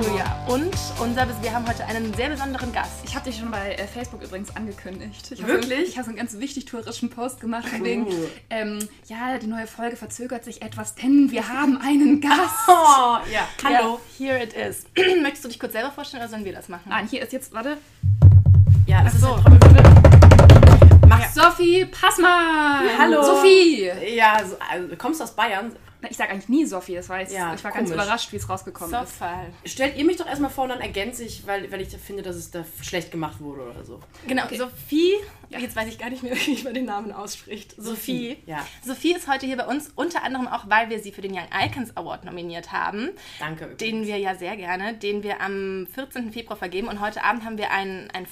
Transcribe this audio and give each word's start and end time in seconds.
Abend. 0.00 0.08
Hallo. 0.08 0.18
Ja, 0.18 0.46
und 0.48 0.74
unser, 1.00 1.26
wir 1.42 1.52
haben 1.52 1.66
heute 1.68 1.84
einen 1.86 2.12
sehr 2.14 2.30
besonderen 2.30 2.72
Gast. 2.72 3.00
Ich 3.04 3.14
habe 3.14 3.28
dich 3.28 3.38
schon 3.38 3.50
bei 3.50 3.74
äh, 3.74 3.86
Facebook 3.86 4.22
übrigens 4.22 4.54
angekündigt. 4.56 5.30
Ich 5.30 5.42
hab 5.42 5.48
Wirklich? 5.48 5.78
So, 5.78 5.84
ich 5.86 5.96
habe 5.96 6.04
so 6.04 6.10
einen 6.10 6.18
ganz 6.18 6.38
wichtig 6.38 6.64
touristischen 6.64 7.10
Post 7.10 7.40
gemacht 7.40 7.68
von 7.68 7.84
wegen, 7.84 8.06
ähm, 8.50 8.78
ja, 9.08 9.38
die 9.38 9.46
neue 9.46 9.66
Folge 9.66 9.96
verzögert 9.96 10.44
sich 10.44 10.62
etwas, 10.62 10.94
denn 10.94 11.30
wir 11.30 11.48
haben 11.48 11.78
einen 11.80 12.20
Gast. 12.22 12.68
Oh, 12.68 13.18
ja. 13.32 13.46
Hallo. 13.64 14.00
Ja, 14.18 14.26
here 14.26 14.42
it 14.42 14.52
is. 14.54 14.84
Möchtest 15.22 15.44
du 15.44 15.48
dich 15.48 15.60
kurz 15.60 15.72
selber 15.72 15.90
vorstellen 15.90 16.22
oder 16.22 16.30
sollen 16.30 16.44
wir 16.44 16.52
das 16.52 16.68
machen? 16.68 16.84
Nein, 16.88 17.06
hier 17.08 17.22
ist 17.22 17.32
jetzt, 17.32 17.52
warte, 17.52 17.76
Ja, 18.86 19.04
das 19.04 19.14
Ach 19.16 19.20
so. 19.20 19.36
ist 19.36 19.44
ja 19.44 19.58
Trommelwirbel. 19.58 21.08
Mach's. 21.08 21.34
Sophie 21.34 21.84
Passmann. 21.86 22.84
Hallo. 22.98 23.22
Sophie. 23.22 23.90
Ja, 24.14 24.40
so, 24.46 24.56
also, 24.70 24.96
kommst 24.96 25.20
du 25.20 25.24
aus 25.24 25.34
Bayern? 25.34 25.72
Ich 26.08 26.16
sage 26.16 26.30
eigentlich 26.30 26.48
nie 26.48 26.64
Sophie, 26.64 26.94
das 26.94 27.08
war 27.08 27.20
jetzt, 27.20 27.32
Ja, 27.34 27.52
ich 27.54 27.62
war 27.62 27.72
ganz 27.72 27.90
komisch. 27.90 28.02
überrascht, 28.04 28.32
wie 28.32 28.36
es 28.36 28.48
rausgekommen 28.48 28.94
ist. 29.02 29.10
Sofal. 29.12 29.46
Stellt 29.66 29.96
ihr 29.98 30.04
mich 30.04 30.16
doch 30.16 30.26
erstmal 30.26 30.50
vor 30.50 30.64
und 30.64 30.70
dann 30.70 30.80
ergänze 30.80 31.24
ich, 31.24 31.46
weil, 31.46 31.70
weil 31.70 31.80
ich 31.82 31.88
finde, 31.96 32.22
dass 32.22 32.36
es 32.36 32.50
da 32.50 32.64
schlecht 32.82 33.10
gemacht 33.10 33.40
wurde 33.40 33.62
oder 33.70 33.84
so. 33.84 34.00
Genau, 34.26 34.44
Sophie, 34.56 35.12
Ja. 35.50 35.58
jetzt 35.58 35.76
weiß 35.76 35.88
ich 35.88 35.98
gar 35.98 36.08
nicht 36.08 36.22
mehr, 36.22 36.34
wie 36.46 36.62
man 36.62 36.72
den 36.74 36.86
Namen 36.86 37.12
ausspricht. 37.12 37.74
Sophie. 37.76 38.38
Ja. 38.46 38.66
Sophie 38.84 39.12
ist 39.14 39.28
heute 39.28 39.44
hier 39.46 39.56
bei 39.58 39.66
uns, 39.66 39.90
unter 39.94 40.22
anderem 40.22 40.48
auch, 40.48 40.64
weil 40.70 40.88
wir 40.88 41.00
sie 41.00 41.12
für 41.12 41.20
den 41.20 41.32
Young 41.34 41.48
Icons 41.66 41.96
Award 41.96 42.24
nominiert 42.24 42.72
haben. 42.72 43.10
Danke. 43.38 43.64
übrigens. 43.64 43.78
Den 43.78 44.06
wir 44.06 44.16
ja 44.18 44.34
sehr 44.34 44.56
gerne, 44.56 44.94
den 44.94 45.22
wir 45.22 45.40
am 45.42 45.86
14. 45.94 46.32
Februar 46.32 46.56
vergeben. 46.56 46.88
Und 46.88 47.00
heute 47.00 47.24
Abend 47.24 47.44
haben 47.44 47.58
wir 47.58 47.70
ein, 47.72 48.08
ein 48.12 48.24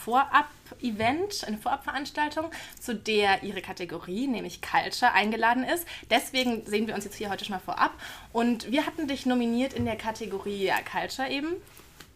Vorab-Event, 0.68 1.44
eine 1.46 1.58
Vorabveranstaltung, 1.58 2.46
zu 2.80 2.94
der 2.94 3.42
ihre 3.42 3.60
Kategorie, 3.62 4.26
nämlich 4.26 4.60
Culture, 4.62 5.12
eingeladen 5.12 5.64
ist. 5.64 5.86
Deswegen 6.10 6.64
sehen 6.66 6.86
wir 6.86 6.94
uns 6.94 7.04
jetzt 7.04 7.16
hier 7.16 7.30
heute 7.30 7.44
schon 7.44 7.54
mal 7.54 7.60
vorab. 7.60 7.92
Und 8.32 8.70
wir 8.70 8.86
hatten 8.86 9.08
dich 9.08 9.26
nominiert 9.26 9.72
in 9.72 9.84
der 9.84 9.96
Kategorie 9.96 10.64
ja, 10.66 10.76
Culture 10.82 11.28
eben, 11.28 11.48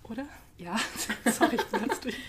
oder? 0.05 0.25
Ja, 0.59 0.77
Sorry, 1.33 1.57
ich 1.57 1.65
bin 1.67 1.81
ganz 1.87 2.01
durch. 2.01 2.17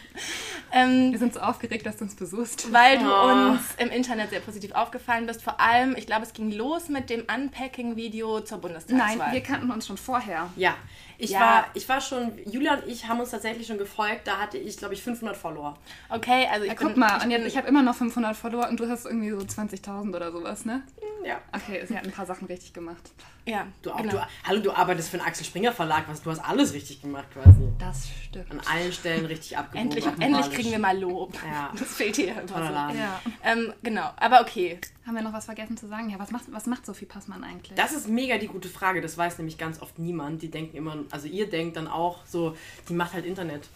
Ähm, 0.76 1.12
wir 1.12 1.20
sind 1.20 1.36
so 1.36 1.40
aufgeregt, 1.40 1.86
dass 1.86 1.98
du 1.98 2.06
uns 2.06 2.16
besuchst. 2.16 2.74
weil 2.74 2.98
du 2.98 3.06
Oh. 3.06 3.52
uns 3.52 3.62
im 3.78 3.90
Internet 3.92 4.32
sehr 4.32 4.40
positiv 4.40 4.72
aufgefallen 4.72 5.28
bist. 5.28 5.44
Vor 5.44 5.60
allem, 5.60 5.96
ich 5.96 6.08
glaube, 6.08 6.24
es 6.24 6.34
ging 6.34 6.52
los 6.52 6.90
mit 6.90 7.12
dem 7.12 7.28
Unpacking-Video 7.32 8.42
zur 8.42 8.58
Bundestagswahl. 8.58 9.18
Nein, 9.18 9.34
wir 9.34 9.42
kannten 9.42 9.70
uns 9.70 9.86
schon 9.86 9.98
vorher. 9.98 10.50
Ja. 10.56 10.76
Ich, 11.18 11.32
Ja. 11.32 11.40
War, 11.40 11.66
ich 11.74 11.88
war 11.90 12.02
schon, 12.02 12.32
Julia 12.46 12.76
und 12.76 12.88
ich 12.88 13.08
haben 13.08 13.20
uns 13.20 13.32
tatsächlich 13.32 13.68
schon 13.68 13.78
gefolgt, 13.78 14.28
da 14.28 14.38
hatte 14.40 14.58
ich, 14.58 14.78
glaube 14.78 14.94
ich, 14.94 15.02
500 15.04 15.36
Follower. 15.38 15.78
Okay, 16.10 16.48
also 16.52 16.66
ich 16.66 16.72
Ja, 16.72 16.78
bin, 16.78 16.88
guck 16.88 16.98
mal, 16.98 17.18
ich 17.18 17.24
und 17.26 17.32
jetzt, 17.32 17.48
ich 17.48 17.58
habe 17.58 17.68
immer 17.68 17.82
noch 17.84 17.96
500 17.96 18.36
Follower 18.36 18.68
und 18.70 18.80
du 18.80 18.88
hast 18.90 19.06
irgendwie 19.06 19.30
so 19.32 19.38
20.000 19.38 20.16
oder 20.16 20.32
sowas, 20.32 20.66
ne? 20.66 20.84
Ja. 21.26 21.40
Okay, 21.54 21.86
sie 21.86 21.98
hat 21.98 22.04
ein 22.06 22.12
paar 22.12 22.26
Sachen 22.26 22.48
richtig 22.48 22.74
gemacht. 22.74 23.12
ja, 23.46 23.66
Du, 23.82 23.92
auch, 23.92 23.98
genau. 23.98 24.12
du, 24.12 24.28
hallo, 24.46 24.60
du 24.62 24.72
arbeitest 24.72 25.10
für 25.10 25.18
den 25.18 25.26
Axel 25.26 25.46
Springer 25.46 25.72
Verlag, 25.72 26.04
was, 26.08 26.22
du 26.22 26.32
hast 26.32 26.40
alles 26.40 26.74
richtig 26.74 27.02
gemacht 27.02 27.26
quasi. 27.34 27.62
Das 27.80 28.08
stimmt. 28.26 28.52
An 28.52 28.62
allen 28.70 28.92
Stellen 28.92 29.26
richtig 29.26 29.58
abgewogen. 29.58 29.92
Endlich, 29.92 30.06
endlich 30.20 30.52
kriegen 30.52 30.72
wir 30.72 30.80
mal 30.80 30.98
Lob. 31.00 31.34
Ja. 31.50 31.72
Das 31.80 31.88
fehlt 31.96 32.16
hier 32.18 32.30
immer 32.42 32.48
so. 32.48 32.98
Ja. 32.98 33.22
Ähm, 33.44 33.74
genau, 33.84 34.10
aber 34.18 34.42
okay. 34.42 34.80
Haben 35.06 35.16
wir 35.16 35.22
noch 35.24 35.34
was 35.34 35.46
vergessen 35.46 35.76
zu 35.76 35.88
sagen? 35.88 36.10
Ja, 36.10 36.18
was 36.20 36.32
macht, 36.32 36.46
was 36.52 36.66
macht 36.66 36.86
Sophie 36.86 37.06
Passmann 37.06 37.44
eigentlich? 37.44 37.76
Das 37.76 37.92
ist 37.92 38.08
mega 38.08 38.38
die 38.38 38.48
gute 38.48 38.70
Frage. 38.70 39.02
Das 39.02 39.18
weiß 39.18 39.38
nämlich 39.38 39.58
ganz 39.58 39.82
oft 39.82 40.00
niemand. 40.00 40.42
Die 40.42 40.50
denken 40.50 40.78
immer, 40.78 40.98
also 41.12 41.28
ihr 41.28 41.50
denkt 41.50 41.76
dann 41.76 41.88
auch 41.88 42.26
so, 42.26 42.56
die 42.88 42.94
macht 42.94 43.14
halt 43.14 43.26
Internet. 43.26 43.68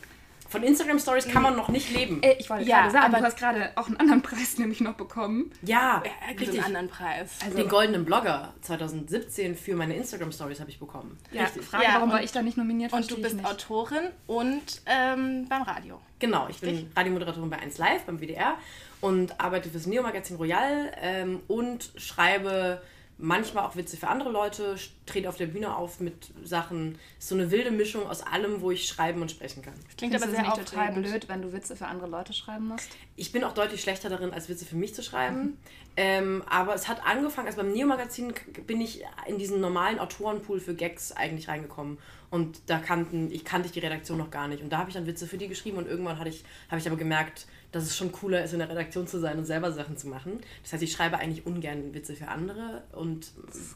Von 0.50 0.64
Instagram 0.64 0.98
Stories 0.98 1.28
kann 1.28 1.42
man 1.44 1.58
noch 1.58 1.68
nicht 1.68 1.92
leben. 1.94 2.24
Äh, 2.24 2.38
ich 2.40 2.50
wollte 2.50 2.64
Ja, 2.64 2.80
gerade 2.84 2.92
sagen, 2.94 3.06
aber- 3.08 3.18
du 3.18 3.24
hast 3.26 3.38
gerade 3.38 3.72
auch 3.76 3.88
einen 3.88 3.98
anderen 3.98 4.22
Preis 4.24 4.58
nämlich 4.58 4.80
noch 4.80 4.94
bekommen. 4.94 5.52
Ja, 5.62 6.02
Er 6.06 6.28
kriegt 6.28 6.40
richtig. 6.40 6.60
einen 6.64 6.78
anderen 6.78 6.88
Preis. 6.88 7.32
Also- 7.44 7.58
Den 7.58 7.68
goldenen 7.68 8.06
Blogger 8.06 8.54
2017 8.62 9.58
für 9.58 9.76
meine 9.76 9.98
Instagram 9.98 10.32
Stories 10.32 10.62
habe 10.62 10.70
ich 10.70 10.80
bekommen. 10.80 11.18
Ja, 11.34 11.44
Richtig. 11.44 11.66
Frage, 11.66 11.84
Ja, 11.84 11.90
warum 11.96 12.04
und- 12.10 12.16
war 12.16 12.24
ich 12.24 12.32
da 12.32 12.42
nicht 12.42 12.56
nominiert? 12.58 12.94
und 12.94 13.12
du 13.12 13.16
ich 13.16 13.22
bist 13.24 13.36
nicht. 13.36 13.46
Autorin 13.46 14.08
und 14.28 14.82
ähm, 14.86 15.48
beim 15.50 15.64
Radio. 15.64 16.00
Genau, 16.20 16.48
ich 16.50 16.62
bin? 16.62 16.90
Radiomoderatorin 16.96 17.50
bei 17.50 17.60
1 17.60 17.78
Live 17.78 18.04
beim 18.06 18.22
WDR 18.22 18.58
und 19.02 19.40
arbeite 19.40 19.70
fürs 19.70 19.86
Neo-Magazin 19.86 20.38
Royal 20.38 20.92
ähm, 21.02 21.42
und 21.48 21.92
schreibe 21.96 22.82
manchmal 23.18 23.66
auch 23.66 23.76
Witze 23.76 23.98
für 23.98 24.08
andere 24.08 24.30
Leute, 24.30 24.76
trete 25.06 25.28
auf 25.28 25.38
der 25.38 25.48
Bühne 25.48 25.76
auf 25.76 26.00
mit 26.00 26.32
Sachen. 26.44 27.00
Ist 27.18 27.30
so 27.30 27.36
eine 27.36 27.50
wilde 27.52 27.72
Mischung 27.72 28.08
aus 28.08 28.22
allem, 28.22 28.62
wo 28.62 28.72
ich 28.72 28.88
schreiben 28.88 29.22
und 29.22 29.32
sprechen 29.32 29.64
kann. 29.64 29.74
Klingt 29.98 30.14
Findest 30.14 30.24
aber 30.24 30.34
sehr 30.34 30.42
nicht 30.44 30.72
total 30.72 30.94
blöd, 30.94 31.28
wenn 31.28 31.42
du 31.42 31.52
Witze 31.52 31.76
für 31.76 31.88
andere 31.88 32.08
Leute 32.08 32.34
schreiben 32.34 32.68
musst? 32.68 32.90
Ich 33.16 33.32
bin 33.32 33.44
auch 33.44 33.54
deutlich 33.54 33.82
schlechter 33.82 34.10
darin, 34.10 34.34
als 34.34 34.50
Witze 34.50 34.66
für 34.66 34.76
mich 34.76 34.94
zu 34.94 35.02
schreiben. 35.02 35.58
Ähm, 35.96 36.44
aber 36.48 36.76
es 36.76 36.88
hat 36.88 37.06
angefangen, 37.06 37.48
also 37.48 37.58
beim 37.58 37.72
Neo-Magazin 37.72 38.34
bin 38.68 38.82
ich 38.82 39.04
in 39.28 39.40
diesen 39.40 39.60
normalen 39.62 39.98
Autorenpool 39.98 40.60
für 40.60 40.76
Gags 40.76 41.12
eigentlich 41.12 41.48
reingekommen. 41.48 41.98
Und 42.30 42.60
da 42.68 42.80
kannten, 42.80 43.32
ich 43.32 43.46
kannte 43.46 43.68
ich 43.68 43.72
die 43.72 43.80
Redaktion 43.80 44.18
noch 44.18 44.32
gar 44.32 44.48
nicht. 44.48 44.62
Und 44.62 44.70
da 44.70 44.80
habe 44.80 44.90
ich 44.90 44.96
dann 44.96 45.08
Witze 45.08 45.28
für 45.28 45.38
die 45.38 45.48
geschrieben 45.48 45.78
und 45.78 45.88
irgendwann 45.88 46.20
hatte 46.20 46.30
ich, 46.30 46.44
habe 46.70 46.80
ich 46.80 46.88
aber 46.88 46.98
gemerkt, 46.98 47.48
dass 47.72 47.84
es 47.84 47.98
schon 47.98 48.12
cooler 48.12 48.44
ist, 48.44 48.54
in 48.54 48.60
der 48.60 48.70
Redaktion 48.70 49.08
zu 49.08 49.20
sein 49.20 49.38
und 49.38 49.46
selber 49.46 49.72
Sachen 49.72 49.98
zu 49.98 50.08
machen. 50.08 50.40
Das 50.64 50.74
heißt, 50.74 50.84
ich 50.84 50.92
schreibe 50.92 51.18
eigentlich 51.18 51.46
ungern 51.46 51.94
Witze 51.94 52.16
für 52.16 52.30
andere 52.30 52.84
und 52.94 53.32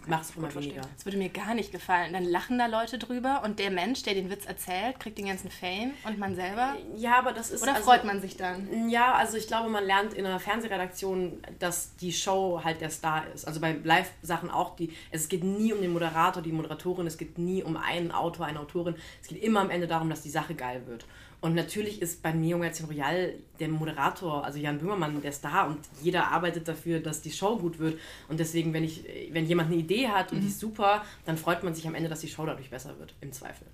mache 0.08 0.22
es 0.22 0.36
immer 0.36 0.54
weniger. 0.56 0.82
Das 0.96 1.06
würde 1.06 1.18
mir 1.18 1.30
gar 1.30 1.54
nicht 1.54 1.72
gefallen. 1.72 2.14
Dann 2.14 2.24
lachen 2.24 2.58
da 2.58 2.68
Leute 2.68 2.98
drüber 2.98 3.42
und 3.44 3.60
der 3.60 3.70
Mensch, 3.70 4.04
der 4.04 4.14
den 4.14 4.30
Witz 4.30 4.46
erzählt, 4.46 5.00
kriegt 5.00 5.18
den 5.18 5.28
ganzen 5.28 5.52
Fame 5.52 5.92
und 6.06 6.18
man 6.18 6.36
selber. 6.36 6.78
Ja, 6.96 7.20
aber 7.20 7.34
das 7.34 7.52
ist 7.52 7.64
Oder 7.64 7.76
also- 7.76 7.86
freut 7.86 8.06
man 8.06 8.22
sich 8.22 8.38
dann? 8.38 8.90
Ja, 8.90 9.14
also 9.14 9.38
ich 9.38 9.48
glaube, 9.48 9.70
man 9.70 9.86
lernt 9.86 10.14
in 10.14 10.26
einer 10.26 10.40
Fernsehredaktion, 10.40 11.42
dass 11.60 11.96
die 11.98 12.14
Show 12.14 12.62
halt 12.64 12.80
der 12.82 12.90
Star 12.90 13.26
ist. 13.34 13.46
Also 13.46 13.60
bei 13.60 13.76
Live-Sachen 13.84 14.50
auch, 14.50 14.76
die, 14.78 14.94
es 15.12 15.28
geht 15.28 15.44
nie 15.44 15.74
um 15.74 15.82
den 15.82 15.92
Moderator, 15.92 16.42
die 16.42 16.54
Moderatorin, 16.54 17.08
es 17.08 17.18
geht 17.18 17.38
nie 17.38 17.62
um 17.62 17.76
einen 17.76 18.12
Autor, 18.12 18.41
eine 18.46 18.60
Autorin. 18.60 18.96
Es 19.22 19.28
geht 19.28 19.42
immer 19.44 19.62
am 19.62 19.70
Ende 19.70 19.88
darum, 19.88 20.10
dass 20.10 20.22
die 20.22 20.30
Sache 20.30 20.56
geil 20.56 20.82
wird. 20.88 21.06
Und 21.42 21.56
natürlich 21.56 22.02
ist 22.04 22.22
beim 22.22 22.40
Neo 22.40 22.58
Magazin 22.60 22.86
Royal 22.86 23.34
der 23.60 23.68
Moderator, 23.68 24.46
also 24.46 24.60
Jan 24.60 24.78
Böhmermann, 24.78 25.20
der 25.24 25.32
Star 25.32 25.68
und 25.68 25.80
jeder 26.04 26.28
arbeitet 26.28 26.68
dafür, 26.68 27.00
dass 27.00 27.22
die 27.24 27.32
Show 27.32 27.58
gut 27.58 27.80
wird. 27.80 28.00
Und 28.30 28.40
deswegen, 28.40 28.74
wenn, 28.74 28.84
ich, 28.84 29.04
wenn 29.32 29.48
jemand 29.48 29.72
eine 29.72 29.80
Idee 29.82 30.08
hat 30.10 30.32
und 30.32 30.42
die 30.42 30.48
ist 30.48 30.60
super, 30.60 31.04
dann 31.26 31.38
freut 31.38 31.64
man 31.64 31.74
sich 31.74 31.88
am 31.88 31.96
Ende, 31.96 32.10
dass 32.10 32.20
die 32.20 32.28
Show 32.28 32.46
dadurch 32.46 32.70
besser 32.70 32.98
wird, 33.00 33.16
im 33.22 33.32
Zweifel. 33.32 33.66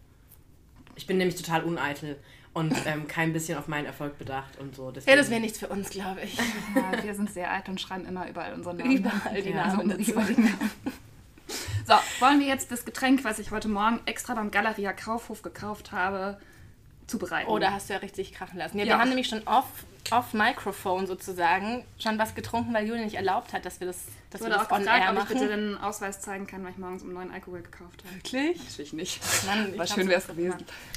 Ich 0.95 1.05
bin 1.07 1.17
nämlich 1.17 1.35
total 1.35 1.63
uneitel 1.65 2.15
und 2.53 2.73
ähm, 2.85 3.05
kein 3.09 3.33
bisschen 3.33 3.57
auf 3.57 3.67
meinen 3.67 3.85
Erfolg 3.85 4.17
bedacht 4.17 4.57
und 4.59 4.73
so. 4.73 4.85
Ja, 4.85 4.91
Deswegen- 4.93 5.17
das 5.17 5.29
wäre 5.29 5.41
nichts 5.41 5.59
für 5.59 5.67
uns, 5.67 5.89
glaube 5.89 6.21
ich. 6.23 6.37
Ja, 6.73 7.03
wir 7.03 7.13
sind 7.15 7.29
sehr 7.33 7.51
alt 7.51 7.67
und 7.67 7.81
schreiben 7.81 8.05
immer 8.05 8.29
überall 8.29 8.53
unseren 8.53 8.77
Namen. 8.77 8.95
Überall 8.97 9.41
die 9.41 9.49
Ja, 9.49 9.67
Namen 9.75 9.91
unsere 9.97 10.17
Namen. 10.21 10.63
So, 11.87 11.93
wollen 12.19 12.41
wir 12.41 12.47
jetzt 12.47 12.69
das 12.69 12.83
Getränk, 12.83 13.23
was 13.23 13.39
ich 13.39 13.51
heute 13.51 13.69
Morgen 13.69 14.01
extra 14.05 14.33
beim 14.33 14.51
Galeria 14.51 14.91
Kaufhof 14.91 15.41
gekauft 15.41 15.93
habe, 15.93 16.37
zubereiten? 17.07 17.49
Oder 17.49 17.71
hast 17.71 17.87
du 17.87 17.93
ja 17.93 17.99
richtig 17.99 18.33
krachen 18.33 18.57
lassen. 18.59 18.77
Ja, 18.77 18.83
wir 18.83 18.91
Ja. 18.91 18.99
haben 18.99 19.07
nämlich 19.07 19.29
schon 19.29 19.47
off, 19.47 19.65
off 20.11 20.33
Microphone 20.33 21.07
sozusagen 21.07 21.83
schon 21.99 22.17
was 22.19 22.35
getrunken, 22.35 22.73
weil 22.73 22.85
Julia 22.87 23.03
nicht 23.03 23.15
erlaubt 23.15 23.53
hat, 23.53 23.65
dass 23.65 23.79
wir 23.79 23.87
das, 23.87 24.05
dass 24.31 24.41
Ich 24.41 24.47
wir 24.47 24.53
das 24.53 24.67
auch 24.67 24.71
on 24.71 24.79
gefragt, 24.81 25.01
air 25.03 25.09
ob 25.11 25.13
ich 25.17 25.23
machen. 25.23 25.33
bitte 25.39 25.47
den 25.49 25.77
Ausweis 25.77 26.19
zeigen 26.21 26.47
kann, 26.47 26.63
weil 26.63 26.71
ich 26.71 26.77
morgens 26.77 27.03
um 27.03 27.13
neun 27.13 27.31
Alkohol 27.31 27.61
gekauft 27.61 28.03
habe. 28.05 28.15
Wirklich? 28.15 28.57
Natürlich 28.63 28.93
nicht. 28.93 29.21
Mann, 29.45 29.71
ich 29.73 29.79
War 29.79 29.87
schön 29.87 30.07
wäre 30.07 30.19
es 30.19 30.27
gewesen. 30.27 30.55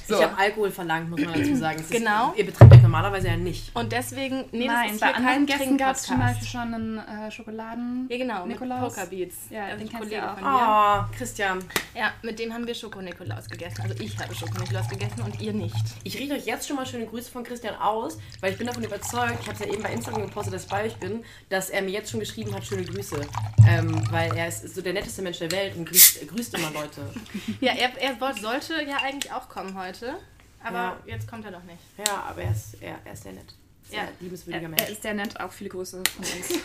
So, 0.08 0.16
Ich 0.16 0.22
habe 0.22 0.36
Alkohol 0.38 0.70
verlangt, 0.70 1.10
muss 1.10 1.20
man 1.20 1.32
dazu 1.34 1.54
sagen. 1.56 1.78
Es 1.80 1.90
Genau. 1.90 2.30
Ist, 2.32 2.38
ihr 2.38 2.46
betreibt 2.46 2.72
euch 2.74 2.82
normalerweise 2.82 3.28
ja 3.28 3.36
nicht. 3.36 3.74
Und 3.76 3.92
deswegen, 3.92 4.44
nee, 4.52 4.66
das 4.66 4.74
nein, 4.74 4.90
ist 4.94 5.00
bei 5.00 5.14
anderen 5.14 5.46
Gästen 5.46 5.76
gab 5.76 5.96
es 5.96 6.02
zum 6.02 6.18
Beispiel 6.18 6.48
schon 6.48 6.74
einen 6.74 6.98
äh, 6.98 7.30
Schokoladen. 7.30 8.06
Ja, 8.10 8.18
genau, 8.18 8.46
Nikolaus. 8.46 8.80
mit 8.82 8.90
Pokerbeats. 8.94 9.36
Ja, 9.50 9.64
Also 9.66 9.78
den 9.78 9.88
kennst 9.88 10.12
du 10.12 10.24
auch. 10.28 10.38
von 10.38 10.42
mir. 10.42 11.06
Oh, 11.10 11.16
Christian. 11.16 11.58
Ja, 11.94 12.12
mit 12.22 12.38
dem 12.38 12.52
haben 12.52 12.66
wir 12.66 12.74
Schoko-Nikolaus 12.74 13.48
gegessen. 13.48 13.82
Also 13.82 13.94
ich 14.02 14.18
habe 14.18 14.34
Schoko-Nikolaus 14.34 14.88
gegessen 14.88 15.22
und 15.22 15.40
ihr 15.40 15.52
nicht. 15.52 15.74
Ich 16.04 16.18
richte 16.18 16.34
euch 16.34 16.46
jetzt 16.46 16.66
schon 16.66 16.76
mal 16.76 16.86
schöne 16.86 17.06
Grüße 17.06 17.30
von 17.30 17.44
Christian 17.44 17.74
aus, 17.76 18.18
weil 18.40 18.52
ich 18.52 18.58
bin 18.58 18.66
davon 18.66 18.82
überzeugt, 18.82 18.99
ich 19.04 19.46
habe 19.46 19.52
es 19.52 19.58
ja 19.60 19.66
eben 19.66 19.82
bei 19.82 19.92
Instagram 19.92 20.22
gepostet, 20.26 20.54
dass 20.54 20.64
ich 20.64 20.68
bei 20.68 20.84
euch 20.84 20.96
bin, 20.96 21.24
dass 21.48 21.70
er 21.70 21.82
mir 21.82 21.90
jetzt 21.90 22.10
schon 22.10 22.20
geschrieben 22.20 22.54
hat, 22.54 22.64
schöne 22.64 22.84
Grüße. 22.84 23.20
Ähm, 23.66 24.02
weil 24.10 24.34
er 24.36 24.48
ist 24.48 24.74
so 24.74 24.82
der 24.82 24.92
netteste 24.92 25.22
Mensch 25.22 25.38
der 25.38 25.50
Welt 25.52 25.76
und 25.76 25.84
grüßt, 25.88 26.26
grüßt 26.28 26.54
immer 26.54 26.70
Leute. 26.72 27.02
Ja, 27.60 27.72
er, 27.72 27.90
er 28.00 28.16
sollte 28.40 28.82
ja 28.84 28.98
eigentlich 29.02 29.32
auch 29.32 29.48
kommen 29.48 29.76
heute. 29.78 30.16
Aber 30.62 30.74
Ja. 30.78 30.98
jetzt 31.06 31.28
kommt 31.28 31.44
er 31.44 31.50
noch 31.52 31.62
nicht. 31.64 31.78
Ja, 31.98 32.24
aber 32.28 32.42
er 32.42 32.50
ist, 32.52 32.74
er, 32.80 32.98
er 33.04 33.12
ist 33.12 33.22
sehr 33.22 33.32
nett. 33.32 33.54
Sehr 33.88 33.98
Ja. 34.04 34.08
liebenswürdiger 34.20 34.64
Er, 34.64 34.68
Mensch. 34.68 34.82
er 34.82 34.88
ist 34.90 35.02
sehr 35.02 35.14
nett, 35.14 35.40
auch 35.40 35.50
viele 35.52 35.70
Grüße 35.70 36.02
von 36.14 36.24
uns. 36.24 36.60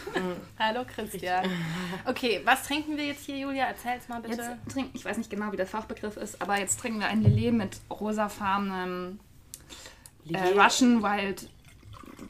Hallo 0.59 0.83
Christian. 0.85 1.49
Okay, 2.05 2.41
was 2.43 2.63
trinken 2.63 2.97
wir 2.97 3.05
jetzt 3.05 3.25
hier, 3.25 3.37
Julia? 3.37 3.65
Erzähl's 3.65 4.07
mal 4.09 4.21
bitte. 4.21 4.35
Jetzt 4.41 4.73
trinken, 4.73 4.91
ich 4.93 5.03
weiß 5.05 5.17
nicht 5.17 5.29
genau, 5.29 5.51
wie 5.51 5.57
der 5.57 5.65
Fachbegriff 5.67 6.17
ist, 6.17 6.41
aber 6.41 6.59
jetzt 6.59 6.79
trinken 6.79 6.99
wir 6.99 7.07
ein 7.07 7.21
Lillet 7.23 7.53
mit 7.53 7.77
rosafarbenem 7.89 9.19
äh. 10.29 10.37
Russian 10.59 11.01
Wild 11.01 11.49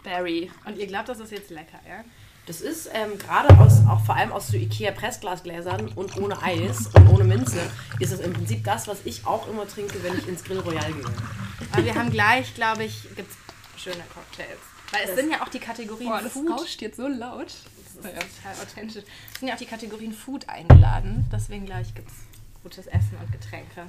Berry. 0.04 0.52
Und 0.66 0.78
ihr 0.78 0.88
glaubt, 0.88 1.10
das 1.10 1.20
ist 1.20 1.32
jetzt 1.32 1.50
lecker, 1.50 1.80
ja? 1.88 2.04
Das 2.48 2.62
ist 2.62 2.88
ähm, 2.94 3.18
gerade 3.18 3.58
aus, 3.60 3.82
auch 3.90 4.06
vor 4.06 4.16
allem 4.16 4.32
aus 4.32 4.50
so 4.50 4.58
Ikea 4.58 4.92
Pressglasgläsern 4.92 5.88
und 5.96 6.16
ohne 6.18 6.40
Eis 6.44 6.88
und 6.94 7.10
ohne 7.10 7.24
Minze, 7.24 7.60
ist 8.00 8.12
es 8.14 8.20
im 8.20 8.34
Prinzip 8.34 8.64
das, 8.64 8.88
was 8.88 9.00
ich 9.06 9.26
auch 9.26 9.48
immer 9.50 9.68
trinke, 9.68 10.04
wenn 10.04 10.16
ich 10.18 10.28
ins 10.28 10.44
Grill 10.44 10.60
Royal 10.60 10.94
gehe. 10.94 11.06
Aber 11.72 11.84
wir 11.84 11.96
haben 11.96 12.12
gleich, 12.12 12.54
glaube 12.54 12.84
ich, 12.84 13.04
gibt's 13.16 13.36
schöne 13.78 14.04
Cocktails. 14.14 14.60
Weil 14.92 15.02
es 15.06 15.08
Das- 15.12 15.20
sind 15.20 15.32
ja 15.32 15.42
auch 15.42 15.50
die 15.50 15.60
Kategorien 15.60 16.10
Boah, 16.10 16.22
das 16.22 16.34
Food. 16.34 16.52
rauscht 16.52 16.82
jetzt 16.84 16.98
so 16.98 17.08
laut. 17.08 17.48
Das 17.48 18.14
ist 18.14 18.38
total 18.44 18.54
authentisch. 18.62 19.04
Es 19.34 19.40
sind 19.40 19.48
ja 19.48 19.56
auch 19.56 19.60
die 19.60 19.66
Kategorien 19.66 20.14
Food 20.14 20.48
eingeladen. 20.48 21.28
Deswegen 21.32 21.66
gleich 21.66 21.96
gibt's 21.96 22.14
gutes 22.62 22.86
Essen 22.86 23.18
und 23.20 23.32
Getränke. 23.32 23.88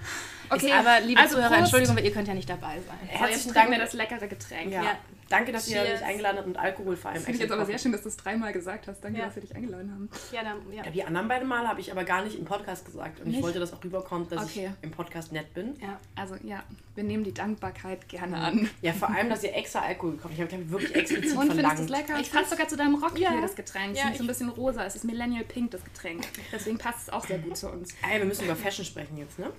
Okay, 0.49 0.67
Ist 0.69 0.73
aber 0.73 1.01
liebe 1.01 1.21
also 1.21 1.35
Zuhörer, 1.35 1.49
Prost. 1.49 1.61
Entschuldigung, 1.61 1.97
weil 1.97 2.05
ihr 2.07 2.13
könnt 2.13 2.29
ja 2.29 2.35
nicht 2.35 2.49
dabei 2.49 2.77
sein. 2.87 2.99
So, 3.03 3.07
Herzlichen 3.09 3.47
jetzt 3.49 3.57
Dank. 3.57 3.71
wir 3.71 3.79
das 3.79 3.93
leckere 3.93 4.29
Getränk. 4.29 4.73
Ja. 4.73 4.83
Ja. 4.83 4.99
Danke, 5.29 5.51
dass 5.53 5.67
ihr 5.69 5.83
Cheers. 5.83 6.01
mich 6.01 6.09
eingeladen 6.09 6.37
habt 6.39 6.47
und 6.47 6.57
Alkohol 6.57 6.97
vor 6.97 7.11
allem 7.11 7.21
Finde 7.21 7.37
ich 7.37 7.41
jetzt 7.43 7.51
aber 7.53 7.67
sehr 7.67 7.79
schön, 7.79 7.91
dass 7.93 8.03
du 8.03 8.09
es 8.09 8.17
dreimal 8.17 8.53
gesagt 8.53 8.87
hast. 8.87 9.03
Danke, 9.03 9.19
Ja. 9.19 9.27
dass 9.27 9.35
wir 9.35 9.43
dich 9.43 9.57
eingeladen 9.57 9.91
haben. 9.93 10.09
Ja, 10.33 10.45
dann, 10.45 10.73
ja. 10.73 10.85
Ja, 10.85 10.91
die 10.91 11.03
anderen 11.05 11.27
beiden 11.27 11.49
Mal 11.49 11.67
habe 11.67 11.81
ich 11.81 11.91
aber 11.91 12.05
gar 12.05 12.23
nicht 12.25 12.39
im 12.39 12.45
Podcast 12.45 12.85
gesagt. 12.87 13.19
Und 13.21 13.27
ich 13.27 13.33
Nicht? 13.35 13.43
wollte, 13.43 13.59
dass 13.59 13.73
auch 13.73 13.83
rüberkommt, 13.83 14.31
dass 14.31 14.45
Okay. 14.45 14.71
ich 14.79 14.85
im 14.85 14.91
Podcast 14.93 15.33
nett 15.33 15.53
bin. 15.53 15.75
ja. 15.81 15.99
Also 16.15 16.37
ja, 16.45 16.63
wir 16.95 17.03
nehmen 17.05 17.25
die 17.25 17.35
Dankbarkeit 17.35 18.09
gerne 18.09 18.37
an. 18.39 18.71
Ja, 18.83 18.93
vor 18.93 19.11
allem, 19.11 19.29
dass 19.29 19.43
ihr 19.43 19.55
extra 19.55 19.81
Alkohol 19.81 20.13
gekauft 20.13 20.35
habt. 20.39 20.49
Ich 20.49 20.55
habe 20.55 20.63
hab 20.65 20.71
wirklich 20.71 20.95
explizit 20.95 21.25
Und 21.37 21.39
findest 21.39 21.51
du 21.51 21.55
verlangt. 21.55 21.81
es 21.81 21.89
lecker? 21.89 22.15
Ich 22.21 22.27
Ich 22.29 22.33
passt 22.33 22.51
sogar 22.51 22.69
zu 22.69 22.77
deinem 22.77 22.95
Rock 22.95 23.19
Ja. 23.19 23.31
hier, 23.33 23.41
das 23.41 23.57
Getränk. 23.57 23.93
Es 23.95 23.99
Ja, 24.03 24.09
ist 24.11 24.19
so 24.19 24.25
ein 24.25 24.29
bisschen 24.29 24.49
rosa. 24.51 24.85
Es 24.85 24.95
ist 24.97 25.05
Millennial 25.05 25.45
Pink, 25.45 25.73
das 25.73 25.83
Getränk. 25.85 26.25
Deswegen 26.53 26.79
passt 26.79 27.09
es 27.09 27.11
auch 27.13 27.27
sehr 27.27 27.39
gut 27.39 27.57
zu 27.57 27.69
uns. 27.69 27.95
Ey, 28.09 28.19
wir 28.21 28.27
müssen 28.27 28.45
über 28.45 28.55
Fashion 28.57 28.85
sprechen 28.85 29.17
jetzt, 29.19 29.39
ne? 29.39 29.51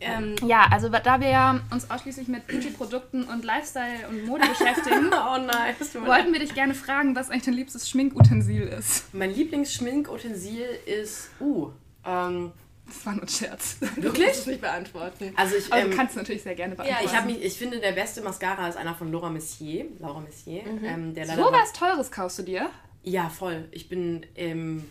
Ähm, 0.00 0.34
Ja, 0.46 0.66
also 0.70 0.88
da 0.88 1.20
wir 1.20 1.28
ja 1.28 1.60
uns 1.70 1.90
ausschließlich 1.90 2.28
mit 2.28 2.46
Beauty-Produkten 2.46 3.24
und 3.24 3.44
Lifestyle 3.44 4.08
und 4.08 4.26
Mode 4.26 4.46
beschäftigen, 4.48 5.08
Oh 5.12 5.36
leid. 5.36 5.76
wollten 6.06 6.32
wir 6.32 6.40
dich 6.40 6.54
gerne 6.54 6.74
fragen, 6.74 7.14
was 7.14 7.30
eigentlich 7.30 7.44
dein 7.44 7.54
liebstes 7.54 7.88
Schminkutensil 7.90 8.62
ist. 8.62 9.12
Mein 9.12 9.34
Lieblingsschminkutensil 9.34 10.66
ist, 10.86 11.30
uh, 11.40 11.70
ähm, 12.06 12.52
Das 12.86 13.04
war 13.06 13.12
nur 13.14 13.22
ein 13.24 13.28
Scherz. 13.28 13.76
wirklich? 13.96 14.28
Das 14.28 14.46
nicht 14.46 14.60
beantworten. 14.60 15.32
also 15.36 15.56
ich, 15.56 15.72
Aber 15.72 15.82
ähm, 15.82 15.90
du 15.90 15.96
kannst 15.96 16.16
natürlich 16.16 16.42
sehr 16.42 16.54
gerne 16.54 16.74
beantworten. 16.76 17.04
ich, 17.04 17.16
hab 17.16 17.26
mich, 17.26 17.42
ich 17.42 17.54
finde, 17.58 17.78
der 17.80 17.92
beste 17.92 18.22
Mascara 18.22 18.68
ist 18.68 18.76
einer 18.76 18.94
von 18.94 19.12
Laura 19.12 19.28
Messier. 19.30 19.84
Laura 19.98 20.20
Messier. 20.20 20.62
Ähm, 20.82 21.14
der 21.14 21.26
so 21.26 21.42
was 21.52 21.72
Teures 21.72 22.10
kaufst 22.10 22.38
du 22.38 22.42
dir? 22.42 22.70
Ja, 23.02 23.28
voll. 23.28 23.68
Ich 23.70 23.88
bin 23.88 24.26
ähm, 24.34 24.84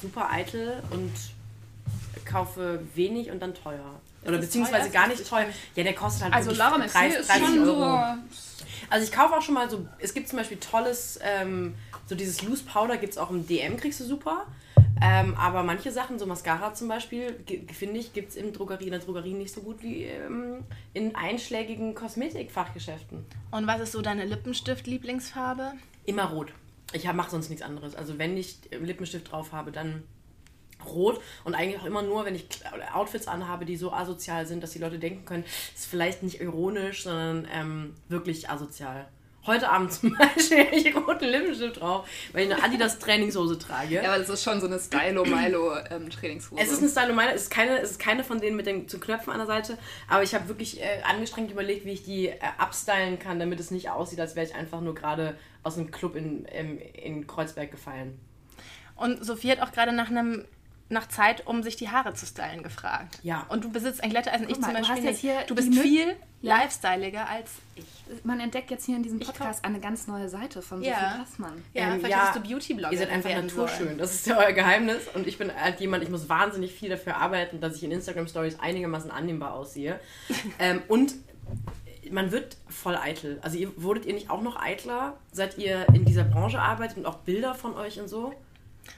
super 0.00 0.30
eitel 0.30 0.82
und 0.90 1.12
kaufe 2.24 2.80
wenig 2.94 3.30
und 3.30 3.40
dann 3.40 3.54
teuer. 3.54 4.00
Oder 4.26 4.38
beziehungsweise 4.38 4.90
gar 4.90 5.08
nicht 5.08 5.26
teuer. 5.26 5.46
Ja, 5.74 5.82
der 5.82 5.94
kostet 5.94 6.24
halt 6.24 6.34
Also 6.34 6.52
Laura 6.52 6.78
Messier 6.78 7.00
30, 7.00 7.20
ist 7.20 7.30
30 7.30 7.46
schon 7.46 7.58
Euro. 7.60 7.80
so... 7.80 8.00
Also 8.90 9.04
ich 9.04 9.12
kaufe 9.12 9.36
auch 9.36 9.42
schon 9.42 9.54
mal 9.54 9.70
so, 9.70 9.86
es 9.98 10.14
gibt 10.14 10.28
zum 10.28 10.38
Beispiel 10.38 10.58
tolles, 10.58 11.20
ähm, 11.22 11.74
so 12.06 12.16
dieses 12.16 12.42
Loose 12.42 12.64
Powder 12.64 12.96
gibt 12.96 13.12
es 13.12 13.18
auch 13.18 13.30
im 13.30 13.46
DM, 13.46 13.76
kriegst 13.76 14.00
du 14.00 14.04
super. 14.04 14.46
Ähm, 15.02 15.34
aber 15.36 15.62
manche 15.62 15.92
Sachen, 15.92 16.18
so 16.18 16.26
Mascara 16.26 16.74
zum 16.74 16.88
Beispiel, 16.88 17.34
finde 17.72 18.00
ich, 18.00 18.12
gibt 18.12 18.30
es 18.30 18.36
in, 18.36 18.52
Drogerie, 18.52 18.84
in 18.84 18.90
der 18.90 19.00
Drogerie 19.00 19.32
nicht 19.32 19.54
so 19.54 19.62
gut 19.62 19.82
wie 19.82 20.04
ähm, 20.04 20.64
in 20.92 21.14
einschlägigen 21.14 21.94
Kosmetikfachgeschäften. 21.94 23.24
Und 23.50 23.66
was 23.66 23.80
ist 23.80 23.92
so 23.92 24.02
deine 24.02 24.26
Lippenstift-Lieblingsfarbe? 24.26 25.72
Immer 26.04 26.24
rot. 26.24 26.52
Ich 26.92 27.10
mache 27.10 27.30
sonst 27.30 27.48
nichts 27.48 27.62
anderes. 27.64 27.94
Also 27.94 28.18
wenn 28.18 28.36
ich 28.36 28.58
Lippenstift 28.70 29.30
drauf 29.30 29.52
habe, 29.52 29.72
dann 29.72 30.02
rot. 30.86 31.20
Und 31.44 31.54
eigentlich 31.54 31.80
auch 31.80 31.86
immer 31.86 32.02
nur, 32.02 32.24
wenn 32.24 32.34
ich 32.34 32.46
Outfits 32.92 33.28
anhabe, 33.28 33.64
die 33.64 33.76
so 33.76 33.92
asozial 33.92 34.46
sind, 34.46 34.62
dass 34.62 34.72
die 34.72 34.78
Leute 34.78 34.98
denken 34.98 35.24
können, 35.24 35.44
ist 35.74 35.86
vielleicht 35.86 36.22
nicht 36.22 36.40
ironisch, 36.40 37.04
sondern 37.04 37.48
ähm, 37.52 37.94
wirklich 38.08 38.48
asozial. 38.50 39.08
Heute 39.46 39.70
Abend 39.70 39.90
zum 39.92 40.14
Beispiel 40.16 40.66
habe 40.66 40.76
ich 40.76 40.94
roten 40.94 41.24
Lippenstift 41.24 41.80
drauf, 41.80 42.06
weil 42.32 42.46
ich 42.46 42.52
eine 42.52 42.62
Adidas 42.62 42.98
Trainingshose 42.98 43.58
trage. 43.58 43.94
Ja, 43.94 44.12
aber 44.12 44.18
das 44.18 44.28
ist 44.28 44.42
schon 44.42 44.60
so 44.60 44.66
eine 44.66 44.78
Stylo-Milo-Trainingshose. 44.78 46.62
Es 46.62 46.70
ist 46.70 46.80
eine 46.80 46.90
Style 46.90 47.12
meiner, 47.14 47.34
es 47.34 47.44
ist 47.44 47.50
keine, 47.50 47.78
es 47.78 47.92
ist 47.92 47.98
keine 47.98 48.22
von 48.22 48.40
denen 48.40 48.56
mit 48.56 48.66
den 48.66 48.86
zu 48.86 49.00
Knöpfen 49.00 49.32
an 49.32 49.38
der 49.38 49.46
Seite, 49.46 49.78
aber 50.08 50.22
ich 50.22 50.34
habe 50.34 50.48
wirklich 50.48 50.80
äh, 50.80 51.02
angestrengt 51.02 51.50
überlegt, 51.50 51.86
wie 51.86 51.92
ich 51.92 52.02
die 52.02 52.28
äh, 52.28 52.38
upstylen 52.58 53.18
kann, 53.18 53.38
damit 53.38 53.60
es 53.60 53.70
nicht 53.70 53.88
aussieht, 53.88 54.20
als 54.20 54.36
wäre 54.36 54.46
ich 54.46 54.54
einfach 54.54 54.82
nur 54.82 54.94
gerade 54.94 55.36
aus 55.62 55.78
einem 55.78 55.90
Club 55.90 56.16
in, 56.16 56.44
in, 56.44 56.78
in 56.78 57.26
Kreuzberg 57.26 57.70
gefallen. 57.70 58.18
Und 58.94 59.24
Sophie 59.24 59.50
hat 59.52 59.62
auch 59.62 59.72
gerade 59.72 59.92
nach 59.92 60.10
einem 60.10 60.44
nach 60.90 61.06
Zeit, 61.08 61.46
um 61.46 61.62
sich 61.62 61.76
die 61.76 61.88
Haare 61.88 62.14
zu 62.14 62.26
stylen, 62.26 62.62
gefragt. 62.62 63.18
Ja. 63.22 63.46
Und 63.48 63.64
du 63.64 63.70
besitzt 63.70 64.02
ein 64.02 64.10
Glätteisen, 64.10 64.48
ich 64.50 64.58
mal, 64.58 64.66
zum 64.66 64.74
du 64.74 64.80
Beispiel 64.80 64.96
hast 64.96 65.02
nicht. 65.02 65.22
jetzt 65.22 65.38
hier 65.38 65.46
Du 65.46 65.54
bist 65.54 65.72
viel 65.74 66.16
Ja. 66.42 66.56
lifestyleiger 66.58 67.28
als 67.28 67.50
ich. 67.76 67.84
Man 68.24 68.40
entdeckt 68.40 68.70
jetzt 68.70 68.86
hier 68.86 68.96
in 68.96 69.02
diesem 69.02 69.20
Podcast 69.20 69.64
eine 69.64 69.78
ganz 69.80 70.06
neue 70.08 70.28
Seite 70.28 70.62
von 70.62 70.82
Ja. 70.82 70.94
Sophie 70.94 71.18
Passmann. 71.20 71.64
Ja, 71.74 71.84
Ähm, 71.84 72.00
vielleicht 72.00 72.10
ja, 72.10 72.30
bist 72.32 72.36
du 72.44 72.50
Beauty-Blogger. 72.50 72.92
Ihr 72.92 72.98
seid 72.98 73.10
einfach 73.10 73.30
naturschön. 73.34 73.98
Das 73.98 74.14
ist 74.14 74.26
ja 74.26 74.36
euer 74.38 74.52
Geheimnis. 74.52 75.06
Und 75.14 75.26
ich 75.28 75.38
bin 75.38 75.52
halt 75.54 75.80
jemand, 75.80 76.02
ich 76.02 76.10
muss 76.10 76.28
wahnsinnig 76.28 76.74
viel 76.74 76.88
dafür 76.88 77.16
arbeiten, 77.16 77.60
dass 77.60 77.76
ich 77.76 77.84
in 77.84 77.92
Instagram-Stories 77.92 78.58
einigermaßen 78.58 79.10
annehmbar 79.10 79.54
aussehe. 79.54 80.00
ähm, 80.58 80.82
und 80.88 81.14
man 82.10 82.32
wird 82.32 82.56
voll 82.68 82.96
eitel. 82.96 83.38
Also 83.42 83.56
ihr 83.58 83.70
wurdet 83.80 84.06
ihr 84.06 84.14
nicht 84.14 84.30
auch 84.30 84.42
noch 84.42 84.60
eitler, 84.60 85.16
seit 85.30 85.58
ihr 85.58 85.86
in 85.94 86.04
dieser 86.04 86.24
Branche 86.24 86.58
arbeitet 86.60 86.96
und 86.98 87.06
auch 87.06 87.18
Bilder 87.18 87.54
von 87.54 87.74
euch 87.74 88.00
und 88.00 88.08
so? 88.08 88.34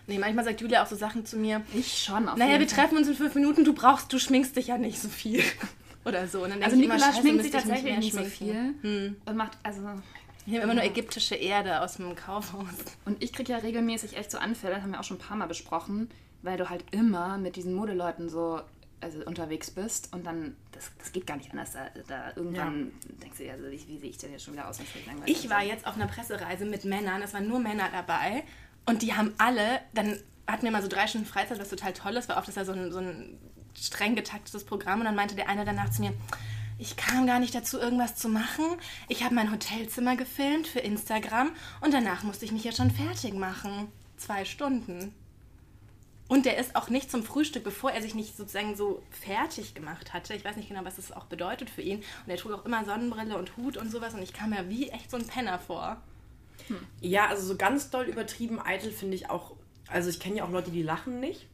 Nee, 0.07 0.19
manchmal 0.19 0.45
sagt 0.45 0.61
Julia 0.61 0.83
auch 0.83 0.87
so 0.87 0.97
Sachen 0.97 1.25
zu 1.25 1.37
mir. 1.37 1.63
Ich 1.75 2.03
schon, 2.05 2.29
auf 2.29 2.37
Naja, 2.37 2.59
wir 2.59 2.69
Fall. 2.69 2.79
treffen 2.79 2.99
uns 2.99 3.09
in 3.09 3.15
fünf 3.15 3.35
Minuten, 3.35 3.65
du 3.65 3.73
brauchst, 3.73 4.13
du 4.13 4.19
schminkst 4.19 4.57
dich 4.57 4.69
ja 4.69 4.79
nicht 4.79 5.01
so 5.01 5.09
viel. 5.09 5.43
Oder 6.05 6.27
so. 6.27 6.43
Also 6.43 6.77
Nicola 6.77 7.13
schminkt 7.13 7.43
sich 7.43 7.53
tatsächlich 7.53 7.85
mehr 7.85 7.99
nicht 7.99 8.15
so 8.15 8.25
viel. 8.25 8.75
Und 9.25 9.37
macht, 9.37 9.59
also... 9.63 9.83
Ich 10.45 10.53
nehme 10.53 10.65
immer 10.65 10.75
nur 10.75 10.83
ägyptische 10.83 11.37
Erde 11.37 11.83
aus 11.83 11.99
dem 11.99 12.17
Kaufhaus. 12.17 12.65
Und 13.05 13.23
ich 13.23 13.33
kriege 13.33 13.53
ja 13.53 13.59
regelmäßig 13.59 14.17
echt 14.17 14.33
so 14.33 14.39
Anfälle, 14.39 14.75
das 14.75 14.83
haben 14.83 14.91
wir 14.91 14.99
auch 14.99 15.05
schon 15.05 15.19
ein 15.19 15.21
paar 15.21 15.37
Mal 15.37 15.47
besprochen, 15.47 16.11
weil 16.43 16.57
du 16.59 16.69
halt 16.69 16.85
immer 16.91 17.39
mit 17.39 17.55
diesen 17.55 17.75
Modeleuten 17.75 18.29
so 18.29 18.61
also 19.03 19.19
unterwegs 19.25 19.71
bist 19.71 20.13
und 20.13 20.25
dann, 20.27 20.57
das, 20.73 20.91
das 20.99 21.13
geht 21.13 21.27
gar 21.27 21.37
nicht 21.37 21.51
anders. 21.51 21.73
Da, 21.73 21.89
da 22.07 22.33
irgendwann 22.37 22.93
denkst 23.23 23.39
du 23.39 23.45
dir, 23.45 23.53
also, 23.53 23.65
wie, 23.71 23.89
wie 23.89 23.99
sehe 23.99 24.11
ich 24.11 24.19
denn 24.19 24.33
jetzt 24.33 24.45
schon 24.45 24.55
wieder 24.55 24.69
aus? 24.69 24.79
Ich 25.27 25.51
war 25.51 25.63
jetzt 25.63 25.87
auf 25.87 25.97
einer 25.97 26.07
Pressereise 26.07 26.65
mit 26.65 26.85
Männern, 26.85 27.23
es 27.23 27.35
waren 27.35 27.49
nur 27.49 27.59
Männer 27.59 27.89
dabei 27.93 28.45
und 28.87 29.03
die 29.03 29.15
haben 29.15 29.33
alle, 29.39 29.81
dann 29.95 30.19
hatten 30.47 30.65
wir 30.65 30.71
mal 30.71 30.83
so 30.83 30.89
drei 30.89 31.07
Stunden 31.07 31.27
Freizeit, 31.27 31.61
was 31.61 31.69
total 31.69 31.93
toll 31.93 32.17
ist, 32.17 32.29
weil 32.29 32.37
oft 32.37 32.49
ist 32.49 32.57
ja 32.57 32.65
so 32.65 32.73
ein, 32.73 32.93
so 32.93 32.99
ein 32.99 33.39
streng 33.75 34.17
getaktetes 34.17 34.65
Programm 34.65 35.01
und 35.01 35.07
dann 35.07 35.15
meinte 35.15 35.35
der 35.35 35.49
eine 35.49 35.65
danach 35.65 35.91
zu 35.91 36.03
mir, 36.03 36.13
ich 36.79 36.97
kam 36.97 37.27
gar 37.27 37.39
nicht 37.39 37.55
dazu, 37.55 37.79
irgendwas 37.79 38.17
zu 38.17 38.29
machen. 38.29 38.65
Ich 39.09 39.23
habe 39.23 39.37
mein 39.37 39.53
Hotelzimmer 39.53 40.17
gefilmt 40.17 40.67
für 40.67 40.81
Instagram 40.81 41.53
und 41.81 41.95
danach 41.95 42.25
musste 42.25 42.45
ich 42.45 42.51
mich 42.51 42.65
ja 42.65 42.73
schon 42.73 42.91
fertig 42.91 43.35
machen. 43.35 43.89
Zwei 44.17 44.45
Stunden. 44.45 45.15
Und 46.27 46.47
der 46.47 46.57
ist 46.57 46.75
auch 46.77 46.89
nicht 46.89 47.11
zum 47.11 47.23
Frühstück, 47.23 47.63
bevor 47.63 47.93
er 47.93 48.03
sich 48.03 48.15
nicht 48.15 48.37
sozusagen 48.37 48.75
so 48.75 49.03
fertig 49.11 49.75
gemacht 49.75 50.13
hatte. 50.13 50.35
Ich 50.35 50.45
weiß 50.45 50.57
nicht 50.57 50.69
genau, 50.69 50.85
was 50.85 50.97
das 50.97 51.13
auch 51.13 51.27
bedeutet 51.27 51.71
für 51.71 51.83
ihn. 51.83 51.99
Und 51.99 52.31
er 52.31 52.37
trug 52.37 52.53
auch 52.53 52.65
immer 52.65 52.85
Sonnenbrille 52.85 53.37
und 53.37 53.57
Hut 53.57 53.77
und 53.77 53.91
sowas. 53.91 54.15
Und 54.15 54.23
ich 54.23 54.33
kam 54.33 54.51
mir 54.51 54.69
wie 54.69 54.89
echt 54.89 55.11
so 55.11 55.19
ein 55.19 55.27
Penner 55.27 55.59
vor. 55.59 55.99
Ja, 57.01 57.27
also 57.27 57.47
so 57.47 57.57
ganz 57.57 57.91
doll 57.91 58.07
übertrieben 58.07 58.61
eitel 58.61 58.91
finde 58.91 59.15
ich 59.15 59.31
auch. 59.31 59.57
Also 59.89 60.09
ich 60.11 60.21
kenne 60.21 60.37
ja 60.37 60.45
auch 60.45 60.51
Leute, 60.51 60.71
die 60.71 60.83
lachen 60.83 61.21
nicht. 61.21 61.47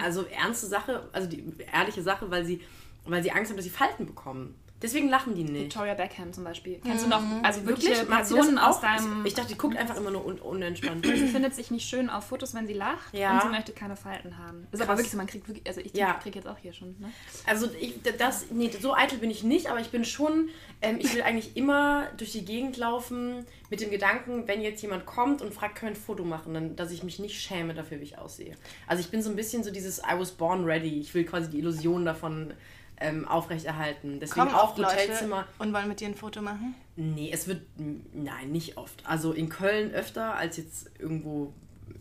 Also 0.00 0.24
ernste 0.24 0.66
Sache, 0.66 1.08
also 1.12 1.28
die 1.28 1.52
ehrliche 1.72 2.02
Sache, 2.02 2.30
weil 2.30 2.44
sie, 2.44 2.60
weil 3.04 3.22
sie 3.22 3.32
Angst 3.32 3.50
haben, 3.50 3.56
dass 3.56 3.64
sie 3.64 3.70
Falten 3.70 4.06
bekommen. 4.06 4.54
Deswegen 4.82 5.08
lachen 5.08 5.34
die 5.34 5.42
nicht. 5.42 5.64
Victoria 5.64 5.94
Beckham 5.94 6.34
zum 6.34 6.44
Beispiel. 6.44 6.78
Kennst 6.84 7.06
du 7.06 7.08
noch, 7.08 7.22
also 7.42 7.64
Wirklich? 7.64 7.88
das 7.98 8.06
Personen 8.06 8.58
aus 8.58 8.76
auch? 8.76 8.80
deinem... 8.82 9.24
Ich 9.24 9.32
dachte, 9.32 9.48
die 9.48 9.56
guckt 9.58 9.74
einfach 9.76 9.96
immer 9.96 10.10
nur 10.10 10.26
un 10.26 10.38
unentspannt. 10.38 11.06
Sie 11.06 11.28
findet 11.28 11.54
sich 11.54 11.70
nicht 11.70 11.88
schön 11.88 12.10
auf 12.10 12.24
Fotos, 12.24 12.52
wenn 12.54 12.66
sie 12.66 12.74
lacht 12.74 13.14
Ja. 13.14 13.34
und 13.36 13.42
sie 13.42 13.48
möchte 13.48 13.72
keine 13.72 13.96
Falten 13.96 14.36
haben. 14.36 14.66
Ist 14.72 14.82
aber 14.82 14.92
wirklich 14.92 15.10
so, 15.10 15.16
man 15.16 15.26
kriegt 15.26 15.48
wirklich, 15.48 15.66
also 15.66 15.80
ich 15.80 15.94
Ja. 15.94 16.12
krieg 16.14 16.34
jetzt 16.36 16.46
auch 16.46 16.58
hier 16.58 16.74
schon, 16.74 16.94
ne? 17.00 17.10
Also 17.46 17.68
ich, 17.80 17.94
das, 18.18 18.50
nee, 18.50 18.70
so 18.78 18.94
eitel 18.94 19.18
bin 19.18 19.30
ich 19.30 19.42
nicht, 19.42 19.68
aber 19.70 19.80
ich 19.80 19.88
bin 19.90 20.04
schon, 20.04 20.50
ähm, 20.82 20.98
ich 21.00 21.14
will 21.14 21.22
eigentlich 21.22 21.56
immer 21.56 22.08
durch 22.18 22.32
die 22.32 22.44
Gegend 22.44 22.76
laufen 22.76 23.46
mit 23.70 23.80
dem 23.80 23.90
Gedanken, 23.90 24.46
wenn 24.46 24.60
jetzt 24.60 24.82
jemand 24.82 25.06
kommt 25.06 25.40
und 25.40 25.54
fragt, 25.54 25.76
können 25.76 25.94
wir 25.94 25.98
ein 26.00 26.04
Foto 26.04 26.22
machen, 26.24 26.52
dann, 26.52 26.76
dass 26.76 26.90
ich 26.90 27.02
mich 27.02 27.18
nicht 27.18 27.40
schäme 27.40 27.72
dafür, 27.72 27.98
wie 28.00 28.04
ich 28.04 28.18
aussehe. 28.18 28.54
Also 28.86 29.00
ich 29.00 29.08
bin 29.10 29.22
so 29.22 29.30
ein 29.30 29.36
bisschen 29.36 29.64
so 29.64 29.70
dieses 29.70 30.00
I 30.00 30.18
was 30.18 30.32
born 30.32 30.64
ready. 30.64 31.00
Ich 31.00 31.14
will 31.14 31.24
quasi 31.24 31.48
die 31.50 31.58
Illusion 31.60 32.04
davon 32.04 32.52
ähm, 32.98 33.26
aufrechterhalten. 33.28 34.20
Deswegen 34.20 34.46
Kommen 34.46 34.54
auch 34.54 34.70
oft 34.70 34.78
Leute 34.78 34.96
Hotelzimmer. 34.96 35.46
und 35.58 35.72
wollen 35.72 35.88
mit 35.88 36.00
dir 36.00 36.08
ein 36.08 36.14
Foto 36.14 36.40
machen? 36.42 36.74
Nee, 36.96 37.30
es 37.32 37.46
wird, 37.46 37.62
nein, 37.76 38.50
nicht 38.50 38.76
oft. 38.76 39.04
Also 39.06 39.32
in 39.32 39.48
Köln 39.48 39.92
öfter 39.92 40.34
als 40.34 40.56
jetzt 40.56 40.90
irgendwo, 40.98 41.52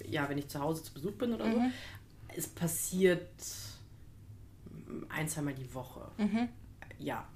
ja, 0.08 0.30
wenn 0.30 0.38
ich 0.38 0.48
zu 0.48 0.60
Hause 0.60 0.84
zu 0.84 0.94
Besuch 0.94 1.14
bin 1.14 1.34
oder 1.34 1.52
so. 1.52 1.62
Es 2.36 2.48
passiert 2.48 3.30
ein, 5.10 5.28
zweimal 5.28 5.54
die 5.54 5.74
Woche. 5.74 6.12
Ja. 6.98 7.28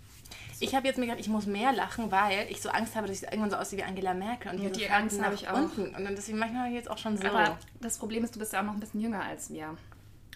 Ich 0.61 0.75
habe 0.75 0.87
jetzt 0.87 0.97
mir 0.97 1.05
gedacht, 1.05 1.21
ich 1.21 1.29
muss 1.29 1.45
mehr 1.45 1.71
lachen, 1.71 2.11
weil 2.11 2.47
ich 2.49 2.61
so 2.61 2.69
Angst 2.69 2.95
habe, 2.95 3.07
dass 3.07 3.21
ich 3.21 3.23
irgendwann 3.23 3.49
so 3.49 3.55
aussehe 3.55 3.79
wie 3.79 3.83
Angela 3.83 4.13
Merkel. 4.13 4.51
Und 4.51 4.61
Ja, 4.61 4.69
die 4.69 4.89
Angst 4.89 5.21
habe 5.21 5.33
ich 5.35 5.47
auch. 5.47 5.57
Unten. 5.57 5.95
Und 5.95 6.03
dann 6.03 6.15
deswegen 6.15 6.37
manchmal 6.37 6.71
jetzt 6.71 6.89
auch 6.89 6.97
schon 6.97 7.17
so. 7.17 7.27
Aber 7.27 7.57
das 7.79 7.97
Problem 7.97 8.23
ist, 8.23 8.35
du 8.35 8.39
bist 8.39 8.53
ja 8.53 8.59
auch 8.59 8.65
noch 8.65 8.73
ein 8.73 8.79
bisschen 8.79 8.99
jünger 8.99 9.23
als 9.23 9.49
wir. 9.51 9.77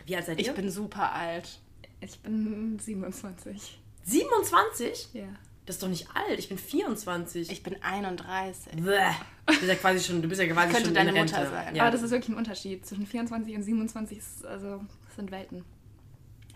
Wie 0.05 0.15
alt 0.15 0.25
seid 0.25 0.39
ich 0.39 0.47
ihr? 0.47 0.53
bin 0.53 0.69
super 0.69 1.13
alt. 1.13 1.59
Ich 2.03 2.19
bin 2.19 2.77
27. 2.79 3.79
27? 4.03 5.09
Ja. 5.13 5.23
Das 5.65 5.77
ist 5.77 5.83
doch 5.83 5.87
nicht 5.87 6.07
alt. 6.13 6.37
Ich 6.37 6.49
bin 6.49 6.57
24. 6.57 7.49
Ich 7.49 7.63
bin 7.63 7.81
31. 7.81 8.73
Bäh. 8.75 8.99
Du 9.45 9.53
bist 9.53 9.63
ja 9.63 9.75
quasi 9.75 10.03
schon, 10.03 10.21
du 10.21 10.27
bist 10.27 10.41
ja 10.41 10.47
quasi 10.47 10.73
Könnte 10.73 10.85
schon 10.87 10.93
deine 10.93 11.11
in 11.11 11.17
Rente. 11.17 11.35
Mutter 11.35 11.49
sein. 11.49 11.75
Ja. 11.75 11.83
Aber 11.83 11.91
das 11.91 12.01
ist 12.01 12.11
wirklich 12.11 12.29
ein 12.29 12.37
Unterschied. 12.37 12.85
Zwischen 12.85 13.07
24 13.07 13.55
und 13.55 13.63
27 13.63 14.17
ist, 14.17 14.45
also, 14.45 14.81
sind 15.15 15.31
Welten. 15.31 15.63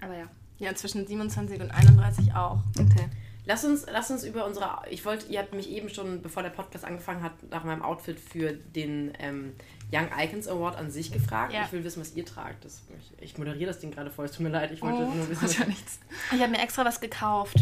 Aber 0.01 0.17
ja. 0.17 0.27
Ja, 0.59 0.75
zwischen 0.75 1.07
27 1.07 1.61
und 1.61 1.71
31 1.71 2.33
auch. 2.33 2.59
Okay. 2.77 3.09
Lass 3.47 3.63
uns, 3.63 3.85
lass 3.89 4.11
uns 4.11 4.23
über 4.25 4.45
unsere. 4.45 4.69
Ich 4.89 5.05
wollte, 5.05 5.25
ihr 5.31 5.39
habt 5.39 5.53
mich 5.53 5.69
eben 5.69 5.89
schon, 5.89 6.21
bevor 6.21 6.43
der 6.43 6.49
Podcast 6.49 6.83
angefangen 6.83 7.23
hat, 7.23 7.31
nach 7.49 7.63
meinem 7.63 7.81
Outfit 7.81 8.19
für 8.19 8.51
den 8.53 9.13
ähm, 9.19 9.55
Young 9.91 10.09
Icons 10.19 10.47
Award 10.49 10.75
an 10.75 10.91
sich 10.91 11.13
gefragt. 11.13 11.53
Ja. 11.53 11.63
Ich 11.63 11.71
will 11.71 11.83
wissen, 11.85 12.01
was 12.01 12.13
ihr 12.13 12.25
tragt. 12.25 12.65
Das, 12.65 12.81
ich, 12.99 13.23
ich 13.23 13.37
moderiere 13.37 13.67
das 13.67 13.79
Ding 13.79 13.91
gerade 13.91 14.11
voll. 14.11 14.25
Es 14.25 14.33
tut 14.33 14.41
mir 14.41 14.49
leid. 14.49 14.71
Ich 14.71 14.81
wollte 14.81 14.97
Oh, 15.03 15.11
nur 15.13 15.29
wissen. 15.29 15.61
ja 15.61 15.65
nichts. 15.65 15.99
Ich 16.35 16.41
habe 16.41 16.51
mir 16.51 16.59
extra 16.59 16.83
was 16.83 16.99
gekauft. 16.99 17.55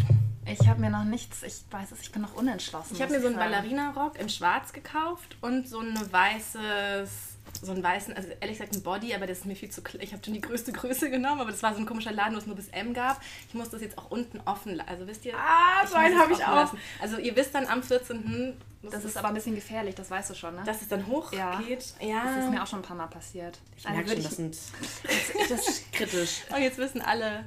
Ich 0.48 0.68
habe 0.68 0.80
mir 0.82 0.90
noch 0.92 1.04
nichts, 1.06 1.42
ich 1.42 1.56
weiß 1.72 1.92
es, 1.92 2.02
ich 2.02 2.12
bin 2.12 2.22
noch 2.22 2.36
unentschlossen. 2.36 2.94
Ich 2.96 3.02
habe 3.02 3.12
mir 3.14 3.20
so 3.22 3.28
einen. 3.28 3.36
Ballerina-Rock 3.38 4.20
in 4.20 4.30
schwarz 4.30 4.74
gekauft 4.74 5.38
und 5.42 5.68
so 5.68 5.80
eine 5.80 6.00
weißes, 6.12 7.35
so 7.62 7.72
einen 7.72 7.84
weißen, 7.84 8.16
also 8.16 8.30
ehrlich 8.40 8.58
gesagt 8.58 8.76
ein 8.76 8.84
Body, 8.84 9.14
aber 9.14 9.28
das 9.28 9.40
ist 9.40 9.46
mir 9.46 9.56
viel 9.56 9.70
zu 9.70 9.82
klein. 9.82 10.02
Ich 10.04 10.14
habe 10.14 10.24
schon 10.24 10.34
die 10.34 10.42
größte 10.42 10.72
Größe 10.72 11.10
genommen, 11.10 11.42
aber 11.42 11.52
das 11.52 11.64
war 11.64 11.74
so 11.74 11.80
ein 11.80 11.86
komischer 11.86 12.12
Laden, 12.12 12.34
wo 12.36 12.40
es 12.40 12.46
nur 12.46 12.56
bis 12.56 12.68
M 12.70 12.94
gab. 12.94 13.22
Ich 13.48 13.54
muss 13.54 13.70
das 13.70 13.82
jetzt 13.82 13.98
auch 13.98 14.12
unten 14.12 14.42
offen 14.46 14.76
lassen. 14.76 14.90
Also 14.90 15.08
wisst 15.08 15.26
ihr? 15.26 15.36
Ah, 15.36 15.86
so 15.86 15.96
einen 15.96 16.18
habe 16.20 16.34
ich 16.34 16.44
auch. 16.44 16.56
lassen. 16.56 16.78
Also 17.02 17.18
ihr 17.18 17.36
wisst 17.36 17.56
dann 17.56 17.66
am 17.68 17.84
14. 17.84 18.54
Das 18.92 19.04
ist 19.04 19.18
aber 19.18 19.30
ein 19.30 19.34
bisschen 19.34 19.56
gefährlich, 19.56 19.96
das 19.96 20.12
weißt 20.12 20.30
du 20.30 20.36
schon, 20.36 20.56
ne? 20.56 20.64
dass 20.64 20.82
es 20.82 20.88
dann 20.88 21.08
hochgeht. 21.08 21.40
Ja. 21.40 22.08
Ja. 22.08 22.24
Das 22.24 22.46
ist 22.46 22.52
mir 22.52 22.62
auch 22.62 22.68
schon 22.68 22.80
ein 22.80 22.84
paar 22.84 22.96
Mal 22.96 23.08
passiert. 23.08 23.58
Ich 23.78 23.90
merke 23.90 24.10
schon, 24.10 24.24
das 24.24 24.36
sind 24.36 24.58
das 25.50 25.68
ist 25.68 25.92
kritisch. 25.92 26.42
Und 26.56 26.62
jetzt 26.62 26.78
wissen 26.78 27.02
alle. 27.02 27.46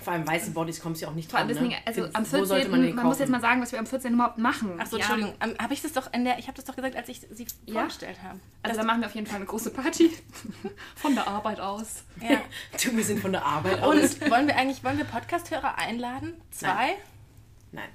Vor 0.00 0.12
allem 0.12 0.26
weiße 0.26 0.50
Bodies 0.52 0.80
kommt 0.80 1.00
ja 1.00 1.08
auch 1.08 1.14
nicht 1.14 1.32
dran. 1.32 1.46
Ne? 1.46 1.76
also 1.84 2.04
am 2.12 2.24
wo 2.24 2.28
14. 2.28 2.44
sollte 2.46 2.68
Man, 2.68 2.94
man 2.94 3.06
muss 3.06 3.18
jetzt 3.18 3.28
mal 3.28 3.40
sagen, 3.40 3.60
was 3.60 3.72
wir 3.72 3.78
am 3.78 3.86
14. 3.86 4.14
überhaupt 4.14 4.38
machen. 4.38 4.78
Ach 4.78 4.86
so, 4.86 4.96
Ja. 4.96 5.04
Entschuldigung. 5.04 5.34
Habe 5.60 5.74
ich 5.74 5.82
das 5.82 5.92
doch 5.92 6.12
in 6.12 6.24
der, 6.24 6.38
ich 6.38 6.46
habe 6.46 6.56
das 6.56 6.64
doch 6.64 6.76
gesagt, 6.76 6.96
als 6.96 7.08
ich 7.08 7.20
sie 7.30 7.46
Ja? 7.66 7.80
vorgestellt 7.80 8.18
habe. 8.22 8.38
Also 8.62 8.78
da 8.80 8.84
machen 8.86 9.00
wir 9.00 9.06
auf 9.08 9.14
jeden 9.14 9.26
Fall 9.26 9.36
eine 9.36 9.46
große 9.46 9.70
Party. 9.70 10.10
Von 10.96 11.14
der 11.14 11.26
Arbeit 11.28 11.60
aus. 11.60 12.04
Ja. 12.20 12.40
Du, 12.82 12.96
wir 12.96 13.04
sind 13.04 13.20
von 13.20 13.32
der 13.32 13.44
Arbeit 13.44 13.80
aus. 13.82 13.94
Und 14.14 14.30
wollen 14.30 14.46
wir 14.46 14.56
eigentlich, 14.56 14.82
wollen 14.84 14.98
wir 14.98 15.04
Podcast-Hörer 15.04 15.78
einladen? 15.78 16.34
Zwei? 16.50 16.96
Nein, 17.72 17.88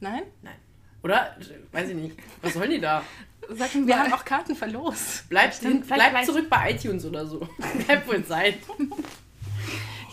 Nein? 0.00 0.22
nein. 0.42 0.54
Oder? 1.02 1.36
Weiß 1.72 1.88
ich 1.88 1.94
nicht. 1.94 2.16
Was 2.42 2.54
sollen 2.54 2.70
die 2.70 2.80
da? 2.80 3.02
Sag 3.50 3.74
mir 3.74 3.86
Wir 3.86 3.98
haben 3.98 4.12
auch 4.12 4.24
Karten 4.24 4.56
verlost. 4.56 5.28
Bleibt, 5.28 5.54
vielleicht- 5.54 6.26
zurück 6.26 6.48
bei 6.48 6.70
iTunes 6.72 7.04
oder 7.04 7.26
so. 7.26 7.46
Bleibt 7.86 8.08
wohl 8.08 8.24
sein. 8.24 8.54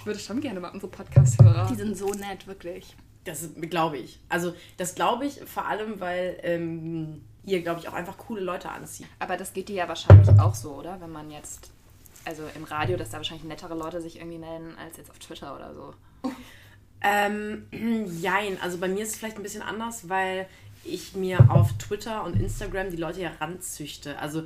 Ich 0.02 0.06
würde 0.08 0.20
schon 0.20 0.42
gerne 0.42 0.60
mal 0.60 0.72
unsere 0.72 0.92
Podcast-Hörer. 0.92 1.68
Die 1.70 1.76
sind 1.76 1.96
so 1.96 2.10
nett, 2.10 2.48
wirklich. 2.48 2.96
Das 3.24 3.48
glaube 3.70 4.00
ich. 4.00 4.20
Also, 4.30 4.56
das 4.78 4.96
glaube 4.96 5.28
ich 5.28 5.42
vor 5.46 5.68
allem, 5.68 6.00
weil 6.00 6.40
ähm, 6.42 7.22
ihr, 7.46 7.62
glaube 7.62 7.80
ich, 7.80 7.88
auch 7.88 7.94
einfach 7.94 8.18
coole 8.18 8.42
Leute 8.42 8.72
anzieht. 8.72 9.06
Aber 9.20 9.38
das 9.38 9.54
geht 9.54 9.70
dir 9.70 9.76
ja 9.76 9.88
wahrscheinlich 9.88 10.28
auch 10.40 10.56
so, 10.56 10.72
oder? 10.72 11.00
Wenn 11.02 11.12
man 11.12 11.30
jetzt, 11.30 11.70
also 12.26 12.42
im 12.56 12.64
Radio, 12.64 12.98
dass 12.98 13.12
da 13.12 13.18
wahrscheinlich 13.18 13.46
nettere 13.46 13.76
Leute 13.76 14.02
sich 14.02 14.16
irgendwie 14.16 14.40
melden, 14.40 14.76
als 14.84 14.98
jetzt 14.98 15.12
auf 15.12 15.20
Twitter 15.20 15.56
oder 15.56 15.76
so. 15.76 15.94
Ähm, 17.02 17.68
jein. 18.20 18.60
Also 18.60 18.80
bei 18.80 18.88
mir 18.88 19.04
ist 19.04 19.10
es 19.10 19.16
vielleicht 19.18 19.38
ein 19.38 19.44
bisschen 19.44 19.62
anders, 19.62 20.10
weil 20.10 20.48
ich 20.84 21.14
mir 21.14 21.52
auf 21.52 21.74
Twitter 21.78 22.24
und 22.24 22.42
Instagram 22.42 22.90
die 22.90 22.98
Leute 22.98 23.22
ja 23.22 23.30
ranzüchte. 23.40 24.18
Also 24.18 24.46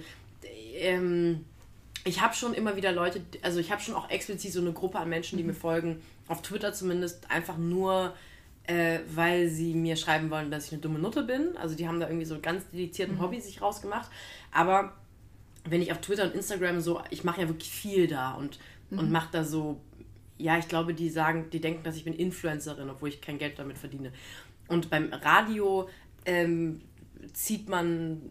ähm, 0.74 1.46
ich 2.06 2.22
habe 2.22 2.36
schon 2.36 2.54
immer 2.54 2.76
wieder 2.76 2.92
Leute, 2.92 3.22
also 3.42 3.60
ich 3.60 3.72
habe 3.72 3.82
schon 3.82 3.96
auch 3.96 4.10
explizit 4.12 4.54
so 4.54 4.62
eine 4.62 4.72
Gruppe 4.72 5.00
an 5.00 5.10
Menschen, 5.10 5.38
die 5.38 5.44
mir 5.44 5.56
folgen, 5.56 6.02
auf 6.28 6.44
Twitter 6.44 6.72
zumindest, 6.72 7.30
einfach 7.32 7.58
nur, 7.58 8.14
äh, 8.68 9.00
weil 9.14 9.50
sie 9.50 9.74
mir 9.74 9.96
schreiben 9.96 10.30
wollen, 10.30 10.52
dass 10.52 10.68
ich 10.68 10.74
eine 10.74 10.82
dumme 10.82 11.00
Nutte 11.00 11.24
bin. 11.24 11.58
Also 11.58 11.76
die 11.76 11.88
haben 11.88 12.00
da 12.00 12.08
irgendwie 12.08 12.26
so 12.26 12.40
ganz 12.40 12.64
dedizierten 12.70 13.20
Hobby 13.20 13.42
sich 13.42 13.60
rausgemacht. 13.60 14.10
Aber 14.52 14.94
wenn 15.68 15.82
ich 15.82 15.92
auf 15.92 16.00
Twitter 16.00 16.26
und 16.26 16.36
Instagram 16.36 16.80
so, 16.80 17.02
ich 17.10 17.24
mache 17.24 17.42
ja 17.42 17.48
wirklich 17.48 17.72
viel 17.72 18.08
da 18.08 18.34
und, 18.34 18.60
und 18.92 19.12
mache 19.12 19.30
da 19.32 19.44
so, 19.44 19.82
ja, 20.38 20.60
ich 20.60 20.68
glaube, 20.68 20.94
die 20.94 21.10
sagen, 21.10 21.50
die 21.52 21.60
denken, 21.60 21.84
dass 21.84 21.96
ich 21.96 22.04
bin 22.04 22.14
Influencerin, 22.14 22.88
obwohl 22.88 23.10
ich 23.10 23.20
kein 23.20 23.40
Geld 23.40 23.58
damit 23.58 23.80
verdiene. 23.80 24.12
Und 24.68 24.92
beim 24.92 25.12
Radio 25.12 25.90
ähm, 26.26 26.82
zieht 27.34 27.68
man 27.68 28.22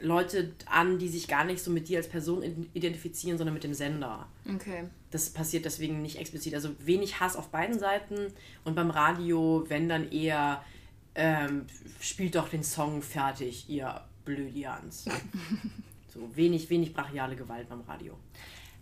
Leute 0.00 0.52
an, 0.66 0.98
die 0.98 1.08
sich 1.08 1.28
gar 1.28 1.44
nicht 1.44 1.62
so 1.62 1.70
mit 1.70 1.88
dir 1.88 1.98
als 1.98 2.08
Person 2.08 2.68
identifizieren, 2.74 3.38
sondern 3.38 3.54
mit 3.54 3.64
dem 3.64 3.74
Sender. 3.74 4.26
Okay. 4.54 4.84
Das 5.10 5.30
passiert 5.30 5.64
deswegen 5.64 6.02
nicht 6.02 6.18
explizit. 6.18 6.54
Also 6.54 6.70
wenig 6.78 7.20
Hass 7.20 7.36
auf 7.36 7.48
beiden 7.48 7.78
Seiten 7.78 8.32
und 8.64 8.74
beim 8.74 8.90
Radio, 8.90 9.64
wenn 9.68 9.88
dann 9.88 10.10
eher, 10.10 10.62
ähm, 11.14 11.66
spielt 12.00 12.34
doch 12.34 12.48
den 12.48 12.62
Song 12.62 13.02
fertig, 13.02 13.68
ihr 13.68 14.02
Blödians. 14.24 15.06
so 16.12 16.36
wenig, 16.36 16.68
wenig 16.70 16.92
brachiale 16.92 17.36
Gewalt 17.36 17.68
beim 17.68 17.80
Radio. 17.82 18.16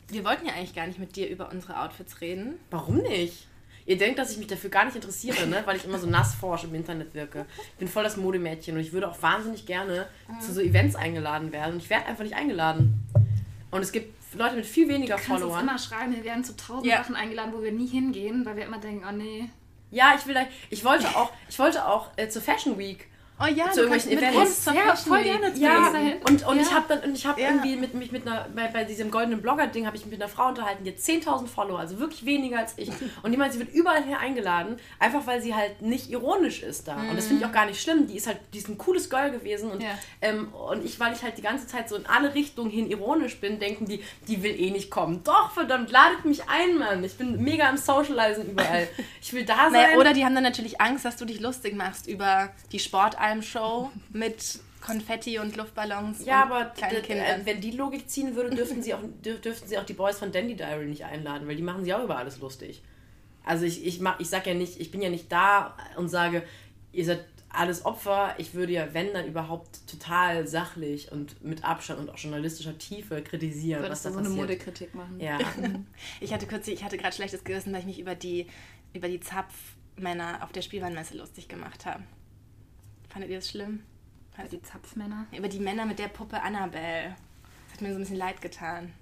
Wir 0.09 0.25
wollten 0.25 0.47
ja 0.47 0.55
eigentlich 0.55 0.75
gar 0.75 0.87
nicht 0.87 0.99
mit 0.99 1.17
dir 1.17 1.29
über 1.29 1.51
unsere 1.51 1.81
Outfits 1.81 2.21
reden. 2.21 2.57
Warum 2.71 2.99
nicht? 2.99 3.47
Ihr 3.87 3.99
denkt, 3.99 4.19
dass 4.19 4.31
ich 4.33 4.39
mich 4.39 4.47
dafür 4.47 4.71
gar 4.71 4.85
nicht 4.87 4.97
interessiere, 4.97 5.47
ne? 5.47 5.63
weil 5.67 5.77
ich 5.77 5.85
immer 5.85 5.99
so 5.99 6.07
nass 6.07 6.35
forsch 6.35 6.65
im 6.65 6.75
Internet 6.75 7.15
wirke. 7.15 7.45
Ich 7.73 7.79
bin 7.79 7.89
voll 7.89 8.03
das 8.03 8.17
Modemädchen 8.17 8.75
und 8.77 8.81
ich 8.81 8.93
würde 8.93 9.09
auch 9.11 9.21
wahnsinnig 9.21 9.67
gerne 9.67 10.07
zu 10.41 10.53
so 10.55 10.61
Events 10.61 10.97
eingeladen 10.97 11.53
werden. 11.53 11.75
Und 11.75 11.83
ich 11.83 11.91
werde 11.91 12.07
einfach 12.07 12.25
nicht 12.25 12.35
eingeladen. 12.35 13.03
Und 13.71 13.83
es 13.83 13.93
gibt 13.93 14.15
Leute 14.35 14.57
mit 14.57 14.67
viel 14.67 14.89
weniger 14.89 15.17
Du 15.17 15.23
kannst 15.23 15.31
uns 15.31 15.41
Followern. 15.43 15.63
immer 15.69 15.79
schreiben, 15.79 16.17
wir 16.17 16.25
werden 16.25 16.43
zu 16.45 16.57
tausend 16.57 16.87
Ja. 16.87 16.99
Sachen 16.99 17.15
eingeladen, 17.15 17.53
wo 17.55 17.63
wir 17.63 17.73
nie 17.73 17.87
hingehen, 17.87 18.45
weil 18.47 18.57
wir 18.57 18.65
immer 18.65 18.79
denken, 18.79 19.05
oh 19.09 19.13
nee. 19.13 19.51
Ja, 19.91 20.15
ich 20.19 20.27
will 20.27 20.35
da, 20.35 20.41
ich 20.71 20.85
wollte 20.85 21.07
auch, 21.17 21.31
ich 21.49 21.59
wollte 21.59 21.87
auch 21.87 22.11
äh, 22.17 22.29
zur 22.29 22.43
Fashion 22.43 22.79
Week. 22.79 23.09
Oh 23.41 23.47
ja, 23.47 23.73
Zu 23.73 23.83
du 23.83 23.89
kannst 23.89 24.07
irgendwelchen 24.07 24.39
mit 24.39 24.47
Events. 24.49 24.65
Ja, 24.67 24.95
voll 24.95 25.23
gerne. 25.25 25.53
Ja, 25.57 25.89
und, 26.29 26.47
und 26.47 26.57
Ja. 26.57 26.63
ich 26.63 26.73
habe 26.73 26.85
dann 26.89 27.01
und 27.01 27.17
ich 27.17 27.27
habe 27.27 27.41
Ja. 27.41 27.49
irgendwie 27.49 27.75
mit 27.75 27.93
mich 27.93 28.13
mit 28.13 28.25
einer 28.29 28.47
bei, 28.55 28.69
bei 28.69 28.85
diesem 28.85 29.11
goldenen 29.11 29.43
Blogger 29.43 29.67
Ding 29.67 29.87
habe 29.87 29.97
ich 29.97 30.05
mich 30.05 30.13
mit 30.13 30.23
einer 30.23 30.31
Frau 30.31 30.47
unterhalten, 30.49 30.85
die 30.85 30.91
hat 30.91 30.99
10.000 30.99 31.49
Follower, 31.49 31.81
also 31.81 31.99
wirklich 31.99 32.25
weniger 32.25 32.59
als 32.59 32.75
ich. 32.77 32.91
Und 33.25 33.33
die 33.33 33.37
meint, 33.37 33.53
sie 33.53 33.59
wird 33.59 33.75
überall 33.75 34.05
her 34.05 34.21
eingeladen, 34.21 34.77
einfach 35.01 35.27
weil 35.27 35.43
sie 35.43 35.53
halt 35.53 35.83
nicht 35.83 36.11
ironisch 36.11 36.63
ist 36.63 36.87
da. 36.87 36.95
Und 37.11 37.17
das 37.17 37.27
finde 37.27 37.43
ich 37.43 37.49
auch 37.49 37.53
gar 37.53 37.67
nicht 37.67 37.83
schlimm. 37.83 38.07
Die 38.07 38.17
ist 38.17 38.29
halt 38.29 38.39
die 38.53 38.59
ist 38.59 38.69
ein 38.69 38.79
cooles 38.79 39.11
Girl 39.11 39.33
gewesen 39.33 39.73
und 39.73 39.83
Ja. 39.83 39.91
ähm, 40.23 40.55
und 40.55 40.85
ich 40.85 41.01
weil 41.01 41.13
ich 41.13 41.23
halt 41.25 41.37
die 41.37 41.43
ganze 41.43 41.67
Zeit 41.67 41.89
so 41.89 41.97
in 41.97 42.07
alle 42.07 42.35
Richtungen 42.35 42.71
hin 42.71 42.89
ironisch 42.89 43.41
bin, 43.41 43.59
denken 43.59 43.87
die, 43.87 44.01
die 44.29 44.45
will 44.45 44.59
eh 44.59 44.71
nicht 44.71 44.91
kommen. 44.93 45.23
Doch 45.25 45.51
verdammt, 45.51 45.91
ladet 45.91 46.25
mich 46.25 46.49
ein, 46.49 46.79
Mann. 46.79 47.03
Ich 47.03 47.17
bin 47.19 47.43
mega 47.43 47.69
am 47.69 47.79
Socializen 47.79 48.49
überall. 48.53 48.87
Ich 49.21 49.33
will 49.33 49.45
da 49.45 49.57
sein. 49.71 49.73
Naja, 49.73 49.99
oder 49.99 50.13
die 50.13 50.25
haben 50.25 50.35
dann 50.37 50.45
natürlich 50.45 50.81
Angst, 50.81 51.05
dass 51.05 51.17
du 51.17 51.25
dich 51.25 51.41
lustig 51.41 51.75
machst 51.75 52.07
über 52.07 52.51
die 52.71 52.79
Sportalm-Show 53.25 53.91
mit 54.13 54.61
Konfetti 54.81 55.39
und 55.39 55.57
Luftballons 55.57 56.25
Ja, 56.27 56.43
und 56.45 56.53
aber 56.53 56.65
kleinen 56.71 57.03
Kindern. 57.03 57.41
äh, 57.41 57.47
wenn 57.47 57.61
die 57.61 57.71
Logik 57.71 58.09
ziehen 58.09 58.35
würde, 58.37 58.55
dürften 58.55 58.83
sie, 58.83 58.93
auch, 58.95 59.01
dürf, 59.25 59.41
dürften 59.41 59.69
sie 59.69 59.79
auch 59.79 59.85
die 59.85 59.95
Boys 59.95 60.19
von 60.19 60.31
Dandy 60.31 60.55
Diary 60.57 60.87
nicht 60.87 61.05
einladen, 61.05 61.49
weil 61.49 61.57
die 61.57 61.63
machen 61.63 61.85
sie 61.85 61.95
auch 61.95 62.05
über 62.05 62.19
alles 62.19 62.39
lustig. 62.41 62.83
Also 63.45 63.65
ich, 63.65 63.85
ich, 63.85 64.01
mach, 64.01 64.21
ich 64.21 64.29
sag 64.29 64.47
ja 64.47 64.55
nicht, 64.55 64.81
ich 64.81 64.91
bin 64.91 65.01
ja 65.03 65.11
nicht 65.11 65.31
da 65.33 65.77
und 65.97 66.09
sage, 66.09 66.43
ihr 66.93 67.05
seid 67.05 67.25
alles 67.49 67.85
Opfer. 67.85 68.35
Ich 68.39 68.53
würde 68.55 68.73
ja, 68.73 68.93
wenn, 68.93 69.13
dann 69.13 69.27
überhaupt 69.27 69.87
total 69.87 70.47
sachlich 70.47 71.13
und 71.13 71.43
mit 71.43 71.65
Abstand 71.65 72.01
und 72.01 72.11
auch 72.11 72.19
journalistischer 72.19 72.77
Tiefe 72.79 73.23
kritisieren, 73.23 73.83
Würdest 73.83 74.05
was 74.05 74.13
da 74.13 74.19
so 74.19 74.27
eine. 74.27 74.35
Modekritik 74.35 74.95
machen? 74.95 75.19
Ja. 75.21 75.39
Ich 76.21 76.33
hatte 76.33 76.47
kürzlich, 76.47 76.77
ich 76.77 76.85
hatte 76.85 76.99
gerade 76.99 77.15
schlechtes 77.15 77.45
Gewissen, 77.45 77.73
weil 77.73 77.81
ich 77.81 77.87
mich 77.87 77.99
über 78.01 78.15
die, 78.15 78.47
über 78.93 79.09
die 79.09 79.21
Zapfmänner 79.21 80.39
auf 80.43 80.53
der 80.53 80.63
Spielwarenmesse 80.63 81.17
lustig 81.17 81.49
gemacht 81.49 81.87
habe. 81.87 82.03
Fandet 83.15 83.31
ihr 83.31 83.37
das 83.37 83.49
schlimm? 83.49 83.85
Also 84.37 84.57
die 84.57 84.63
Zapfmänner. 84.63 85.27
Über 85.31 85.47
die 85.49 85.61
Männer 85.61 85.87
mit 85.87 86.01
der 86.01 86.09
Puppe 86.09 86.43
Annabelle. 86.43 87.15
Das 87.67 87.75
hat 87.75 87.81
mir 87.81 87.91
so 87.91 87.95
ein 87.95 88.01
bisschen 88.01 88.17
leid 88.17 88.43
getan. 88.43 88.93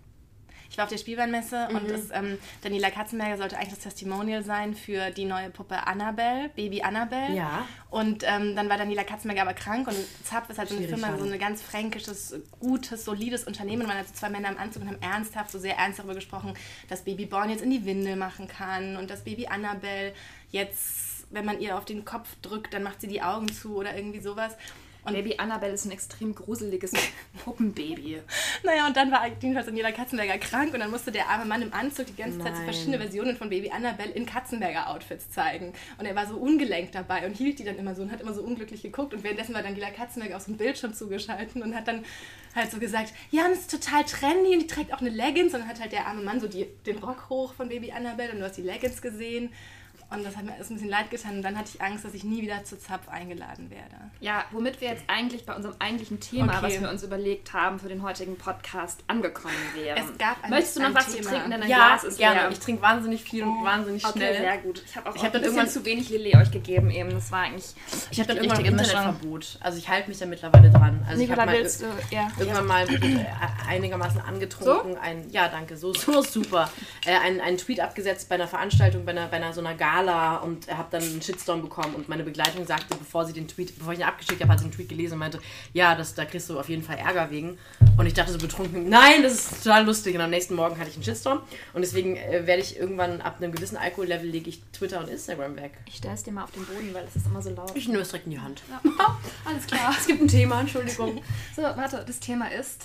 Ich 0.69 0.79
war 0.79 0.85
auf 0.85 0.91
der 0.91 0.99
Spielwarenmesse 0.99 1.69
und 1.69 1.91
das, 1.91 2.11
ähm, 2.13 2.39
Daniela 2.63 2.91
Katzenberger 2.91 3.37
sollte 3.37 3.57
eigentlich 3.57 3.75
das 3.75 3.81
Testimonial 3.81 4.43
sein 4.43 4.75
für 4.75 5.11
die 5.11 5.27
neue 5.27 5.51
Puppe 5.51 5.87
Annabelle, 5.87 6.49
Baby 6.57 6.83
Annabelle. 6.83 7.35
Ja. 7.35 7.67
Und 7.91 8.23
ähm, 8.27 8.57
dann 8.57 8.71
war 8.71 8.79
Daniela 8.79 9.05
Katzenberger 9.05 9.43
aber 9.43 9.53
krank 9.53 9.89
und 9.89 9.97
Zapf 10.25 10.49
ist 10.49 10.59
halt 10.59 10.71
so 10.71 10.77
eine 10.77 10.89
Firma, 10.89 11.17
so 11.19 11.25
ein 11.25 11.39
ganz 11.39 11.61
fränkisches, 11.61 12.37
gutes, 12.59 13.05
solides 13.05 13.45
Unternehmen. 13.45 13.83
Und 13.83 13.89
waren 13.89 13.99
halt 13.99 14.09
so 14.09 14.15
zwei 14.15 14.31
Männer 14.31 14.49
im 14.51 14.59
Anzug 14.59 14.83
und 14.83 14.89
haben 14.89 15.03
ernsthaft, 15.03 15.51
so 15.51 15.59
sehr 15.59 15.77
ernst 15.77 15.99
darüber 15.99 16.15
gesprochen, 16.15 16.55
dass 16.89 17.05
Baby 17.05 17.27
Born 17.27 17.51
jetzt 17.51 17.63
in 17.63 17.71
die 17.71 17.85
Windel 17.85 18.17
machen 18.17 18.49
kann 18.49 18.97
und 18.97 19.11
dass 19.11 19.25
Baby 19.25 19.49
Annabelle 19.49 20.15
jetzt, 20.53 21.12
wenn 21.33 21.45
man 21.45 21.61
ihr 21.61 21.77
auf 21.77 21.85
den 21.85 22.05
Kopf 22.05 22.29
drückt, 22.43 22.75
dann 22.75 22.83
macht 22.83 23.01
sie 23.01 23.09
die 23.09 23.23
Augen 23.23 23.53
zu 23.53 23.77
oder 23.77 23.97
irgendwie 23.97 24.21
sowas. 24.21 24.57
Und 25.05 25.15
Baby 25.15 25.35
Annabelle 25.39 25.73
ist 25.73 25.85
ein 25.85 25.91
extrem 25.91 26.33
gruseliges 26.33 26.93
Puppenbaby. 27.45 28.21
Naja, 28.63 28.87
und 28.87 28.97
dann 28.97 29.11
war 29.11 29.27
jedenfalls 29.27 29.67
Daniela 29.67 29.91
Katzenberger 29.91 30.39
krank 30.39 30.73
und 30.75 30.81
dann 30.81 30.93
musste 30.93 31.11
der 31.11 31.29
arme 31.29 31.45
Mann 31.45 31.61
im 31.61 31.73
Anzug 31.73 32.07
die 32.07 32.15
ganze 32.15 32.39
Zeit 32.39 32.53
so 32.53 32.63
Nein. 32.63 32.65
verschiedene 32.65 32.99
Versionen 32.99 33.37
von 33.37 33.49
Baby 33.49 33.71
Annabelle 33.71 34.13
in 34.13 34.27
Katzenberger-Outfits 34.27 35.31
zeigen. 35.31 35.73
Und 35.99 36.07
er 36.07 36.15
war 36.15 36.29
so 36.29 36.37
ungelenkt 36.37 36.95
dabei 36.95 37.27
und 37.27 37.37
hielt 37.37 37.59
die 37.59 37.65
dann 37.65 37.77
immer 37.79 37.97
so 37.97 38.03
und 38.03 38.13
hat 38.13 38.21
immer 38.21 38.33
so 38.33 38.43
unglücklich 38.43 38.83
geguckt. 38.83 39.13
Und 39.13 39.25
währenddessen 39.25 39.55
war 39.55 39.63
Daniela 39.63 39.91
Katzenberger 39.91 40.37
auf 40.37 40.43
so 40.43 40.53
einem 40.53 40.59
Bildschirm 40.59 40.95
zugeschaltet 40.95 41.61
und 41.61 41.75
hat 41.75 41.89
dann 41.89 42.05
halt 42.55 42.71
so 42.71 42.79
gesagt, 42.79 43.13
ja, 43.33 43.49
es 43.53 43.61
ist 43.61 43.71
total 43.73 44.05
trendy 44.05 44.53
und 44.53 44.63
die 44.63 44.67
trägt 44.69 44.95
auch 44.95 45.01
eine 45.01 45.11
Leggings. 45.11 45.53
Und 45.53 45.61
dann 45.63 45.69
hat 45.69 45.81
halt 45.81 45.91
der 45.91 46.07
arme 46.07 46.23
Mann 46.23 46.39
so 46.39 46.47
die, 46.47 46.69
den 46.87 46.99
Rock 46.99 47.29
hoch 47.29 47.55
von 47.55 47.69
Baby 47.69 47.91
Annabelle 47.91 48.33
und 48.33 48.39
du 48.39 48.45
hast 48.45 48.57
die 48.57 48.63
Leggings 48.63 49.03
gesehen. 49.03 49.51
Und 50.15 50.25
das 50.25 50.37
hat 50.37 50.45
mir 50.45 50.53
alles 50.55 50.71
ein 50.71 50.75
bisschen 50.75 50.91
leid 50.91 51.11
getan. 51.11 51.37
Und 51.37 51.43
dann 51.43 51.57
hatte 51.59 51.71
ich 51.75 51.81
Angst, 51.83 52.05
dass 52.05 52.15
ich 52.15 52.25
nie 52.25 52.43
wieder 52.43 52.65
zu 52.65 52.79
Zapf 52.79 53.09
eingeladen 53.09 53.71
werde. 53.71 53.95
Ja, 54.21 54.45
womit 54.51 54.81
wir 54.81 54.89
jetzt 54.89 55.05
eigentlich 55.09 55.45
bei 55.47 55.55
unserem 55.55 55.75
eigentlichen 55.79 56.21
Thema, 56.21 56.55
Okay. 56.59 56.63
was 56.63 56.81
wir 56.81 56.91
uns 56.91 57.03
überlegt 57.03 57.53
haben 57.53 57.79
für 57.79 57.89
den 57.89 58.03
heutigen 58.03 58.37
Podcast, 58.37 59.03
angekommen 59.07 59.55
wären. 59.75 59.99
Es 59.99 60.19
gab 60.19 60.43
ein- 60.45 60.51
Möchtest 60.51 60.77
du 60.77 60.81
noch 60.81 60.89
ein 60.89 60.95
was 60.95 61.07
Thema. 61.07 61.23
zu 61.23 61.29
trinken? 61.31 61.51
Denn 61.51 61.61
dein 61.61 61.71
Ja, 61.71 61.77
Glas 61.89 62.05
ist 62.05 62.19
gerne. 62.19 62.41
leer. 62.41 62.51
Ich 62.53 62.59
trinke 62.61 62.83
wahnsinnig 62.83 63.23
viel 63.23 63.43
und 63.45 63.65
wahnsinnig 63.65 64.05
Okay, 64.05 64.19
schnell. 64.19 64.37
sehr 64.37 64.59
gut. 64.59 64.83
Ich 64.87 64.97
habe 64.97 65.11
auch 65.11 65.15
Ich 65.17 65.21
hab 65.23 65.29
ein 65.29 65.33
dann 65.35 65.43
irgendwann- 65.45 65.69
zu 65.69 65.85
wenig 65.85 66.09
Lillet 66.11 66.37
euch 66.37 66.51
gegeben 66.51 66.91
eben. 66.91 67.11
Das 67.11 67.31
war 67.33 67.41
eigentlich 67.43 67.75
Ich 68.11 68.19
habe 68.21 68.29
dann 68.29 68.37
irgendwann 68.39 68.59
ein. 68.59 68.65
Internetverbot. 68.67 69.59
Also 69.61 69.79
ich 69.79 69.89
halte 69.89 70.09
mich 70.09 70.19
da 70.19 70.27
mittlerweile 70.27 70.71
dran. 70.71 71.01
Also 71.09 71.23
ich 71.23 71.29
Nicola, 71.29 71.43
hab 71.47 71.47
mal 71.53 71.59
willst 71.59 71.83
du? 71.83 71.87
Ja. 72.11 72.29
irgendwann 72.39 72.67
mal 72.67 72.87
äh, 72.89 73.25
einigermaßen 73.69 74.21
angetrunken. 74.21 74.97
Ein, 74.99 75.29
ja, 75.31 75.49
danke, 75.49 75.77
so, 75.77 75.93
so 75.95 76.23
super. 76.23 76.71
Äh, 77.07 77.17
einen, 77.19 77.41
einen 77.41 77.57
Tweet 77.59 77.81
abgesetzt 77.81 78.29
bei 78.29 78.35
einer 78.37 78.49
Veranstaltung, 78.49 79.05
bei 79.05 79.13
einer, 79.13 79.27
bei 79.29 79.37
einer 79.37 79.53
so 79.53 79.61
einer 79.61 79.75
Gala 79.75 80.02
und 80.11 80.69
habe 80.69 80.89
dann 80.91 81.03
einen 81.03 81.23
Shitstorm 81.23 81.63
bekommen. 81.63 81.95
Und 81.95 82.09
meine 82.09 82.25
Begleitung 82.25 82.67
sagte, 82.67 82.97
bevor 82.97 83.25
sie 83.25 83.33
den 83.33 83.49
Tweet, 83.49 83.77
bevor 83.79 83.93
ich 83.93 84.01
ihn 84.01 84.05
abgeschickt 84.05 84.41
habe, 84.41 84.53
hat 84.53 84.59
sie 84.59 84.67
den 84.67 84.73
Tweet 84.73 84.89
gelesen 84.89 85.15
und 85.15 85.19
meinte, 85.21 85.41
ja, 85.73 85.95
das, 85.95 86.15
da 86.15 86.25
kriegst 86.25 86.49
du 86.51 86.59
auf 86.59 86.69
jeden 86.69 86.83
Fall 86.83 86.99
Ärger 86.99 87.31
wegen. 87.31 87.59
Und 87.97 88.07
ich 88.07 88.15
dachte 88.15 88.33
so 88.33 88.39
betrunken, 88.39 88.89
nein, 88.89 89.23
das 89.23 89.35
ist 89.35 89.65
total 89.65 89.85
lustig. 89.85 90.15
Und 90.15 90.21
am 90.21 90.31
nächsten 90.31 90.55
Morgen 90.55 90.79
hatte 90.79 90.91
ich 90.91 90.97
einen 90.97 91.05
Shitstorm. 91.05 91.41
Und 91.73 91.83
deswegen 91.83 92.17
äh, 92.17 92.47
werde 92.47 92.63
ich 92.63 92.77
irgendwann 92.77 93.21
ab 93.21 93.37
einem 93.39 93.53
gewissen 93.53 93.77
Alkohollevel 93.77 94.29
lege 94.29 94.51
ich 94.51 94.63
Twitter 94.73 95.01
und 95.01 95.09
Instagram 95.09 95.57
weg. 95.57 95.73
Ich 95.87 95.97
stelle 95.97 96.15
es 96.15 96.23
dir 96.23 96.33
mal 96.33 96.45
auf 96.45 96.53
den 96.53 96.65
Boden, 96.65 96.93
weil 96.93 97.05
es 97.05 97.17
ist 97.17 97.27
immer 97.27 97.43
so 97.43 97.51
laut. 97.51 97.73
Ich 97.75 97.89
nehme 97.89 98.01
es 98.01 98.09
direkt 98.09 98.27
in 98.27 98.33
die 98.33 98.41
Hand. 98.41 98.63
Alles 99.45 99.67
klar. 99.67 99.95
Es 99.99 100.07
gibt 100.07 100.23
ein 100.23 100.29
Thema, 100.29 100.61
Entschuldigung. 100.61 101.23
So, 101.55 101.63
warte, 101.63 102.05
das 102.07 102.21
Thema 102.21 102.51
ist. 102.51 102.83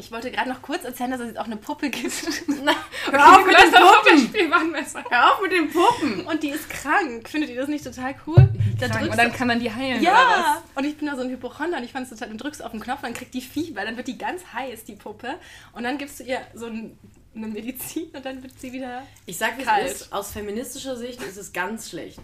Ich 0.00 0.10
wollte 0.10 0.30
gerade 0.30 0.48
noch 0.48 0.62
kurz 0.62 0.84
erzählen, 0.84 1.10
dass 1.10 1.20
es 1.20 1.28
jetzt 1.28 1.38
auch 1.38 1.44
eine 1.44 1.58
Puppe 1.58 1.90
gibt. 1.90 2.10
Hör 3.10 3.34
auf 3.34 3.44
mit 3.44 3.54
den 3.54 3.70
Puppen! 3.70 5.04
Hör 5.10 5.32
auf 5.32 5.42
mit 5.42 5.52
den 5.52 5.70
Puppen! 5.70 6.26
Und 6.26 6.42
die 6.42 6.48
ist 6.48 6.70
krank. 6.70 7.28
Findet 7.28 7.50
ihr 7.50 7.56
das 7.56 7.68
nicht 7.68 7.84
total 7.84 8.14
cool? 8.26 8.48
Da 8.78 8.86
Und 8.86 9.18
dann 9.18 9.30
kann 9.30 9.46
man 9.46 9.60
die 9.60 9.70
heilen. 9.70 10.00
oder 10.00 10.10
Ja, 10.10 10.62
und 10.74 10.84
ich 10.84 10.96
bin 10.96 11.06
da 11.06 11.16
so 11.16 11.22
ein 11.22 11.28
Hypochonder 11.28 11.76
und 11.76 11.84
ich 11.84 11.92
fand 11.92 12.10
es 12.10 12.18
total, 12.18 12.30
du 12.30 12.38
drückst 12.38 12.64
auf 12.64 12.70
den 12.70 12.80
Knopf, 12.80 13.02
dann 13.02 13.12
kriegt 13.12 13.34
die 13.34 13.42
Fieber, 13.42 13.84
dann 13.84 13.98
wird 13.98 14.08
die 14.08 14.16
ganz 14.16 14.42
heiß, 14.54 14.84
die 14.84 14.94
Puppe. 14.94 15.34
Und 15.74 15.82
dann 15.82 15.98
gibst 15.98 16.20
du 16.20 16.24
ihr 16.24 16.40
so 16.54 16.66
ein, 16.66 16.98
eine 17.34 17.48
Medizin 17.48 18.08
und 18.14 18.24
dann 18.24 18.42
wird 18.42 18.58
sie 18.58 18.72
wieder. 18.72 19.02
Ich 19.26 19.36
sag, 19.36 19.58
wie 19.58 19.64
Kalt. 19.64 19.86
es 19.86 20.00
ist. 20.00 20.12
Aus 20.14 20.32
feministischer 20.32 20.96
Sicht 20.96 21.22
ist 21.22 21.36
es 21.36 21.52
ganz 21.52 21.90
schlecht. 21.90 22.20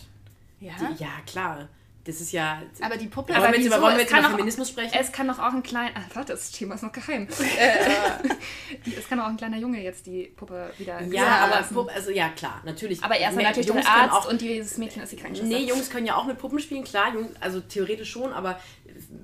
Ja. 0.60 0.72
Die, 0.78 1.02
ja, 1.04 1.10
klar. 1.26 1.68
Das 2.06 2.20
ist 2.20 2.30
ja. 2.30 2.62
Aber 2.80 2.96
die 2.96 3.08
Puppe. 3.08 3.34
wollen 3.34 3.52
wir 3.52 3.60
über, 3.66 3.82
wollen 3.82 3.94
wir 3.94 4.02
jetzt 4.02 4.10
kann 4.10 4.20
über 4.20 4.28
auch- 4.28 4.32
Feminismus 4.32 4.68
sprechen? 4.68 4.96
Es 4.98 5.10
kann 5.10 5.26
doch 5.26 5.38
auch 5.40 5.52
ein 5.52 5.62
kleiner. 5.62 5.90
Ah, 5.96 6.02
warte, 6.14 6.32
das 6.32 6.52
Thema 6.52 6.76
ist 6.76 6.82
noch 6.82 6.92
geheim. 6.92 7.26
äh, 7.58 8.88
es 8.96 9.08
kann 9.08 9.18
auch 9.20 9.26
ein 9.26 9.36
kleiner 9.36 9.56
Junge 9.58 9.82
jetzt 9.82 10.06
die 10.06 10.24
Puppe 10.36 10.70
wieder. 10.78 11.02
ja, 11.02 11.46
aber. 11.50 11.62
Puppe, 11.64 11.92
also 11.92 12.10
ja, 12.10 12.28
klar, 12.28 12.62
natürlich. 12.64 13.02
Aber 13.02 13.16
er 13.16 13.30
ist 13.30 13.36
Nee, 13.36 13.42
natürlich 13.42 13.66
Jungs 13.68 13.84
der 13.84 13.92
können 13.92 14.10
Arzt 14.10 14.26
auch, 14.26 14.30
und 14.30 14.40
dieses 14.40 14.78
Mädchen 14.78 15.02
ist 15.02 15.12
die 15.12 15.16
Krankenschwester. 15.16 15.58
Nee, 15.58 15.64
Jungs 15.64 15.90
können 15.90 16.06
ja 16.06 16.14
auch 16.16 16.26
mit 16.26 16.38
Puppen 16.38 16.60
spielen, 16.60 16.84
klar, 16.84 17.12
Jungs, 17.12 17.30
also 17.40 17.60
theoretisch 17.60 18.10
schon, 18.10 18.32
aber 18.32 18.60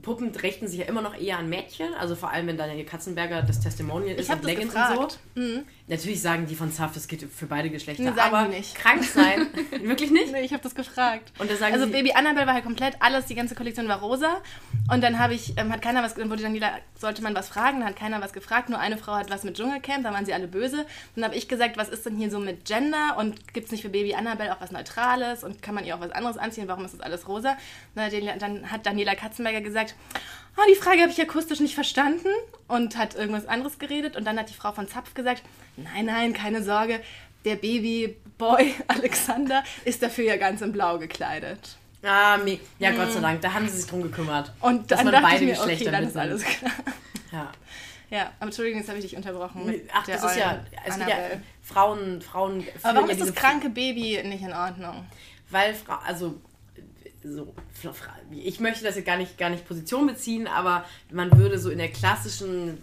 Puppen 0.02 0.34
richten 0.34 0.66
sich 0.68 0.80
ja 0.80 0.86
immer 0.86 1.00
noch 1.02 1.18
eher 1.18 1.38
an 1.38 1.48
Mädchen, 1.48 1.94
also 1.94 2.14
vor 2.16 2.30
allem 2.30 2.46
wenn 2.48 2.56
Daniel 2.58 2.84
Katzenberger 2.84 3.42
das 3.42 3.60
Testimonial 3.60 4.16
ist 4.16 4.24
Ich 4.24 4.30
hab 4.30 4.38
und 4.40 4.44
das 4.44 4.50
Leggings 4.52 4.74
und 4.74 5.18
so. 5.34 5.62
Natürlich 5.92 6.22
sagen 6.22 6.46
die 6.46 6.54
von 6.54 6.72
Zaff, 6.72 6.92
das 6.94 7.06
geht 7.06 7.22
für 7.30 7.46
beide 7.46 7.68
Geschlechter, 7.70 8.02
Nee, 8.02 8.10
sagen 8.12 8.34
aber 8.34 8.48
die 8.48 8.56
nicht. 8.56 8.74
krank 8.74 9.04
sein, 9.04 9.46
wirklich 9.82 10.10
nicht? 10.10 10.32
Nee, 10.32 10.40
ich 10.40 10.52
habe 10.52 10.62
das 10.62 10.74
gefragt. 10.74 11.32
Und 11.38 11.50
da 11.50 11.56
sagen 11.56 11.74
also 11.74 11.86
Baby 11.88 12.12
Annabelle 12.12 12.46
war 12.46 12.54
halt 12.54 12.64
komplett 12.64 12.96
alles, 13.00 13.26
die 13.26 13.34
ganze 13.34 13.54
Kollektion 13.54 13.86
war 13.88 14.00
rosa. 14.00 14.40
Und 14.90 15.02
dann 15.02 15.18
habe 15.18 15.34
ich, 15.34 15.56
ähm, 15.58 15.70
hat 15.72 15.82
keiner 15.82 16.02
was, 16.02 16.14
dann 16.14 16.30
wurde 16.30 16.46
jeder, 16.48 16.78
sollte 16.98 17.22
man 17.22 17.34
was 17.34 17.48
fragen, 17.48 17.80
dann 17.80 17.88
hat 17.90 17.96
keiner 17.96 18.20
was 18.22 18.32
gefragt. 18.32 18.68
Nur 18.70 18.78
eine 18.78 18.96
Frau 18.96 19.12
hat 19.12 19.30
was 19.30 19.44
mit 19.44 19.56
Dschungelcamp, 19.56 20.02
da 20.04 20.12
waren 20.12 20.24
sie 20.24 20.32
alle 20.32 20.48
böse. 20.48 20.86
Dann 21.14 21.24
habe 21.24 21.34
ich 21.34 21.46
gesagt, 21.48 21.76
was 21.76 21.88
ist 21.90 22.06
denn 22.06 22.16
hier 22.16 22.30
so 22.30 22.38
mit 22.38 22.64
Gender 22.64 23.16
und 23.18 23.52
gibt 23.52 23.66
es 23.66 23.72
nicht 23.72 23.82
für 23.82 23.90
Baby 23.90 24.14
Annabelle 24.14 24.54
auch 24.56 24.60
was 24.60 24.70
Neutrales 24.72 25.44
und 25.44 25.62
kann 25.62 25.74
man 25.74 25.84
ihr 25.84 25.94
auch 25.94 26.00
was 26.00 26.10
anderes 26.12 26.38
anziehen? 26.38 26.68
Warum 26.68 26.84
ist 26.84 26.94
das 26.94 27.00
alles 27.00 27.28
rosa? 27.28 27.56
Dann 27.94 28.04
hat, 28.06 28.12
Daniela- 28.12 28.38
dann 28.38 28.70
hat 28.70 28.86
Daniela 28.86 29.14
Katzenberger 29.14 29.60
gesagt, 29.60 29.94
oh, 30.56 30.62
die 30.70 30.74
Frage 30.74 31.00
habe 31.02 31.10
ich 31.10 31.20
akustisch 31.20 31.60
nicht 31.60 31.74
verstanden 31.74 32.28
und 32.68 32.96
hat 32.96 33.14
irgendwas 33.14 33.46
anderes 33.46 33.78
geredet. 33.78 34.16
Und 34.16 34.24
dann 34.26 34.38
hat 34.38 34.48
die 34.50 34.54
Frau 34.54 34.72
von 34.72 34.88
Zapf 34.88 35.14
gesagt, 35.14 35.42
nein, 35.84 36.06
nein, 36.06 36.32
keine 36.32 36.62
Sorge, 36.62 37.00
der 37.44 37.56
Babyboy 37.56 38.74
Alexander 38.88 39.64
ist 39.84 40.02
dafür 40.02 40.24
ja 40.24 40.36
ganz 40.36 40.62
in 40.62 40.72
Blau 40.72 40.98
gekleidet. 40.98 41.76
Ah, 42.04 42.36
me 42.36 42.58
ja, 42.80 42.90
Gott 42.90 43.12
sei 43.12 43.20
Dank, 43.20 43.40
da 43.42 43.52
haben 43.54 43.68
sie 43.68 43.78
sich 43.78 43.86
drum 43.88 44.02
gekümmert. 44.02 44.52
Und 44.60 44.90
dass 44.90 44.98
dann 44.98 45.06
man 45.06 45.12
dachte 45.14 45.26
beide 45.26 45.44
ich 45.44 45.50
mir, 45.50 45.60
okay, 45.60 45.70
Geschlechter 45.70 45.92
dann 45.92 46.04
ist 46.04 46.16
alles 46.16 46.42
klar. 46.44 46.72
Ja. 47.30 47.52
Ja, 48.10 48.30
aber 48.38 48.48
Entschuldigung, 48.48 48.80
jetzt 48.80 48.88
habe 48.88 48.98
ich 48.98 49.06
dich 49.06 49.16
unterbrochen. 49.16 49.80
Ach, 49.90 50.06
das 50.06 50.22
ist 50.22 50.36
ja, 50.36 50.62
es 50.84 50.98
ja. 50.98 51.06
Frauen, 51.62 52.20
Frauen 52.20 52.62
Aber 52.82 52.96
warum 52.96 53.08
ja 53.08 53.14
ist 53.16 53.22
das 53.22 53.34
kranke 53.34 53.70
Baby 53.70 54.22
nicht 54.24 54.42
in 54.42 54.52
Ordnung? 54.52 55.06
Weil, 55.48 55.74
also, 56.04 56.38
so, 57.24 57.54
ich 58.30 58.60
möchte 58.60 58.84
das 58.84 58.96
jetzt 58.96 59.06
gar 59.06 59.16
nicht, 59.16 59.38
gar 59.38 59.48
nicht 59.48 59.66
Position 59.66 60.06
beziehen, 60.06 60.46
aber 60.46 60.84
man 61.10 61.34
würde 61.38 61.58
so 61.58 61.70
in 61.70 61.78
der 61.78 61.88
klassischen 61.88 62.78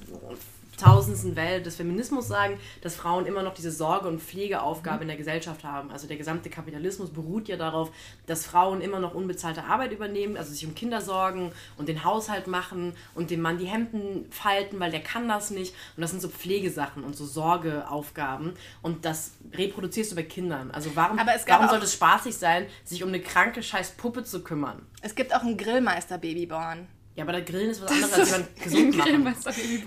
tausendsten 0.80 1.36
Welt 1.36 1.65
des 1.65 1.76
Feminismus 1.76 2.28
sagen, 2.28 2.60
dass 2.82 2.96
Frauen 2.96 3.26
immer 3.26 3.44
noch 3.44 3.54
diese 3.54 3.72
Sorge- 3.72 4.08
und 4.08 4.22
Pflegeaufgabe 4.22 5.04
in 5.04 5.08
der 5.08 5.18
Gesellschaft 5.18 5.63
haben. 5.63 5.92
Also 5.92 6.08
der 6.08 6.18
gesamte 6.18 6.50
Kapitalismus 6.50 7.10
beruht 7.12 7.48
ja 7.48 7.58
darauf, 7.58 7.92
dass 8.26 8.46
Frauen 8.46 8.82
immer 8.82 9.00
noch 9.00 9.13
unbezahlte 9.13 9.63
Arbeit 9.63 9.92
übernehmen, 9.92 10.38
also 10.38 10.52
sich 10.52 10.65
um 10.65 10.76
Kinder 10.76 11.02
sorgen 11.02 11.52
und 11.78 11.89
den 11.89 12.04
Haushalt 12.04 12.48
machen 12.48 12.94
und 13.15 13.30
dem 13.32 13.42
Mann 13.42 13.58
die 13.58 13.65
Hemden 13.65 14.26
falten, 14.32 14.80
weil 14.80 14.92
der 14.92 15.02
kann 15.02 15.28
das 15.28 15.52
nicht. 15.52 15.74
Und 15.96 16.02
das 16.02 16.12
sind 16.12 16.22
so 16.22 16.30
Pflegesachen 16.30 17.04
und 17.04 17.15
so 17.15 17.26
Sorgeaufgaben. 17.26 18.54
Und 18.82 19.06
das 19.06 19.34
reproduzierst 19.54 20.12
du 20.12 20.15
bei 20.15 20.24
Kindern. 20.24 20.72
Also 20.72 20.96
warum, 20.96 21.18
warum 21.18 21.70
sollte 21.70 21.86
es 21.86 21.94
spaßig 21.94 22.36
sein, 22.36 22.65
sich 22.84 23.04
um 23.04 23.10
eine 23.10 23.20
kranke 23.20 23.62
scheiß 23.63 23.92
Puppe 23.92 24.24
zu 24.24 24.44
kümmern? 24.44 24.86
Es 25.02 25.15
gibt 25.15 25.36
auch 25.36 25.42
einen 25.42 25.58
Grillmeister-Babyborn. 25.58 26.88
Ja, 27.20 27.26
aber 27.26 27.34
der 27.34 27.42
Grillen 27.42 27.70
ist 27.70 27.82
was 27.82 27.92
anderes, 27.92 28.14
als 28.14 28.30
jemand 28.30 28.62
gesund 28.64 28.96
machen. 28.98 29.36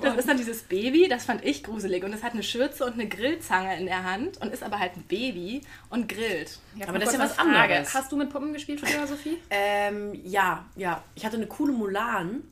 Das 0.03 0.16
ist 0.18 0.29
dann 0.29 0.37
dieses 0.37 0.64
Baby, 0.64 1.09
das 1.09 1.25
fand 1.25 1.42
ich 1.47 1.64
gruselig. 1.64 2.05
Und 2.05 2.12
es 2.12 2.23
hat 2.23 2.35
eine 2.35 2.42
Schürze 2.42 2.85
und 2.85 2.92
eine 2.92 3.09
Grillzange 3.09 3.79
in 3.79 3.87
der 3.87 4.05
Hand 4.05 4.37
und 4.42 4.53
ist 4.53 4.62
aber 4.62 4.79
halt 4.79 4.97
ein 4.99 5.05
Baby 5.05 5.62
und 5.88 6.11
grillt. 6.11 6.59
Aber 6.87 6.99
das 6.99 7.09
ist 7.09 7.14
ja 7.14 7.21
was 7.25 7.33
Frage. 7.37 7.49
anderes. 7.49 7.95
Hast 7.95 8.12
du 8.12 8.16
mit 8.18 8.29
Puppen 8.29 8.53
gespielt 8.53 8.81
früher, 8.81 9.07
Sophie? 9.07 9.38
Ähm, 9.49 10.12
ja, 10.25 10.66
ja. 10.77 11.03
Ich 11.14 11.25
hatte 11.25 11.38
eine 11.38 11.47
coole 11.47 11.73
Mulan 11.73 12.42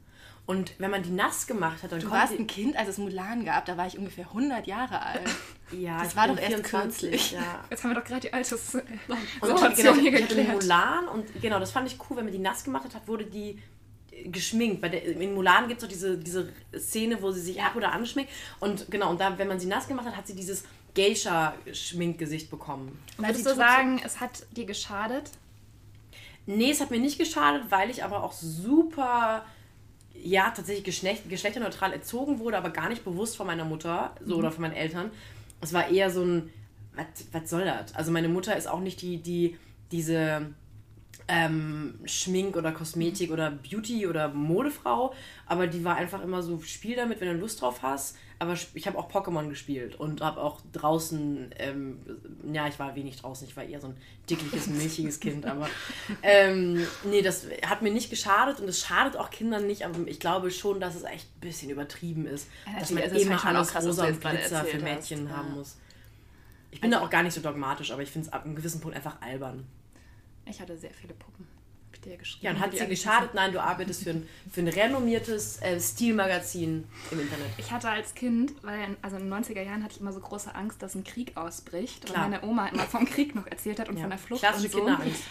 und 0.47 0.73
wenn 0.79 0.91
man 0.91 1.03
die 1.03 1.11
nass 1.11 1.47
gemacht 1.47 1.83
hat, 1.83 1.93
dann 1.93 2.01
Du 2.01 2.11
warst 2.11 2.33
ein 2.33 2.47
Kind, 2.47 2.75
als 2.79 2.89
es 2.89 2.97
Mulan 2.97 3.45
gab, 3.45 3.67
da 3.67 3.77
war 3.77 3.87
ich 3.87 3.99
ungefähr 3.99 4.29
100 4.29 4.67
Jahre 4.67 5.03
alt. 5.03 5.21
Ja, 5.73 6.03
Das 6.03 6.17
war 6.17 6.27
doch 6.27 6.37
erst 6.37 6.65
kürzlich. 6.65 7.31
Ja. 7.31 7.65
Jetzt 7.71 7.85
haben 7.85 7.91
wir 7.91 7.95
doch 8.01 8.05
gerade 8.05 8.23
die 8.23 8.33
Alters 8.33 8.75
Und 8.75 8.83
Situation 9.47 9.73
genau, 9.77 9.95
hier 9.95 10.13
ich 10.15 10.23
hatte 10.25 10.35
eine 10.35 10.43
geklärt. 10.43 10.63
Mulan 10.63 11.07
und 11.09 11.43
genau, 11.43 11.61
das 11.61 11.71
fand 11.71 11.87
ich 11.87 11.97
cool, 12.11 12.17
wenn 12.17 12.25
man 12.25 12.33
die 12.33 12.41
nass 12.41 12.65
gemacht 12.65 12.93
hat, 12.93 13.07
wurde 13.07 13.27
die 13.27 13.63
geschminkt. 14.25 14.81
Bei 14.81 14.89
der, 14.89 15.05
in 15.05 15.35
Mulan 15.35 15.69
gibt 15.69 15.83
es 15.83 15.87
doch 15.87 15.93
diese, 15.93 16.19
diese 16.19 16.53
Szene, 16.77 17.21
wo 17.23 17.31
sie 17.31 17.41
sich 17.41 17.63
ab 17.63 17.77
oder 17.77 17.93
anschminkt. 17.93 18.31
Und 18.61 18.91
genau, 18.91 19.11
und 19.11 19.21
da, 19.21 19.39
wenn 19.39 19.49
man 19.49 19.61
sie 19.61 19.67
nass 19.67 19.89
gemacht 19.89 20.07
hat, 20.07 20.17
hat 20.17 20.27
sie 20.27 20.35
dieses 20.35 20.65
Geisha-Schminkgesicht 20.95 22.51
bekommen. 22.51 22.99
Würdest 23.17 23.47
du 23.47 23.55
sagen, 23.55 24.01
es 24.05 24.21
hat 24.21 24.47
dir 24.57 24.67
geschadet? 24.67 25.31
Nee, 26.47 26.71
es 26.71 26.81
hat 26.81 26.91
mir 26.91 26.99
nicht 26.99 27.19
geschadet, 27.19 27.65
weil 27.71 27.91
ich 27.91 28.03
aber 28.03 28.25
auch 28.25 28.33
super, 28.33 29.45
ja, 30.15 30.51
tatsächlich 30.51 30.85
geschlecht, 30.85 31.29
geschlechterneutral 31.29 31.93
erzogen 31.93 32.39
wurde, 32.41 32.57
aber 32.57 32.71
gar 32.71 32.89
nicht 32.89 33.05
bewusst 33.05 33.37
von 33.37 33.47
meiner 33.47 33.65
Mutter 33.65 34.15
so, 34.25 34.37
oder 34.37 34.51
von 34.51 34.63
meinen 34.63 34.75
Eltern. 34.75 35.11
Es 35.61 35.73
war 35.73 35.89
eher 35.89 36.11
so 36.11 36.25
ein, 36.25 36.51
was, 36.95 37.07
was 37.33 37.51
soll 37.51 37.65
das? 37.65 37.95
Also 37.95 38.11
meine 38.11 38.29
Mutter 38.29 38.57
ist 38.57 38.67
auch 38.67 38.81
nicht 38.81 39.01
die, 39.03 39.19
die 39.19 39.57
diese 39.93 40.47
ähm, 41.33 41.95
Schmink- 42.05 42.57
oder 42.57 42.73
Kosmetik- 42.73 43.31
oder 43.31 43.51
Beauty- 43.53 44.07
oder 44.07 44.29
Modefrau, 44.29 45.15
aber 45.47 45.67
die 45.69 45.85
war 45.85 45.97
einfach 45.97 46.23
immer 46.23 46.43
so, 46.43 46.61
spiel 46.63 46.97
damit, 46.97 47.21
wenn 47.21 47.29
du 47.29 47.35
Lust 47.35 47.63
drauf 47.63 47.83
hast. 47.83 48.17
Aber 48.41 48.55
ich 48.73 48.87
habe 48.87 48.97
auch 48.99 49.11
Pokémon 49.11 49.51
gespielt 49.51 49.97
und 50.01 50.23
habe 50.23 50.41
auch 50.41 50.63
draußen, 50.73 51.55
ähm, 51.59 51.99
ja, 52.51 52.67
ich 52.69 52.79
war 52.79 52.95
wenig 52.97 53.17
draußen, 53.21 53.47
ich 53.47 53.55
war 53.55 53.65
eher 53.65 53.81
so 53.83 53.89
ein 53.89 53.97
dickliches, 54.31 54.67
milchiges 54.69 55.21
Kind, 55.21 55.45
aber 55.45 55.69
ähm, 56.23 56.87
nee, 57.05 57.21
das 57.21 57.47
hat 57.67 57.83
mir 57.83 57.93
nicht 57.93 58.09
geschadet 58.09 58.59
und 58.61 58.67
es 58.69 58.81
schadet 58.81 59.19
auch 59.19 59.29
Kindern 59.29 59.67
nicht, 59.67 59.85
aber 59.85 60.07
ich 60.07 60.21
glaube 60.21 60.51
schon, 60.51 60.81
dass 60.81 60.95
es 60.95 61.05
echt 61.05 61.27
ein 61.37 61.41
bisschen 61.41 61.69
übertrieben 61.69 62.27
ist, 62.27 62.49
Ja, 62.67 62.81
dass 62.81 62.91
man 62.91 63.03
also 63.03 63.17
immer 63.17 63.45
alles 63.45 63.69
krass, 63.73 63.85
rosa 63.85 64.07
und 64.07 64.19
Glitzer 64.21 64.65
für 64.65 64.79
Mädchen 64.79 65.29
hast. 65.29 65.37
haben 65.37 65.49
Ja. 65.51 65.55
muss. 65.57 65.77
Ich 66.71 66.81
bin 66.81 66.91
da 66.93 67.01
auch 67.03 67.11
gar 67.11 67.23
nicht 67.23 67.35
so 67.35 67.43
dogmatisch, 67.43 67.91
aber 67.93 68.01
ich 68.03 68.11
finde 68.11 68.29
es 68.29 68.33
ab 68.33 68.47
einem 68.47 68.55
gewissen 68.57 68.81
Punkt 68.81 68.97
einfach 68.97 69.21
albern. 69.21 69.67
Ich 70.47 70.61
hatte 70.61 70.77
sehr 70.77 70.93
viele 70.93 71.15
Puppen. 71.15 71.47
Hab 71.89 71.95
ich 71.95 72.01
dir 72.03 72.11
ja 72.13 72.17
geschrieben. 72.19 72.45
Ja, 72.45 72.51
und 72.53 72.61
hat 72.61 72.77
sie 72.77 72.87
geschadet? 72.87 73.35
Nein, 73.35 73.53
du 73.53 73.61
arbeitest 73.61 74.05
für 74.05 74.11
ein, 74.11 74.29
für 74.51 74.61
ein 74.61 74.69
renommiertes 74.69 75.61
äh, 75.61 75.81
Stilmagazin 75.81 76.85
im 77.11 77.21
Internet. 77.21 77.47
Ich 77.59 77.71
hatte 77.73 77.89
als 77.91 78.15
Kind, 78.15 78.53
weil 78.63 78.97
also 79.03 79.17
in 79.17 79.25
den 79.29 79.33
90er 79.35 79.63
Jahren 79.63 79.83
hatte 79.83 79.95
ich 79.95 80.01
immer 80.01 80.13
so 80.13 80.21
große 80.21 80.55
Angst, 80.55 80.83
dass 80.83 80.95
ein 80.95 81.05
Krieg 81.05 81.37
ausbricht. 81.37 82.07
Klar. 82.07 82.25
Und 82.27 82.31
meine 82.31 82.45
Oma 82.45 82.69
immer 82.69 82.85
vom 82.85 83.07
Krieg 83.07 83.35
noch 83.35 83.47
erzählt 83.47 83.81
hat 83.81 83.89
und 83.89 83.97
Ja. 83.97 84.03
von 84.03 84.11
der 84.11 84.19
Flucht 84.19 84.41
Klassische 84.41 84.67
und 84.67 84.73
so. 84.73 84.97
Kinderangst. 84.97 85.23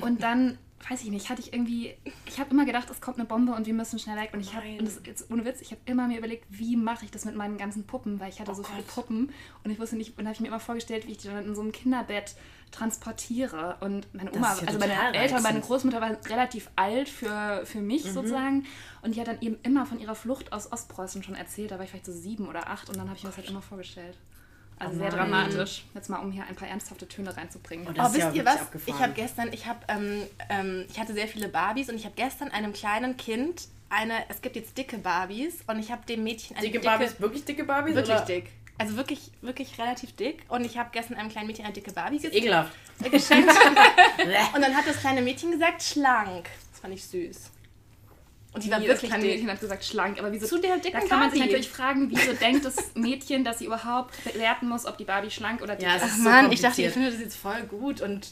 Und 0.00 0.22
dann 0.22 0.58
weiß 0.88 1.02
ich 1.02 1.10
nicht, 1.10 1.28
hatte 1.28 1.40
ich 1.42 1.52
irgendwie, 1.52 1.94
ich 2.26 2.38
habe 2.38 2.50
immer 2.50 2.64
gedacht, 2.64 2.88
es 2.90 3.00
kommt 3.00 3.18
eine 3.18 3.26
Bombe 3.26 3.52
und 3.52 3.66
wir 3.66 3.74
müssen 3.74 3.98
schnell 3.98 4.16
weg. 4.16 4.30
Und 4.32 4.40
ich 4.40 4.54
habe, 4.54 4.66
jetzt 4.66 5.28
ohne 5.30 5.44
Witz, 5.44 5.60
ich 5.60 5.72
habe 5.72 5.80
immer 5.86 6.06
mir 6.06 6.18
überlegt, 6.18 6.44
wie 6.50 6.76
mache 6.76 7.04
ich 7.04 7.10
das 7.10 7.24
mit 7.24 7.34
meinen 7.34 7.58
ganzen 7.58 7.84
Puppen, 7.84 8.20
weil 8.20 8.28
ich 8.28 8.38
hatte 8.40 8.52
oh 8.52 8.54
so 8.54 8.62
Gott. 8.62 8.70
viele 8.72 8.82
Puppen 8.84 9.32
und 9.64 9.70
ich 9.70 9.78
wusste 9.80 9.96
nicht, 9.96 10.16
und 10.18 10.24
habe 10.24 10.34
ich 10.34 10.40
mir 10.40 10.46
immer 10.48 10.60
vorgestellt, 10.60 11.06
wie 11.08 11.12
ich 11.12 11.18
die 11.18 11.28
dann 11.28 11.44
in 11.46 11.54
so 11.56 11.62
einem 11.62 11.72
Kinderbett 11.72 12.36
transportiere. 12.70 13.76
Und 13.80 14.12
meine 14.14 14.32
Oma, 14.32 14.54
ja 14.54 14.66
also 14.66 14.78
meine 14.78 15.14
Eltern, 15.14 15.42
meine 15.42 15.60
Großmutter 15.60 16.00
war 16.00 16.16
relativ 16.28 16.70
alt 16.76 17.08
für, 17.08 17.62
für 17.64 17.80
mich 17.80 18.04
mhm. 18.04 18.12
sozusagen. 18.12 18.66
Und 19.02 19.14
die 19.14 19.20
hat 19.20 19.28
dann 19.28 19.40
eben 19.40 19.58
immer 19.62 19.86
von 19.86 20.00
ihrer 20.00 20.14
Flucht 20.14 20.52
aus 20.52 20.72
Ostpreußen 20.72 21.22
schon 21.22 21.34
erzählt. 21.34 21.70
Da 21.70 21.76
war 21.76 21.84
ich 21.84 21.90
vielleicht 21.90 22.06
so 22.06 22.12
sieben 22.12 22.48
oder 22.48 22.68
acht 22.68 22.88
und 22.88 22.96
dann 22.96 23.08
habe 23.08 23.16
ich 23.16 23.24
mir 23.24 23.30
das 23.30 23.38
halt 23.38 23.48
immer 23.48 23.62
vorgestellt. 23.62 24.16
Also 24.78 24.94
oh 24.94 24.98
sehr 24.98 25.10
dramatisch. 25.10 25.84
Jetzt 25.94 26.08
mal, 26.08 26.18
um 26.18 26.30
hier 26.30 26.44
ein 26.44 26.54
paar 26.54 26.68
ernsthafte 26.68 27.08
Töne 27.08 27.36
reinzubringen. 27.36 27.86
Oh, 27.88 27.92
oh 27.98 28.04
wisst 28.12 28.18
ja 28.18 28.30
ihr 28.32 28.44
was? 28.44 28.60
Abgefahren. 28.60 28.96
Ich 28.96 29.02
habe 29.02 29.12
gestern, 29.12 29.52
ich 29.52 29.66
habe, 29.66 29.80
ähm, 29.88 30.22
ähm, 30.50 30.84
ich 30.88 31.00
hatte 31.00 31.14
sehr 31.14 31.26
viele 31.26 31.48
Barbies 31.48 31.88
und 31.88 31.96
ich 31.96 32.04
habe 32.04 32.14
gestern 32.14 32.50
einem 32.50 32.72
kleinen 32.72 33.16
Kind 33.16 33.68
eine, 33.90 34.14
es 34.28 34.42
gibt 34.42 34.56
jetzt 34.56 34.76
dicke 34.76 34.98
Barbies 34.98 35.62
und 35.66 35.78
ich 35.78 35.90
habe 35.90 36.04
dem 36.06 36.22
Mädchen 36.22 36.56
eine 36.56 36.66
dicke, 36.66 36.78
dicke 36.78 36.90
Barbies, 36.90 37.20
wirklich 37.20 37.44
dicke 37.44 37.64
Barbies? 37.64 37.94
Wirklich 37.94 38.16
oder? 38.16 38.24
dick. 38.24 38.50
Also 38.78 38.96
wirklich, 38.96 39.32
wirklich 39.42 39.76
relativ 39.78 40.14
dick. 40.14 40.44
Und 40.48 40.64
ich 40.64 40.78
habe 40.78 40.90
gestern 40.92 41.16
einem 41.16 41.28
kleinen 41.28 41.48
Mädchen 41.48 41.64
eine 41.64 41.74
dicke 41.74 41.92
Barbie 41.92 42.24
Ekelhaft. 42.24 42.72
geschenkt. 43.10 43.50
und 44.54 44.62
dann 44.62 44.76
hat 44.76 44.86
das 44.86 45.00
kleine 45.00 45.20
Mädchen 45.20 45.50
gesagt, 45.50 45.82
schlank. 45.82 46.48
Das 46.70 46.80
fand 46.80 46.94
ich 46.94 47.04
süß. 47.04 47.50
Und 48.52 48.64
die 48.64 48.70
war 48.70 48.80
wirklich 48.80 49.00
das 49.00 49.08
kleine 49.10 49.24
dick. 49.24 49.32
Mädchen 49.32 49.50
hat 49.50 49.60
gesagt 49.60 49.84
schlank. 49.84 50.18
Aber 50.20 50.32
wieso? 50.32 50.46
Zu 50.46 50.58
der 50.58 50.78
dicken 50.78 51.00
Da 51.00 51.06
kann 51.06 51.20
man 51.20 51.30
sich 51.30 51.40
natürlich 51.40 51.68
fragen, 51.68 52.08
wieso 52.08 52.32
denkt 52.32 52.64
das 52.64 52.94
Mädchen, 52.94 53.44
dass 53.44 53.58
sie 53.58 53.66
überhaupt 53.66 54.14
bewerten 54.24 54.68
muss, 54.68 54.86
ob 54.86 54.96
die 54.96 55.04
Barbie 55.04 55.30
schlank 55.30 55.60
oder 55.60 55.74
dick 55.74 55.86
ja, 55.86 55.96
ist. 55.96 56.04
Ach 56.04 56.16
so 56.16 56.22
Mann, 56.22 56.52
ich 56.52 56.60
dachte, 56.60 56.80
ihr 56.82 56.90
findet 56.90 57.14
das 57.14 57.20
jetzt 57.20 57.36
voll 57.36 57.62
gut 57.64 58.00
und 58.00 58.30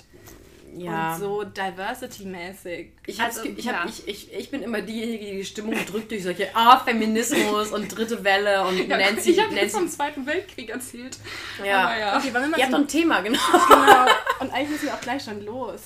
ja. 0.78 1.14
und 1.14 1.20
so 1.20 1.44
diversity-mäßig. 1.44 2.88
Ich, 3.06 3.20
also, 3.20 3.44
ich, 3.44 3.64
ja. 3.64 3.84
ich, 3.88 4.06
ich, 4.06 4.32
ich 4.32 4.50
bin 4.50 4.62
immer 4.62 4.80
diejenige, 4.82 5.24
die 5.24 5.36
die 5.38 5.44
Stimmung 5.44 5.74
drückt 5.86 6.10
durch 6.10 6.22
solche 6.22 6.54
Ah, 6.54 6.78
Feminismus 6.78 7.72
und 7.72 7.88
dritte 7.88 8.22
Welle 8.24 8.64
und 8.64 8.78
ja, 8.88 8.96
Nancy. 8.96 9.30
Ich 9.30 9.42
habe 9.42 9.54
jetzt 9.54 9.74
vom 9.74 9.88
Zweiten 9.88 10.26
Weltkrieg 10.26 10.70
erzählt. 10.70 11.18
Ja. 11.64 11.96
ja. 11.98 12.18
Okay, 12.18 12.32
wollen 12.32 12.50
wir 12.50 12.58
Ihr 12.58 12.64
habt 12.64 12.72
noch 12.72 12.80
ein 12.80 12.88
Thema, 12.88 13.20
genau. 13.20 13.38
genau. 13.68 14.06
Und 14.40 14.52
eigentlich 14.52 14.70
müssen 14.70 14.86
wir 14.86 14.94
auch 14.94 15.00
gleich 15.00 15.22
schon 15.22 15.44
los. 15.44 15.80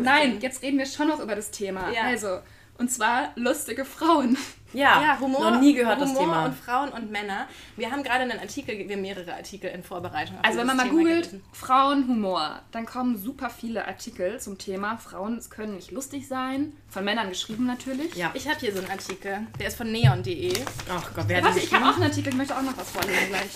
Nein, 0.00 0.38
jetzt 0.40 0.62
reden 0.62 0.78
wir 0.78 0.86
schon 0.86 1.08
noch 1.08 1.20
über 1.20 1.34
das 1.34 1.50
Thema. 1.50 1.92
Also, 2.04 2.40
und 2.78 2.90
zwar 2.90 3.32
lustige 3.34 3.84
Frauen. 3.84 4.38
Ja, 4.72 5.00
ja 5.02 5.20
Humor, 5.20 5.50
noch 5.50 5.60
nie 5.60 5.74
gehört 5.74 6.00
Humor 6.00 6.08
das 6.08 6.18
Thema. 6.18 6.44
und 6.46 6.54
Frauen 6.54 6.88
und 6.90 7.10
Männer. 7.10 7.46
Wir 7.76 7.90
haben 7.90 8.02
gerade 8.02 8.22
einen 8.22 8.38
Artikel, 8.38 8.76
wir 8.76 8.96
haben 8.96 9.02
mehrere 9.02 9.34
Artikel 9.34 9.70
in 9.70 9.82
Vorbereitung. 9.82 10.36
Also 10.42 10.58
wenn 10.58 10.66
man 10.66 10.76
mal 10.76 10.88
Thema 10.88 10.98
googelt. 10.98 11.30
Frauenhumor, 11.52 12.60
dann 12.72 12.86
kommen 12.86 13.16
super 13.16 13.50
viele 13.50 13.86
Artikel 13.86 14.38
zum 14.40 14.58
Thema 14.58 14.98
Frauen 14.98 15.40
können 15.50 15.76
nicht 15.76 15.90
lustig 15.90 16.28
sein. 16.28 16.72
Von 16.88 17.04
Männern 17.04 17.28
geschrieben 17.28 17.66
natürlich. 17.66 18.14
Ja. 18.14 18.30
Ich 18.34 18.48
habe 18.48 18.58
hier 18.60 18.72
so 18.72 18.80
einen 18.80 18.90
Artikel, 18.90 19.46
der 19.58 19.68
ist 19.68 19.76
von 19.76 19.90
neon.de. 19.90 20.52
Ach 20.90 21.14
Gott, 21.14 21.24
wer 21.28 21.42
hat 21.42 21.54
den 21.54 21.62
Ich 21.62 21.72
habe 21.72 21.86
auch 21.86 21.94
einen 21.94 22.04
Artikel, 22.04 22.30
ich 22.30 22.36
möchte 22.36 22.56
auch 22.56 22.62
noch 22.62 22.76
was 22.76 22.90
vorlesen 22.90 23.28
gleich. 23.28 23.50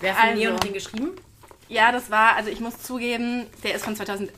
Wer 0.00 0.16
hat 0.16 0.28
also, 0.30 0.38
Neon 0.38 0.56
den 0.58 0.72
geschrieben? 0.72 1.12
Ja, 1.68 1.90
das 1.90 2.10
war, 2.10 2.36
also 2.36 2.50
ich 2.50 2.60
muss 2.60 2.78
zugeben, 2.82 3.46
der 3.62 3.74
ist 3.74 3.84
von 3.84 3.96
2011. 3.96 4.30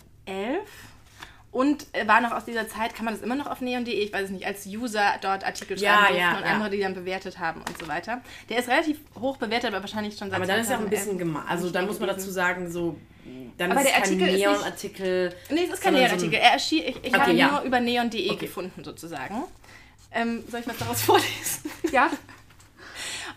Und 1.56 1.86
war 2.04 2.20
noch 2.20 2.32
aus 2.32 2.44
dieser 2.44 2.68
Zeit, 2.68 2.94
kann 2.94 3.06
man 3.06 3.14
das 3.14 3.22
immer 3.22 3.34
noch 3.34 3.46
auf 3.46 3.62
neon.de, 3.62 3.94
ich 3.94 4.12
weiß 4.12 4.24
es 4.24 4.30
nicht, 4.30 4.44
als 4.44 4.66
User 4.66 5.14
dort 5.22 5.42
Artikel 5.42 5.78
schreiben 5.78 6.14
ja, 6.14 6.32
ja, 6.32 6.36
und 6.36 6.44
ja. 6.44 6.50
andere, 6.50 6.68
die 6.68 6.80
dann 6.80 6.92
bewertet 6.92 7.38
haben 7.38 7.62
und 7.66 7.78
so 7.78 7.88
weiter. 7.88 8.20
Der 8.50 8.58
ist 8.58 8.68
relativ 8.68 8.98
hoch 9.18 9.38
bewertet, 9.38 9.70
aber 9.70 9.80
wahrscheinlich 9.80 10.18
schon 10.18 10.28
seit 10.28 10.36
Aber 10.36 10.46
dann 10.46 10.60
ist 10.60 10.68
ja 10.68 10.76
auch 10.76 10.80
ein 10.80 10.90
bisschen 10.90 11.16
gemein. 11.16 11.44
Also 11.48 11.70
dann 11.70 11.86
muss 11.86 11.98
man 11.98 12.10
dazu 12.10 12.30
sagen, 12.30 12.70
so 12.70 12.98
dann 13.56 13.72
aber 13.72 13.80
ist 13.80 13.88
der 13.88 14.02
kein 14.02 14.18
Neon-Artikel. 14.18 15.34
Nee, 15.48 15.64
es 15.64 15.70
ist 15.72 15.82
kein 15.82 15.94
Neon-Artikel. 15.94 16.34
Er 16.34 16.52
erschien, 16.52 16.82
ich, 16.82 16.96
ich 17.02 17.14
okay, 17.14 17.20
habe 17.20 17.32
ja. 17.32 17.50
nur 17.50 17.62
über 17.62 17.80
neon.de 17.80 18.30
okay. 18.32 18.36
gefunden, 18.36 18.84
sozusagen. 18.84 19.44
Ähm, 20.12 20.44
soll 20.50 20.60
ich 20.60 20.66
was 20.66 20.76
daraus 20.76 21.00
vorlesen? 21.04 21.70
Ja. 21.90 22.10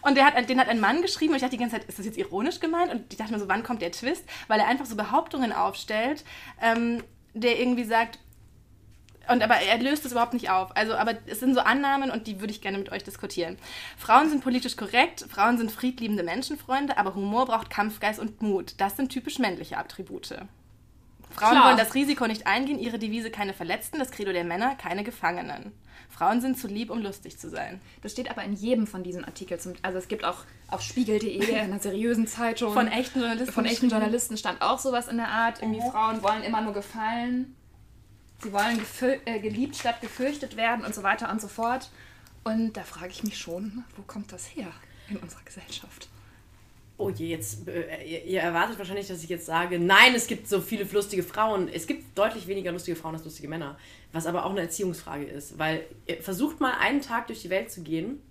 Und 0.01 0.15
der 0.15 0.25
hat, 0.25 0.49
den 0.49 0.59
hat 0.59 0.67
ein 0.67 0.81
Mann 0.81 1.01
geschrieben 1.01 1.31
und 1.31 1.37
ich 1.37 1.41
dachte 1.41 1.55
die 1.55 1.61
ganze 1.61 1.77
Zeit, 1.77 1.87
ist 1.87 1.97
das 1.97 2.05
jetzt 2.05 2.17
ironisch 2.17 2.59
gemeint? 2.59 2.91
Und 2.91 3.03
ich 3.13 3.17
dachte 3.17 3.31
mir 3.31 3.39
so, 3.39 3.47
wann 3.47 3.63
kommt 3.63 3.81
der 3.81 3.93
Twist? 3.93 4.25
Weil 4.49 4.59
er 4.59 4.67
einfach 4.67 4.85
so 4.85 4.97
Behauptungen 4.97 5.53
aufstellt, 5.53 6.25
ähm, 6.61 7.01
der 7.33 7.59
irgendwie 7.59 7.83
sagt, 7.83 8.19
und 9.29 9.43
aber 9.43 9.55
er 9.55 9.77
löst 9.77 10.05
es 10.05 10.11
überhaupt 10.11 10.33
nicht 10.33 10.49
auf. 10.49 10.75
Also, 10.75 10.95
aber 10.95 11.13
es 11.27 11.39
sind 11.39 11.53
so 11.53 11.61
Annahmen 11.61 12.09
und 12.09 12.25
die 12.25 12.39
würde 12.39 12.51
ich 12.51 12.61
gerne 12.61 12.79
mit 12.79 12.91
euch 12.91 13.03
diskutieren. 13.03 13.57
Frauen 13.97 14.29
sind 14.29 14.43
politisch 14.43 14.75
korrekt, 14.75 15.25
Frauen 15.29 15.57
sind 15.57 15.71
friedliebende 15.71 16.23
Menschenfreunde, 16.23 16.97
aber 16.97 17.13
Humor 17.13 17.45
braucht 17.45 17.69
Kampfgeist 17.69 18.19
und 18.19 18.41
Mut. 18.41 18.73
Das 18.79 18.97
sind 18.97 19.11
typisch 19.11 19.37
männliche 19.37 19.77
Attribute. 19.77 20.27
Frauen 21.29 21.51
Klar. 21.51 21.65
wollen 21.67 21.77
das 21.77 21.93
Risiko 21.93 22.25
nicht 22.25 22.47
eingehen, 22.47 22.79
ihre 22.79 22.97
Devise 22.97 23.29
keine 23.29 23.53
Verletzten, 23.53 23.99
das 23.99 24.11
Credo 24.11 24.33
der 24.33 24.43
Männer 24.43 24.75
keine 24.75 25.03
Gefangenen. 25.03 25.73
Frauen 26.19 26.41
sind 26.41 26.59
zu 26.59 26.67
lieb, 26.67 26.89
um 26.89 27.01
lustig 27.01 27.39
zu 27.39 27.49
sein. 27.49 27.79
Das 28.01 28.11
steht 28.11 28.29
aber 28.29 28.43
in 28.43 28.53
jedem 28.53 28.87
von 28.87 29.03
diesen 29.03 29.23
Artikeln. 29.23 29.77
also 29.83 29.97
es 29.97 30.09
gibt 30.09 30.25
auch 30.25 30.43
auf 30.67 30.81
Spiegel.de, 30.81 31.55
einer 31.55 31.79
seriösen 31.79 32.27
Zeitung. 32.27 32.73
Von 32.73 32.89
echten 32.89 33.19
Journalisten. 33.21 33.53
Von 33.53 33.65
echten 33.65 33.89
Journalisten 33.89 34.35
stand 34.35 34.61
auch 34.61 34.79
sowas 34.79 35.07
in 35.07 35.15
der 35.15 35.29
Art. 35.29 35.61
Irgendwie 35.61 35.79
mhm. 35.79 35.91
Frauen 35.91 36.21
wollen 36.21 36.43
immer 36.43 36.59
nur 36.59 36.73
gefallen. 36.73 37.55
Sie 38.43 38.51
wollen 38.51 38.81
äh, 39.23 39.39
geliebt 39.39 39.77
statt 39.77 40.01
gefürchtet 40.01 40.57
werden 40.57 40.83
und 40.83 40.93
so 40.93 41.03
weiter 41.03 41.31
und 41.31 41.39
so 41.39 41.47
fort. 41.47 41.89
Und 42.43 42.73
da 42.73 42.83
frage 42.83 43.11
ich 43.11 43.23
mich 43.23 43.37
schon, 43.37 43.85
wo 43.95 44.01
kommt 44.01 44.33
das 44.33 44.45
her 44.47 44.67
in 45.09 45.15
unserer 45.15 45.43
Gesellschaft? 45.45 46.09
Oh 46.97 47.09
je, 47.09 47.27
jetzt, 47.27 47.65
äh, 47.69 48.03
ihr, 48.03 48.25
ihr, 48.25 48.41
erwartet 48.41 48.77
wahrscheinlich, 48.77 49.07
dass 49.07 49.23
ich 49.23 49.29
jetzt 49.29 49.45
sage, 49.45 49.79
nein, 49.79 50.13
es 50.15 50.27
gibt 50.27 50.49
so 50.49 50.59
viele 50.59 50.83
lustige 50.83 51.23
Frauen. 51.23 51.69
Es 51.69 51.87
gibt 51.87 52.17
deutlich 52.17 52.45
weniger 52.45 52.73
lustige 52.73 52.97
Frauen 52.97 53.15
als 53.15 53.23
lustige 53.23 53.47
Männer. 53.47 53.77
Was 54.11 54.25
aber 54.25 54.45
auch 54.45 54.51
eine 54.51 54.61
Erziehungsfrage 54.61 55.25
ist. 55.25 55.59
Weil 55.59 55.85
versucht 56.21 56.59
mal 56.59 56.73
einen 56.79 57.01
Tag 57.01 57.27
durch 57.27 57.41
die 57.41 57.49
Welt 57.49 57.71
zu 57.71 57.81
gehen, 57.81 58.21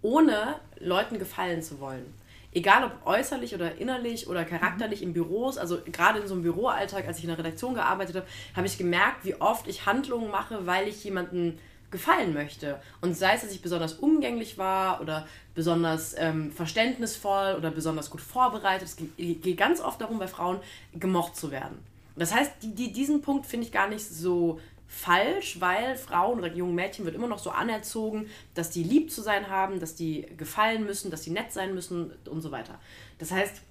ohne 0.00 0.56
Leuten 0.78 1.18
gefallen 1.18 1.62
zu 1.62 1.80
wollen. 1.80 2.14
Egal 2.54 2.84
ob 2.84 3.06
äußerlich 3.06 3.54
oder 3.54 3.78
innerlich 3.78 4.28
oder 4.28 4.44
charakterlich 4.44 5.00
mhm. 5.00 5.08
in 5.08 5.12
Büros, 5.14 5.56
also 5.56 5.78
gerade 5.90 6.20
in 6.20 6.26
so 6.26 6.34
einem 6.34 6.42
Büroalltag, 6.42 7.06
als 7.06 7.18
ich 7.18 7.24
in 7.24 7.30
der 7.30 7.38
Redaktion 7.38 7.74
gearbeitet 7.74 8.16
habe, 8.16 8.26
habe 8.54 8.66
ich 8.66 8.76
gemerkt, 8.76 9.24
wie 9.24 9.40
oft 9.40 9.66
ich 9.68 9.86
Handlungen 9.86 10.30
mache, 10.30 10.66
weil 10.66 10.86
ich 10.86 11.02
jemanden 11.02 11.58
gefallen 11.90 12.34
möchte. 12.34 12.80
Und 13.00 13.16
sei 13.16 13.34
es, 13.34 13.42
dass 13.42 13.52
ich 13.52 13.62
besonders 13.62 13.94
umgänglich 13.94 14.58
war 14.58 15.00
oder 15.00 15.26
besonders 15.54 16.14
ähm, 16.18 16.50
verständnisvoll 16.50 17.54
oder 17.56 17.70
besonders 17.70 18.10
gut 18.10 18.20
vorbereitet. 18.20 18.88
Es 18.88 18.96
geht 18.96 19.56
ganz 19.56 19.80
oft 19.80 20.00
darum, 20.00 20.18
bei 20.18 20.26
Frauen 20.26 20.58
gemocht 20.94 21.36
zu 21.36 21.50
werden. 21.50 21.78
Das 22.16 22.34
heißt, 22.34 22.52
die, 22.62 22.74
die, 22.74 22.92
diesen 22.92 23.22
Punkt 23.22 23.46
finde 23.46 23.66
ich 23.66 23.72
gar 23.72 23.88
nicht 23.88 24.04
so 24.04 24.60
falsch, 24.92 25.58
weil 25.58 25.96
Frauen 25.96 26.38
oder 26.38 26.52
jungen 26.52 26.74
Mädchen 26.74 27.06
wird 27.06 27.14
immer 27.14 27.26
noch 27.26 27.38
so 27.38 27.50
anerzogen, 27.50 28.28
dass 28.54 28.70
die 28.70 28.84
lieb 28.84 29.10
zu 29.10 29.22
sein 29.22 29.48
haben, 29.48 29.80
dass 29.80 29.94
die 29.94 30.26
gefallen 30.36 30.84
müssen, 30.84 31.10
dass 31.10 31.22
die 31.22 31.30
nett 31.30 31.50
sein 31.50 31.74
müssen 31.74 32.12
und 32.28 32.42
so 32.42 32.52
weiter. 32.52 32.78
Das 33.18 33.30
heißt, 33.30 33.62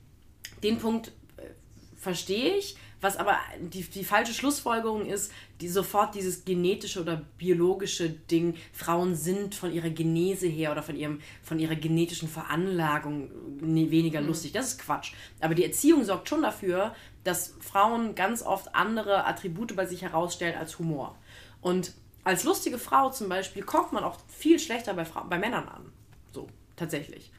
den 0.64 0.80
Punkt 0.80 1.10
äh, 1.38 1.44
verstehe 1.96 2.58
ich, 2.58 2.76
was 3.02 3.18
aber 3.18 3.38
die, 3.60 3.84
die 3.84 4.04
falsche 4.04 4.34
Schlussfolgerung 4.34 5.06
ist, 5.06 5.32
die 5.60 5.68
sofort 5.68 6.16
dieses 6.16 6.44
genetische 6.44 7.02
oder 7.02 7.22
biologische 7.38 8.10
Ding, 8.10 8.56
Frauen 8.74 9.16
sind 9.16 9.56
von 9.56 9.72
ihrer 9.72 9.90
Genese 9.90 10.48
her 10.48 10.72
oder 10.72 10.84
von, 10.84 10.96
ihrem, 10.96 11.20
von 11.44 11.60
ihrer 11.60 11.76
genetischen 11.76 12.30
Veranlagung 12.30 13.30
weniger 13.62 14.22
mhm. 14.22 14.28
lustig. 14.28 14.52
Das 14.54 14.68
ist 14.68 14.80
Quatsch. 14.80 15.14
Aber 15.40 15.56
die 15.56 15.66
Erziehung 15.66 16.04
sorgt 16.04 16.30
schon 16.30 16.42
dafür, 16.42 16.96
dass 17.24 17.54
Frauen 17.60 18.16
ganz 18.16 18.42
oft 18.42 18.76
andere 18.76 19.26
Attribute 19.26 19.76
bei 19.76 19.86
sich 19.86 20.02
herausstellen 20.02 20.58
als 20.58 20.80
Humor. 20.80 21.16
Und 21.62 21.94
als 22.24 22.44
lustige 22.44 22.78
Frau 22.78 23.10
zum 23.10 23.30
Beispiel 23.30 23.64
kommt 23.64 23.94
man 23.94 24.04
auch 24.04 24.18
viel 24.28 24.60
schlechter 24.60 24.94
bei, 24.94 25.06
Fra 25.06 25.24
bei 25.24 25.38
Männern 25.38 25.68
an. 25.68 25.92
So, 26.32 26.48
tatsächlich. 26.76 27.32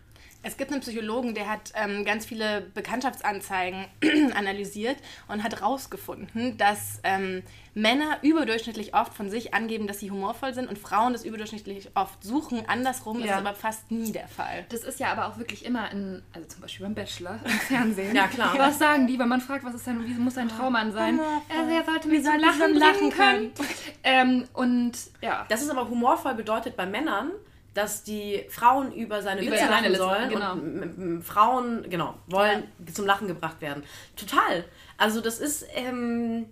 Es 0.42 0.56
gibt 0.56 0.72
einen 0.72 0.80
Psychologen, 0.80 1.34
der 1.34 1.48
hat 1.48 1.72
ähm, 1.74 2.04
ganz 2.04 2.26
viele 2.26 2.62
Bekanntschaftsanzeigen 2.74 3.86
analysiert 4.34 4.96
und 5.28 5.42
hat 5.44 5.60
herausgefunden, 5.60 6.56
dass 6.58 7.00
ähm, 7.04 7.42
Männer 7.74 8.18
überdurchschnittlich 8.22 8.94
oft 8.94 9.14
von 9.14 9.30
sich 9.30 9.54
angeben, 9.54 9.86
dass 9.86 10.00
sie 10.00 10.10
humorvoll 10.10 10.52
sind 10.52 10.68
und 10.68 10.78
Frauen 10.78 11.12
das 11.12 11.24
überdurchschnittlich 11.24 11.90
oft 11.94 12.22
suchen. 12.22 12.64
Andersrum 12.66 13.20
ja. 13.20 13.24
ist 13.24 13.30
es 13.30 13.36
aber 13.36 13.54
fast 13.54 13.90
nie 13.90 14.12
der 14.12 14.28
Fall. 14.28 14.66
Das 14.68 14.84
ist 14.84 15.00
ja 15.00 15.12
aber 15.12 15.28
auch 15.28 15.38
wirklich 15.38 15.64
immer 15.64 15.90
in, 15.90 16.22
also 16.34 16.48
zum 16.48 16.60
Beispiel 16.60 16.86
beim 16.86 16.94
Bachelor 16.94 17.38
im 17.44 17.50
Fernsehen. 17.50 18.14
ja, 18.16 18.26
klar. 18.26 18.54
Was 18.58 18.78
sagen 18.78 19.06
die, 19.06 19.18
wenn 19.18 19.28
man 19.28 19.40
fragt, 19.40 19.64
was 19.64 19.74
ist 19.74 19.86
denn, 19.86 20.04
wie 20.04 20.12
muss 20.14 20.36
ein 20.36 20.48
Traummann 20.48 20.92
sein? 20.92 21.20
Also 21.48 21.70
er 21.70 21.84
sollte 21.84 22.08
mich 22.08 22.24
zum 22.24 22.38
Lachen, 22.38 22.74
lachen 22.74 23.10
können. 23.10 23.52
ähm, 24.02 24.44
und 24.52 24.92
ja. 25.20 25.46
Das 25.48 25.62
ist 25.62 25.70
aber 25.70 25.88
humorvoll 25.88 26.34
bedeutet 26.34 26.76
bei 26.76 26.84
Männern, 26.84 27.30
dass 27.74 28.04
die 28.04 28.44
Frauen 28.48 28.92
über 28.92 29.22
seine 29.22 29.42
über 29.42 29.52
Witze 29.52 29.66
lachen 29.66 29.94
sollen 29.94 30.28
genau. 30.28 30.52
und 30.52 31.22
Frauen 31.22 31.88
genau 31.88 32.14
wollen 32.26 32.64
ja. 32.86 32.92
zum 32.92 33.06
Lachen 33.06 33.28
gebracht 33.28 33.60
werden. 33.60 33.82
Total. 34.16 34.64
Also 34.98 35.20
das 35.20 35.38
ist 35.38 35.66
ähm, 35.74 36.46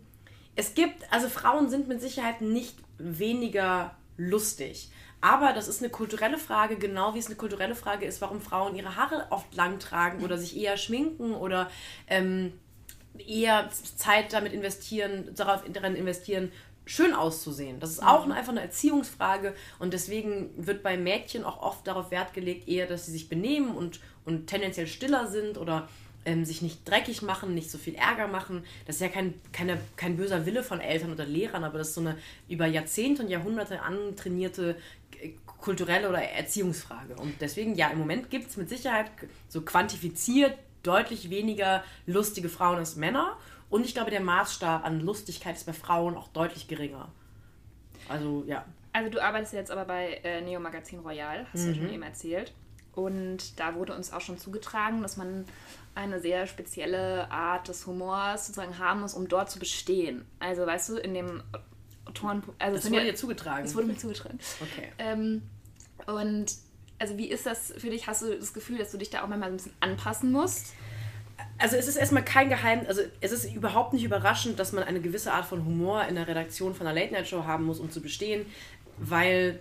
es 0.56 0.74
gibt 0.74 1.12
also 1.12 1.28
Frauen 1.28 1.68
sind 1.68 1.88
mit 1.88 2.00
Sicherheit 2.00 2.40
nicht 2.40 2.76
weniger 2.98 3.94
lustig. 4.16 4.90
Aber 5.22 5.52
das 5.52 5.68
ist 5.68 5.82
eine 5.82 5.90
kulturelle 5.90 6.38
Frage, 6.38 6.76
genau 6.76 7.14
wie 7.14 7.18
es 7.18 7.26
eine 7.26 7.36
kulturelle 7.36 7.74
Frage 7.74 8.06
ist, 8.06 8.22
warum 8.22 8.40
Frauen 8.40 8.74
ihre 8.74 8.96
Haare 8.96 9.26
oft 9.28 9.54
lang 9.54 9.78
tragen 9.78 10.24
oder 10.24 10.38
sich 10.38 10.56
eher 10.56 10.78
schminken 10.78 11.34
oder 11.34 11.70
ähm, 12.06 12.54
eher 13.18 13.68
Zeit 13.96 14.32
damit 14.32 14.54
investieren, 14.54 15.30
darauf 15.34 15.62
daran 15.70 15.94
investieren, 15.94 16.52
schön 16.90 17.14
auszusehen. 17.14 17.78
Das 17.78 17.90
ist 17.90 18.02
auch 18.02 18.28
einfach 18.28 18.50
eine 18.50 18.62
Erziehungsfrage 18.62 19.54
und 19.78 19.92
deswegen 19.92 20.50
wird 20.56 20.82
bei 20.82 20.96
Mädchen 20.96 21.44
auch 21.44 21.62
oft 21.62 21.86
darauf 21.86 22.10
Wert 22.10 22.34
gelegt, 22.34 22.66
eher, 22.68 22.88
dass 22.88 23.06
sie 23.06 23.12
sich 23.12 23.28
benehmen 23.28 23.76
und, 23.76 24.00
und 24.24 24.48
tendenziell 24.48 24.88
stiller 24.88 25.28
sind 25.28 25.56
oder 25.56 25.88
ähm, 26.24 26.44
sich 26.44 26.62
nicht 26.62 26.88
dreckig 26.88 27.22
machen, 27.22 27.54
nicht 27.54 27.70
so 27.70 27.78
viel 27.78 27.94
Ärger 27.94 28.26
machen. 28.26 28.64
Das 28.86 28.96
ist 28.96 29.02
ja 29.02 29.08
kein, 29.08 29.34
keine, 29.52 29.80
kein 29.96 30.16
böser 30.16 30.46
Wille 30.46 30.64
von 30.64 30.80
Eltern 30.80 31.12
oder 31.12 31.24
Lehrern, 31.24 31.62
aber 31.62 31.78
das 31.78 31.90
ist 31.90 31.94
so 31.94 32.00
eine 32.00 32.18
über 32.48 32.66
Jahrzehnte 32.66 33.22
und 33.22 33.28
Jahrhunderte 33.28 33.82
antrainierte 33.82 34.76
äh, 35.22 35.30
kulturelle 35.46 36.08
oder 36.08 36.20
Erziehungsfrage. 36.20 37.14
Und 37.14 37.40
deswegen, 37.40 37.76
ja, 37.76 37.88
im 37.90 37.98
Moment 37.98 38.30
gibt 38.30 38.50
es 38.50 38.56
mit 38.56 38.68
Sicherheit 38.68 39.12
so 39.48 39.62
quantifiziert 39.62 40.58
deutlich 40.82 41.30
weniger 41.30 41.84
lustige 42.06 42.48
Frauen 42.48 42.78
als 42.78 42.96
Männer. 42.96 43.36
Und 43.70 43.84
ich 43.86 43.94
glaube, 43.94 44.10
der 44.10 44.20
Maßstab 44.20 44.84
an 44.84 45.00
Lustigkeit 45.00 45.56
ist 45.56 45.64
bei 45.64 45.72
Frauen 45.72 46.16
auch 46.16 46.28
deutlich 46.28 46.66
geringer. 46.68 47.10
Also, 48.08 48.44
ja. 48.46 48.64
Also, 48.92 49.10
du 49.10 49.22
arbeitest 49.22 49.52
jetzt 49.52 49.70
aber 49.70 49.84
bei 49.84 50.14
äh, 50.24 50.40
Neo 50.40 50.58
Magazin 50.60 50.98
Royal, 51.00 51.46
hast 51.52 51.64
du 51.64 51.68
ja 51.68 51.74
schon 51.76 51.84
Mhm. 51.86 51.92
eben 51.92 52.02
erzählt. 52.02 52.52
Und 52.92 53.58
da 53.60 53.76
wurde 53.76 53.94
uns 53.94 54.12
auch 54.12 54.20
schon 54.20 54.36
zugetragen, 54.36 55.00
dass 55.02 55.16
man 55.16 55.44
eine 55.94 56.20
sehr 56.20 56.46
spezielle 56.48 57.30
Art 57.30 57.68
des 57.68 57.86
Humors 57.86 58.48
sozusagen 58.48 58.78
haben 58.78 59.00
muss, 59.02 59.14
um 59.14 59.28
dort 59.28 59.48
zu 59.50 59.60
bestehen. 59.60 60.24
Also, 60.40 60.66
weißt 60.66 60.88
du, 60.90 60.96
in 60.96 61.14
dem 61.14 61.42
Autoren... 62.06 62.42
Also, 62.58 62.76
es 62.76 62.82
Das 62.82 62.90
wurde 62.90 63.04
ja- 63.04 63.10
dir 63.12 63.16
zugetragen. 63.16 63.62
Das 63.64 63.74
wurde 63.76 63.86
mir 63.86 63.96
zugetragen. 63.96 64.40
Okay. 64.60 64.88
Ähm, 64.98 65.42
und 66.06 66.46
also 66.98 67.16
wie 67.16 67.30
ist 67.30 67.46
das 67.46 67.72
für 67.78 67.90
dich? 67.90 68.08
Hast 68.08 68.22
du 68.22 68.36
das 68.36 68.52
Gefühl, 68.52 68.78
dass 68.78 68.90
du 68.90 68.98
dich 68.98 69.10
da 69.10 69.22
auch 69.22 69.28
manchmal 69.28 69.50
ein 69.50 69.56
bisschen 69.56 69.72
anpassen 69.80 70.32
musst? 70.32 70.74
Also 71.60 71.76
es 71.76 71.86
ist 71.86 71.96
erstmal 71.96 72.24
kein 72.24 72.48
Geheimnis, 72.48 72.88
also 72.88 73.02
es 73.20 73.32
ist 73.32 73.54
überhaupt 73.54 73.92
nicht 73.92 74.02
überraschend, 74.02 74.58
dass 74.58 74.72
man 74.72 74.82
eine 74.82 75.00
gewisse 75.00 75.32
Art 75.32 75.44
von 75.44 75.64
Humor 75.64 76.04
in 76.06 76.14
der 76.14 76.26
Redaktion 76.26 76.74
von 76.74 76.86
einer 76.86 76.98
Late-Night-Show 76.98 77.44
haben 77.44 77.64
muss, 77.64 77.80
um 77.80 77.90
zu 77.90 78.00
bestehen, 78.00 78.46
weil 78.96 79.58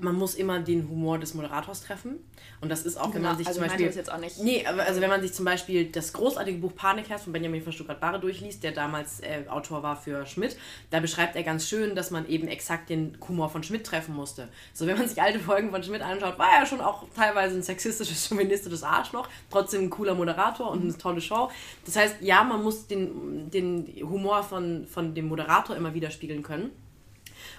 man 0.00 0.14
muss 0.14 0.34
immer 0.34 0.60
den 0.60 0.88
Humor 0.88 1.18
des 1.18 1.34
Moderators 1.34 1.82
treffen. 1.82 2.16
Und 2.60 2.70
das 2.70 2.86
ist 2.86 2.96
auch, 2.96 3.12
wenn 3.14 3.22
man 3.22 3.36
sich 3.36 3.46
also 3.46 3.60
zum 3.60 3.68
Beispiel... 3.68 3.86
das 3.86 3.96
jetzt 3.96 4.12
auch 4.12 4.18
nicht. 4.18 4.38
Nee, 4.42 4.64
aber 4.66 4.84
also 4.84 5.00
wenn 5.00 5.10
man 5.10 5.20
sich 5.20 5.32
zum 5.32 5.44
Beispiel 5.44 5.86
das 5.86 6.12
großartige 6.12 6.58
Buch 6.58 6.74
Panikherz 6.74 7.24
von 7.24 7.32
Benjamin 7.32 7.62
von 7.62 7.72
Stuttgart-Barre 7.72 8.20
durchliest, 8.20 8.62
der 8.62 8.72
damals 8.72 9.20
äh, 9.20 9.48
Autor 9.48 9.82
war 9.82 9.96
für 9.96 10.26
Schmidt, 10.26 10.56
da 10.90 11.00
beschreibt 11.00 11.36
er 11.36 11.42
ganz 11.42 11.68
schön, 11.68 11.94
dass 11.94 12.10
man 12.10 12.28
eben 12.28 12.48
exakt 12.48 12.88
den 12.88 13.16
Humor 13.28 13.50
von 13.50 13.62
Schmidt 13.62 13.84
treffen 13.84 14.14
musste. 14.14 14.48
So, 14.72 14.86
wenn 14.86 14.96
man 14.96 15.08
sich 15.08 15.20
alte 15.20 15.38
Folgen 15.38 15.70
von 15.70 15.82
Schmidt 15.82 16.02
anschaut, 16.02 16.38
war 16.38 16.50
er 16.58 16.66
schon 16.66 16.80
auch 16.80 17.04
teilweise 17.14 17.56
ein 17.56 17.62
sexistisches, 17.62 18.26
feministisches 18.28 18.82
Arschloch, 18.82 19.28
trotzdem 19.50 19.82
ein 19.82 19.90
cooler 19.90 20.14
Moderator 20.14 20.70
und 20.70 20.82
eine 20.82 20.96
tolle 20.96 21.20
Show. 21.20 21.50
Das 21.84 21.96
heißt, 21.96 22.16
ja, 22.20 22.42
man 22.44 22.62
muss 22.62 22.86
den, 22.86 23.50
den 23.50 23.86
Humor 24.02 24.42
von, 24.42 24.86
von 24.86 25.14
dem 25.14 25.26
Moderator 25.28 25.76
immer 25.76 25.92
widerspiegeln 25.94 26.42
können. 26.42 26.70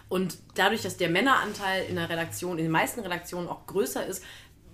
Und 0.10 0.38
dadurch, 0.56 0.84
dass 0.84 0.98
der 0.98 1.10
Männeranteil 1.10 1.86
in 1.86 1.96
der 1.96 2.10
Redaktion, 2.10 2.58
in 2.58 2.66
den 2.66 2.72
meisten 2.72 3.02
Redaktionen 3.02 3.50
auch 3.50 3.66
größer 3.68 4.06
ist, 4.06 4.24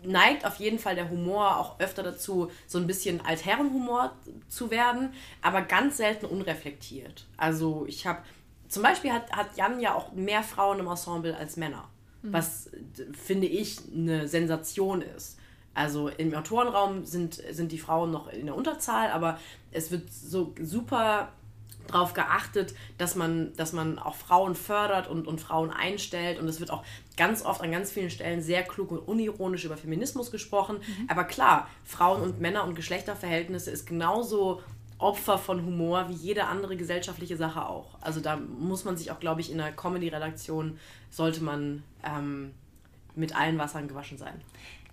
neigt 0.03 0.45
auf 0.45 0.57
jeden 0.57 0.79
Fall 0.79 0.95
der 0.95 1.09
Humor 1.09 1.57
auch 1.57 1.79
öfter 1.79 2.03
dazu, 2.03 2.51
so 2.67 2.77
ein 2.77 2.87
bisschen 2.87 3.25
Altherrenhumor 3.25 4.13
zu 4.49 4.69
werden, 4.69 5.13
aber 5.41 5.61
ganz 5.61 5.97
selten 5.97 6.25
unreflektiert. 6.25 7.25
Also 7.37 7.85
ich 7.87 8.05
habe, 8.05 8.21
zum 8.67 8.83
Beispiel 8.83 9.11
hat, 9.13 9.31
hat 9.31 9.55
Jan 9.55 9.79
ja 9.79 9.95
auch 9.95 10.11
mehr 10.11 10.43
Frauen 10.43 10.79
im 10.79 10.87
Ensemble 10.87 11.35
als 11.37 11.55
Männer, 11.57 11.87
was 12.21 12.69
d- 12.71 13.05
finde 13.13 13.47
ich 13.47 13.77
eine 13.93 14.27
Sensation 14.27 15.01
ist. 15.01 15.37
Also 15.73 16.09
im 16.09 16.33
Autorenraum 16.35 17.05
sind, 17.05 17.35
sind 17.51 17.71
die 17.71 17.79
Frauen 17.79 18.11
noch 18.11 18.27
in 18.27 18.45
der 18.45 18.55
Unterzahl, 18.55 19.09
aber 19.09 19.39
es 19.71 19.89
wird 19.89 20.11
so 20.13 20.53
super 20.61 21.31
darauf 21.87 22.13
geachtet, 22.13 22.73
dass 22.97 23.15
man, 23.15 23.53
dass 23.55 23.73
man 23.73 23.99
auch 23.99 24.15
Frauen 24.15 24.55
fördert 24.55 25.07
und, 25.07 25.27
und 25.27 25.39
Frauen 25.39 25.69
einstellt. 25.69 26.39
Und 26.39 26.47
es 26.47 26.59
wird 26.59 26.71
auch 26.71 26.83
ganz 27.17 27.43
oft 27.43 27.61
an 27.61 27.71
ganz 27.71 27.91
vielen 27.91 28.09
Stellen 28.09 28.41
sehr 28.41 28.63
klug 28.63 28.91
und 28.91 28.99
unironisch 28.99 29.65
über 29.65 29.77
Feminismus 29.77 30.31
gesprochen. 30.31 30.77
Aber 31.07 31.23
klar, 31.23 31.67
Frauen 31.83 32.21
und 32.21 32.39
Männer 32.39 32.63
und 32.63 32.75
Geschlechterverhältnisse 32.75 33.71
ist 33.71 33.85
genauso 33.85 34.61
Opfer 34.97 35.37
von 35.37 35.65
Humor 35.65 36.07
wie 36.09 36.13
jede 36.13 36.45
andere 36.45 36.77
gesellschaftliche 36.77 37.35
Sache 37.35 37.67
auch. 37.67 37.95
Also 38.01 38.21
da 38.21 38.37
muss 38.37 38.85
man 38.85 38.95
sich 38.95 39.11
auch, 39.11 39.19
glaube 39.19 39.41
ich, 39.41 39.51
in 39.51 39.57
der 39.57 39.73
Comedy-Redaktion 39.73 40.79
sollte 41.09 41.43
man 41.43 41.83
ähm, 42.03 42.53
mit 43.15 43.35
allen 43.35 43.57
Wassern 43.57 43.87
gewaschen 43.87 44.17
sein. 44.17 44.41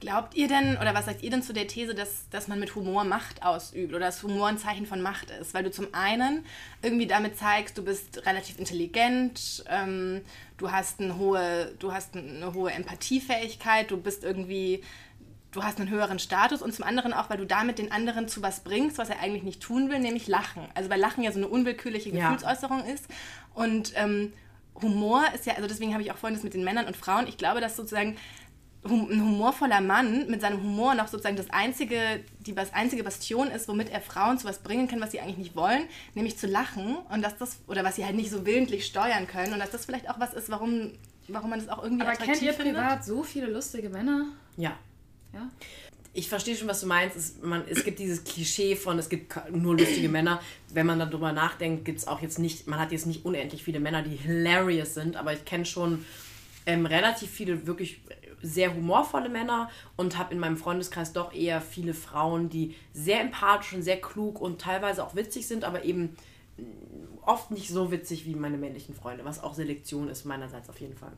Glaubt 0.01 0.35
ihr 0.35 0.49
denn, 0.49 0.79
oder 0.79 0.95
was 0.95 1.05
sagt 1.05 1.23
ihr 1.23 1.31
denn 1.31 1.43
zu 1.43 1.53
der 1.53 1.67
These, 1.69 1.95
dass, 1.95 2.27
dass 2.31 2.49
man 2.49 2.59
mit 2.59 2.75
Humor 2.75 3.05
Macht 3.05 3.43
ausübt 3.43 3.91
oder 3.91 4.07
dass 4.07 4.23
Humor 4.23 4.49
ein 4.49 4.57
Zeichen 4.57 4.87
von 4.87 5.03
Macht 5.03 5.31
ist? 5.31 5.53
Weil 5.53 5.63
du 5.63 5.71
zum 5.71 5.89
einen 5.93 6.47
irgendwie 6.81 7.07
damit 7.07 7.37
zeigst, 7.37 7.77
du 7.77 7.85
bist 7.85 8.25
relativ 8.25 8.59
intelligent, 8.59 9.63
ähm, 9.69 10.23
du, 10.57 10.73
hast 10.73 11.01
eine 11.01 11.19
hohe, 11.19 11.75
du 11.79 11.93
hast 11.93 12.17
eine 12.17 12.55
hohe 12.55 12.73
Empathiefähigkeit, 12.73 13.91
du 13.91 13.99
bist 13.99 14.25
irgendwie, 14.25 14.83
du 15.53 15.63
hast 15.63 15.79
einen 15.79 15.91
höheren 15.91 16.19
Status 16.19 16.63
und 16.63 16.75
zum 16.75 16.87
anderen 16.87 17.13
auch, 17.13 17.29
weil 17.29 17.37
du 17.37 17.45
damit 17.45 17.79
den 17.79 17.93
anderen 17.93 18.27
zu 18.27 18.43
was 18.43 18.61
bringst, 18.61 18.97
was 18.97 19.11
er 19.11 19.21
eigentlich 19.21 19.43
nicht 19.43 19.61
tun 19.61 19.91
will, 19.91 19.99
nämlich 19.99 20.29
Lachen. 20.29 20.63
Also 20.75 20.89
weil 20.89 20.99
Lachen 20.99 21.23
ja 21.23 21.31
so 21.31 21.39
eine 21.39 21.49
unwillkürliche 21.49 22.09
Ja. 22.09 22.31
Gefühlsäußerung 22.31 22.87
ist 22.87 23.05
und 23.53 23.93
ähm, 23.97 24.33
Humor 24.81 25.25
ist 25.35 25.45
ja, 25.47 25.55
also 25.57 25.69
deswegen 25.69 25.93
habe 25.93 26.03
ich 26.03 26.11
auch 26.11 26.17
vorhin 26.17 26.35
das 26.35 26.45
mit 26.45 26.55
den 26.55 26.65
Männern 26.65 26.87
und 26.87 26.97
Frauen, 26.97 27.27
ich 27.27 27.37
glaube, 27.37 27.61
dass 27.61 27.77
sozusagen 27.77 28.17
ein 28.83 29.21
humorvoller 29.21 29.81
Mann 29.81 30.27
mit 30.29 30.41
seinem 30.41 30.63
Humor 30.63 30.95
noch 30.95 31.09
sozusagen 31.09 31.37
das 31.37 31.51
einzige, 31.51 32.21
die 32.41 32.57
was 32.57 32.73
einzige 32.73 33.05
Bastion 33.05 33.51
ist, 33.51 33.69
womit 33.69 33.91
er 33.91 34.01
Frauen 34.01 34.39
zu 34.39 34.47
was 34.47 34.59
bringen 34.61 34.89
kann, 34.89 35.01
was 35.01 35.11
sie 35.13 35.21
eigentlich 35.21 35.37
nicht 35.37 35.57
wollen, 35.57 35.83
nämlich 36.15 36.39
zu 36.39 36.47
lachen 36.47 36.97
und 37.13 37.21
dass 37.23 37.37
das 37.37 37.59
oder 37.67 37.85
was 37.85 37.97
sie 37.97 38.05
halt 38.07 38.17
nicht 38.17 38.31
so 38.31 38.47
willentlich 38.47 38.87
steuern 38.87 39.27
können 39.27 39.53
und 39.53 39.59
dass 39.59 39.71
das 39.71 39.85
vielleicht 39.85 40.09
auch 40.09 40.19
was 40.19 40.33
ist, 40.33 40.49
warum, 40.51 40.93
warum 41.29 41.51
man 41.51 41.59
das 41.59 41.69
auch 41.69 41.83
irgendwie 41.83 42.03
Aber 42.03 42.13
attraktiv 42.13 42.39
kennt 42.39 42.43
ihr 42.43 42.55
findet. 42.55 42.75
privat 42.75 43.05
so 43.05 43.23
viele 43.23 43.49
lustige 43.49 43.91
Männer? 43.91 44.27
Ja. 44.57 44.79
Ja. 45.33 45.49
ich 46.13 46.29
verstehe 46.29 46.57
schon, 46.57 46.67
was 46.67 46.81
du 46.81 46.87
meinst. 46.87 47.17
Es, 47.17 47.37
man, 47.43 47.63
es 47.69 47.85
gibt 47.85 47.99
dieses 48.01 48.25
Klischee 48.25 48.75
von, 48.77 48.99
es 48.99 49.09
gibt 49.09 49.33
nur 49.53 49.77
lustige 49.77 50.09
Männer. 50.09 50.41
Wenn 50.73 50.87
man 50.87 50.99
darüber 50.99 51.33
nachdenkt, 51.33 51.85
gibt 51.85 51.99
es 51.99 52.09
auch 52.09 52.21
jetzt 52.21 52.39
nicht, 52.39 52.67
man 52.67 52.81
hat 52.81 52.93
jetzt 52.93 53.07
nicht 53.07 53.25
unendlich 53.25 53.63
viele 53.63 53.79
Männer, 53.79 54.03
die 54.03 54.17
hilarious 54.17 54.95
sind, 54.95 55.17
aber 55.17 55.35
ich 55.35 55.45
kenne 55.45 55.67
schon 55.67 56.05
ähm, 56.67 56.85
relativ 56.87 57.31
viele 57.31 57.67
wirklich 57.67 58.01
sehr 58.43 58.75
humorvolle 58.75 59.29
Männer 59.29 59.71
und 59.97 60.19
habe 60.19 60.35
in 60.35 60.41
meinem 60.41 60.57
Freundeskreis 60.57 61.13
doch 61.13 61.33
eher 61.33 61.61
viele 61.61 61.95
Frauen, 61.95 62.49
die 62.49 62.75
sehr 62.93 63.21
empathisch 63.21 63.73
und 63.73 63.83
sehr 63.83 64.01
klug 64.01 64.41
und 64.41 64.61
teilweise 64.61 65.05
auch 65.05 65.15
witzig 65.15 65.47
sind, 65.47 65.65
aber 65.65 65.85
eben 65.85 66.17
oft 67.23 67.51
nicht 67.51 67.69
so 67.69 67.91
witzig 67.91 68.25
wie 68.27 68.35
meine 68.35 68.57
männlichen 68.57 68.95
Freunde, 68.95 69.25
was 69.25 69.43
auch 69.43 69.55
Selektion 69.55 70.09
ist 70.09 70.25
meinerseits 70.25 70.69
auf 70.69 70.81
jeden 70.81 70.97
Fall. 70.97 71.13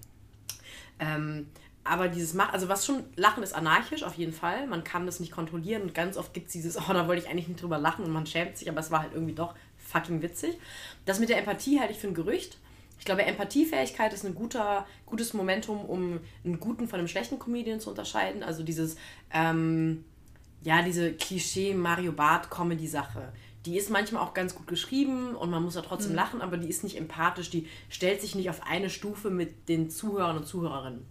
Ähm, 0.99 1.47
aber 1.85 2.09
dieses 2.09 2.35
Mach, 2.35 2.53
also 2.53 2.69
was 2.69 2.87
schon, 2.87 3.03
Lachen 3.17 3.43
ist 3.43 3.55
anarchisch 3.55 4.05
auf 4.05 4.15
jeden 4.15 4.33
Fall. 4.33 4.67
Man 4.69 4.85
kann 4.85 5.07
das 5.07 5.19
nicht 5.19 5.33
kontrollieren 5.33 5.83
und 5.83 5.95
ganz 5.95 6.17
oft 6.17 6.33
gibt 6.33 6.47
es 6.47 6.53
dieses, 6.53 6.77
oh, 6.77 6.93
da 6.93 7.09
wollte 7.09 7.23
ich 7.23 7.29
eigentlich 7.29 7.49
nicht 7.49 7.61
drüber 7.63 7.79
lachen 7.79 8.05
und 8.05 8.13
man 8.13 8.27
schämt 8.27 8.57
sich, 8.57 8.69
aber 8.69 8.81
es 8.81 8.91
war 8.91 9.01
halt 9.01 9.15
irgendwie 9.15 9.35
doch 9.35 9.55
fucking 9.79 10.23
witzig. 10.23 10.59
Das 11.07 11.19
mit 11.19 11.29
der 11.29 11.39
Empathie 11.39 11.81
halte 11.81 11.93
ich 11.93 11.99
für 11.99 12.09
ein 12.09 12.15
Gerücht. 12.15 12.59
Ich 13.03 13.05
glaube, 13.05 13.25
Empathiefähigkeit 13.25 14.13
ist 14.13 14.25
ein 14.25 14.37
guter, 14.37 14.87
gutes 15.07 15.35
Momentum, 15.35 15.85
um 15.87 16.21
einen 16.45 16.61
guten 16.61 16.87
von 16.87 17.01
einem 17.01 17.09
schlechten 17.09 17.37
Comedian 17.37 17.81
zu 17.81 17.91
unterscheiden. 17.91 18.45
Also 18.45 18.63
dieses, 18.63 18.95
ähm, 19.33 20.05
ja, 20.63 20.83
diese 20.83 21.13
Klischee-Mario 21.13 22.13
Barth-Comedy-Sache. 22.13 23.33
Die 23.67 23.77
ist 23.77 23.91
manchmal 23.91 24.23
auch 24.23 24.35
ganz 24.35 24.55
gut 24.55 24.69
geschrieben 24.69 25.35
und 25.35 25.51
man 25.51 25.65
muss 25.65 25.75
da 25.75 25.81
trotzdem 25.81 26.15
lachen, 26.15 26.41
aber 26.41 26.57
die 26.59 26.69
ist 26.69 26.85
nicht 26.85 26.97
empathisch, 26.97 27.51
die 27.51 27.67
stellt 27.89 28.21
sich 28.21 28.37
nicht 28.37 28.49
auf 28.49 28.65
eine 28.65 28.89
Stufe 28.89 29.31
mit 29.31 29.69
den 29.69 29.91
Zuhörern 29.91 30.37
und 30.37 30.47
Zuhörerinnen. 30.47 31.05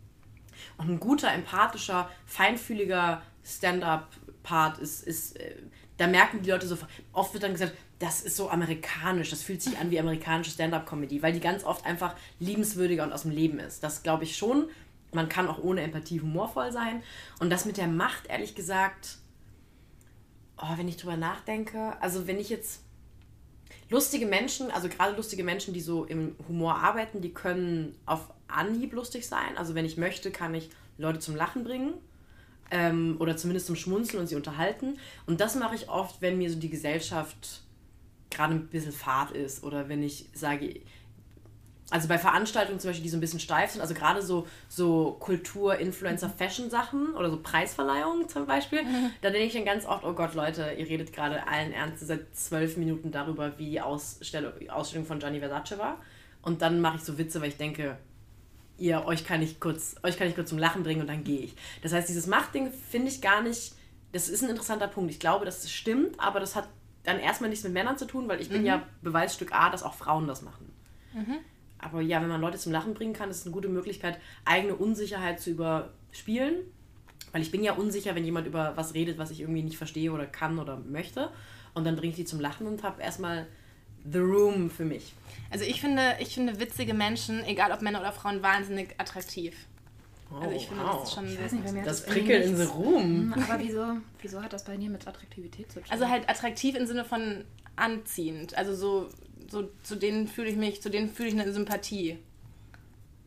Und 0.78 0.90
ein 0.90 1.00
guter, 1.02 1.34
empathischer, 1.34 2.10
feinfühliger 2.26 3.22
Stand-up-Part 3.44 4.78
ist, 4.78 5.06
ist 5.06 5.38
äh, 5.38 5.56
da 6.02 6.08
merken 6.08 6.42
die 6.42 6.50
Leute 6.50 6.66
so, 6.66 6.76
oft 7.14 7.34
wird 7.34 7.44
dann 7.44 7.52
gesagt, 7.52 7.74
das 8.00 8.22
ist 8.22 8.36
so 8.36 8.50
amerikanisch, 8.50 9.30
das 9.30 9.44
fühlt 9.44 9.62
sich 9.62 9.78
an 9.78 9.92
wie 9.92 10.00
amerikanische 10.00 10.50
Stand-up-Comedy, 10.50 11.22
weil 11.22 11.32
die 11.32 11.40
ganz 11.40 11.64
oft 11.64 11.86
einfach 11.86 12.16
liebenswürdiger 12.40 13.04
und 13.04 13.14
aus 13.14 13.22
dem 13.22 13.30
Leben 13.30 13.60
ist. 13.60 13.84
Das 13.84 14.02
glaube 14.02 14.24
ich 14.24 14.36
schon. 14.36 14.68
Man 15.14 15.30
kann 15.30 15.48
auch 15.48 15.60
ohne 15.60 15.82
Empathie 15.82 16.20
humorvoll 16.20 16.72
sein. 16.72 17.04
Und 17.40 17.52
das 17.52 17.66
mit 17.66 17.78
der 17.78 17.86
Macht, 17.86 18.28
ehrlich 18.28 18.56
gesagt, 18.56 19.20
oh, 20.58 20.76
wenn 20.76 20.88
ich 20.88 20.98
drüber 20.98 21.18
nachdenke, 21.18 21.96
also 22.02 22.26
wenn 22.26 22.40
ich 22.40 22.50
jetzt 22.50 22.82
lustige 23.92 24.26
Menschen, 24.26 24.72
also 24.72 24.90
gerade 24.90 25.16
lustige 25.16 25.44
Menschen, 25.44 25.72
die 25.72 25.82
so 25.82 26.06
im 26.06 26.36
Humor 26.48 26.78
arbeiten, 26.78 27.22
die 27.22 27.32
können 27.32 27.96
auf 28.08 28.34
Anhieb 28.48 28.94
lustig 28.94 29.28
sein. 29.28 29.56
Also 29.56 29.76
wenn 29.76 29.86
ich 29.86 29.98
möchte, 29.98 30.32
kann 30.32 30.56
ich 30.56 30.72
Leute 30.98 31.20
zum 31.20 31.36
Lachen 31.36 31.64
bringen 31.64 31.94
ähm, 32.72 33.18
oder 33.20 33.38
zumindest 33.38 33.68
zum 33.68 33.76
Schmunzeln 33.76 34.20
und 34.22 34.28
sie 34.28 34.36
unterhalten. 34.36 34.98
Und 35.28 35.40
das 35.42 35.56
mache 35.56 35.76
ich 35.76 35.90
oft, 35.90 36.22
wenn 36.22 36.38
mir 36.38 36.50
so 36.50 36.58
die 36.58 36.70
Gesellschaft 36.70 37.62
gerade 38.30 38.56
ein 38.56 38.68
bisschen 38.68 38.94
fad 38.94 39.32
ist 39.32 39.64
oder 39.64 39.90
wenn 39.90 40.02
ich 40.02 40.30
sage, 40.34 40.82
also 41.92 42.08
bei 42.08 42.18
Veranstaltungen 42.18 42.80
zum 42.80 42.90
Beispiel, 42.90 43.04
die 43.04 43.10
so 43.10 43.18
ein 43.18 43.20
bisschen 43.20 43.42
steif 43.42 43.72
sind, 43.72 43.82
also 43.82 43.94
gerade 43.94 44.22
so, 44.22 44.48
so 44.70 45.18
Kultur, 45.20 45.78
Influencer, 45.78 46.30
Fashion-Sachen 46.30 47.16
oder 47.16 47.30
so 47.30 47.38
Preisverleihungen 47.42 48.30
zum 48.30 48.46
Beispiel, 48.46 48.84
mhm. 48.84 49.12
da 49.22 49.30
denke 49.30 49.48
ich 49.48 49.54
dann 49.54 49.66
ganz 49.66 49.86
oft, 49.86 50.06
oh 50.06 50.14
Gott, 50.14 50.34
Leute, 50.34 50.72
ihr 50.78 50.88
redet 50.88 51.12
gerade 51.12 51.46
allen 51.48 51.74
Ernstes 51.74 52.08
seit 52.08 52.34
zwölf 52.34 52.78
Minuten 52.78 53.12
darüber, 53.12 53.60
wie 53.60 53.72
die 53.72 53.82
Ausstellung, 53.82 54.54
Ausstellung 54.70 55.06
von 55.06 55.20
Gianni 55.20 55.40
Versace 55.40 55.78
war. 55.78 55.98
Und 56.42 56.62
dann 56.62 56.80
mache 56.80 56.96
ich 56.96 57.04
so 57.04 57.18
Witze, 57.18 57.42
weil 57.42 57.50
ich 57.50 57.58
denke, 57.58 57.98
ihr, 58.82 59.06
euch 59.06 59.24
kann 59.24 59.42
ich 59.42 59.60
kurz, 59.60 59.96
euch 60.04 60.18
kann 60.18 60.28
ich 60.28 60.36
kurz 60.36 60.50
zum 60.50 60.58
Lachen 60.58 60.84
bringen 60.84 61.02
und 61.02 61.08
dann 61.08 61.24
gehe 61.24 61.40
ich. 61.40 61.56
Das 61.82 61.94
heißt, 61.94 62.10
dieses 62.10 62.28
Machtding 62.28 62.72
finde 62.72 63.08
ich 63.08 63.22
gar 63.22 63.42
nicht, 63.42 63.74
das 64.12 64.28
ist 64.28 64.44
ein 64.44 64.50
interessanter 64.50 64.88
Punkt. 64.88 65.12
Ich 65.12 65.20
glaube, 65.20 65.46
dass 65.46 65.64
es 65.64 65.72
stimmt, 65.72 66.20
aber 66.20 66.40
das 66.40 66.56
hat 66.56 66.68
dann 67.04 67.20
erstmal 67.20 67.50
nichts 67.50 67.64
mit 67.64 67.74
Männern 67.74 67.98
zu 67.98 68.06
tun, 68.06 68.28
weil 68.28 68.42
ich 68.42 68.50
bin 68.50 68.62
mhm. 68.62 68.68
ja 68.68 68.84
Beweisstück 69.02 69.54
A, 69.54 69.70
dass 69.70 69.84
auch 69.84 69.94
Frauen 69.94 70.28
das 70.28 70.42
machen. 70.42 70.72
Mhm. 71.14 71.38
Aber 71.80 72.02
ja, 72.02 72.22
wenn 72.22 72.30
man 72.30 72.42
Leute 72.42 72.58
zum 72.58 72.72
Lachen 72.72 72.94
bringen 72.94 73.14
kann, 73.14 73.30
ist 73.30 73.38
es 73.38 73.46
eine 73.46 73.54
gute 73.54 73.70
Möglichkeit, 73.70 74.20
eigene 74.46 74.76
Unsicherheit 74.76 75.40
zu 75.40 75.50
überspielen. 75.50 76.56
Weil 77.32 77.42
ich 77.42 77.52
bin 77.52 77.64
ja 77.64 77.74
unsicher, 77.74 78.14
wenn 78.14 78.26
jemand 78.26 78.46
über 78.46 78.74
was 78.76 78.94
redet, 78.94 79.18
was 79.18 79.32
ich 79.32 79.42
irgendwie 79.42 79.64
nicht 79.64 79.78
verstehe 79.78 80.12
oder 80.12 80.26
kann 80.26 80.60
oder 80.60 80.78
möchte. 80.78 81.32
Und 81.74 81.86
dann 81.86 81.96
bringe 81.96 82.12
ich 82.12 82.18
die 82.18 82.26
zum 82.26 82.40
Lachen 82.40 82.68
und 82.68 82.84
habe 82.84 83.02
erstmal 83.02 83.48
The 84.10 84.20
Room 84.20 84.70
für 84.70 84.86
mich. 84.86 85.14
Also 85.50 85.66
ich 85.66 85.82
finde, 85.82 86.16
ich 86.20 86.34
finde 86.34 86.60
witzige 86.60 86.94
Menschen, 86.94 87.44
egal 87.46 87.72
ob 87.72 87.82
Männer 87.82 88.00
oder 88.00 88.12
Frauen, 88.12 88.42
wahnsinnig 88.42 88.96
attraktiv. 88.98 89.56
Oh, 90.32 90.38
also 90.38 90.56
ich 90.56 90.68
finde, 90.68 90.84
wow. 90.84 91.00
das 91.00 91.10
ist 91.10 91.16
schon 91.16 91.28
ich 91.28 91.42
weiß 91.42 91.52
nicht, 91.52 91.66
bei 91.66 91.72
mir 91.74 91.84
das 91.84 92.06
prickelt 92.06 92.46
in 92.46 92.56
the 92.56 92.64
room. 92.64 93.34
Hm, 93.34 93.44
aber 93.44 93.60
wieso, 93.62 93.98
wieso 94.22 94.42
hat 94.42 94.54
das 94.54 94.64
bei 94.64 94.78
dir 94.78 94.90
mit 94.90 95.06
Attraktivität 95.06 95.72
zu 95.72 95.82
tun? 95.82 95.92
Also 95.92 96.08
halt 96.08 96.30
attraktiv 96.30 96.76
im 96.76 96.86
Sinne 96.86 97.04
von 97.04 97.44
anziehend. 97.76 98.58
Also 98.58 98.74
so, 98.74 99.10
so 99.50 99.70
zu 99.84 99.96
denen 99.96 100.28
fühle 100.28 100.50
ich 100.50 100.56
mich, 100.56 100.82
zu 100.82 100.90
denen 100.90 101.10
fühle 101.10 101.30
ich 101.30 101.40
eine 101.40 101.52
Sympathie. 101.52 102.20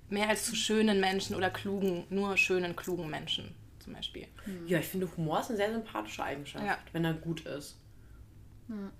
Mehr 0.08 0.28
als 0.28 0.46
zu 0.46 0.54
schönen 0.54 1.00
Menschen 1.00 1.34
oder 1.34 1.50
klugen, 1.50 2.04
nur 2.08 2.36
schönen, 2.36 2.76
klugen 2.76 3.10
Menschen 3.10 3.54
zum 3.80 3.92
Beispiel. 3.92 4.26
Ja, 4.66 4.78
ich 4.78 4.86
finde 4.86 5.08
Humor 5.16 5.40
ist 5.40 5.48
eine 5.48 5.56
sehr 5.58 5.72
sympathische 5.72 6.24
Eigenschaft, 6.24 6.64
ja. 6.64 6.78
wenn 6.92 7.04
er 7.04 7.14
gut 7.14 7.44
ist. 7.46 7.76
Ja. 8.68 8.90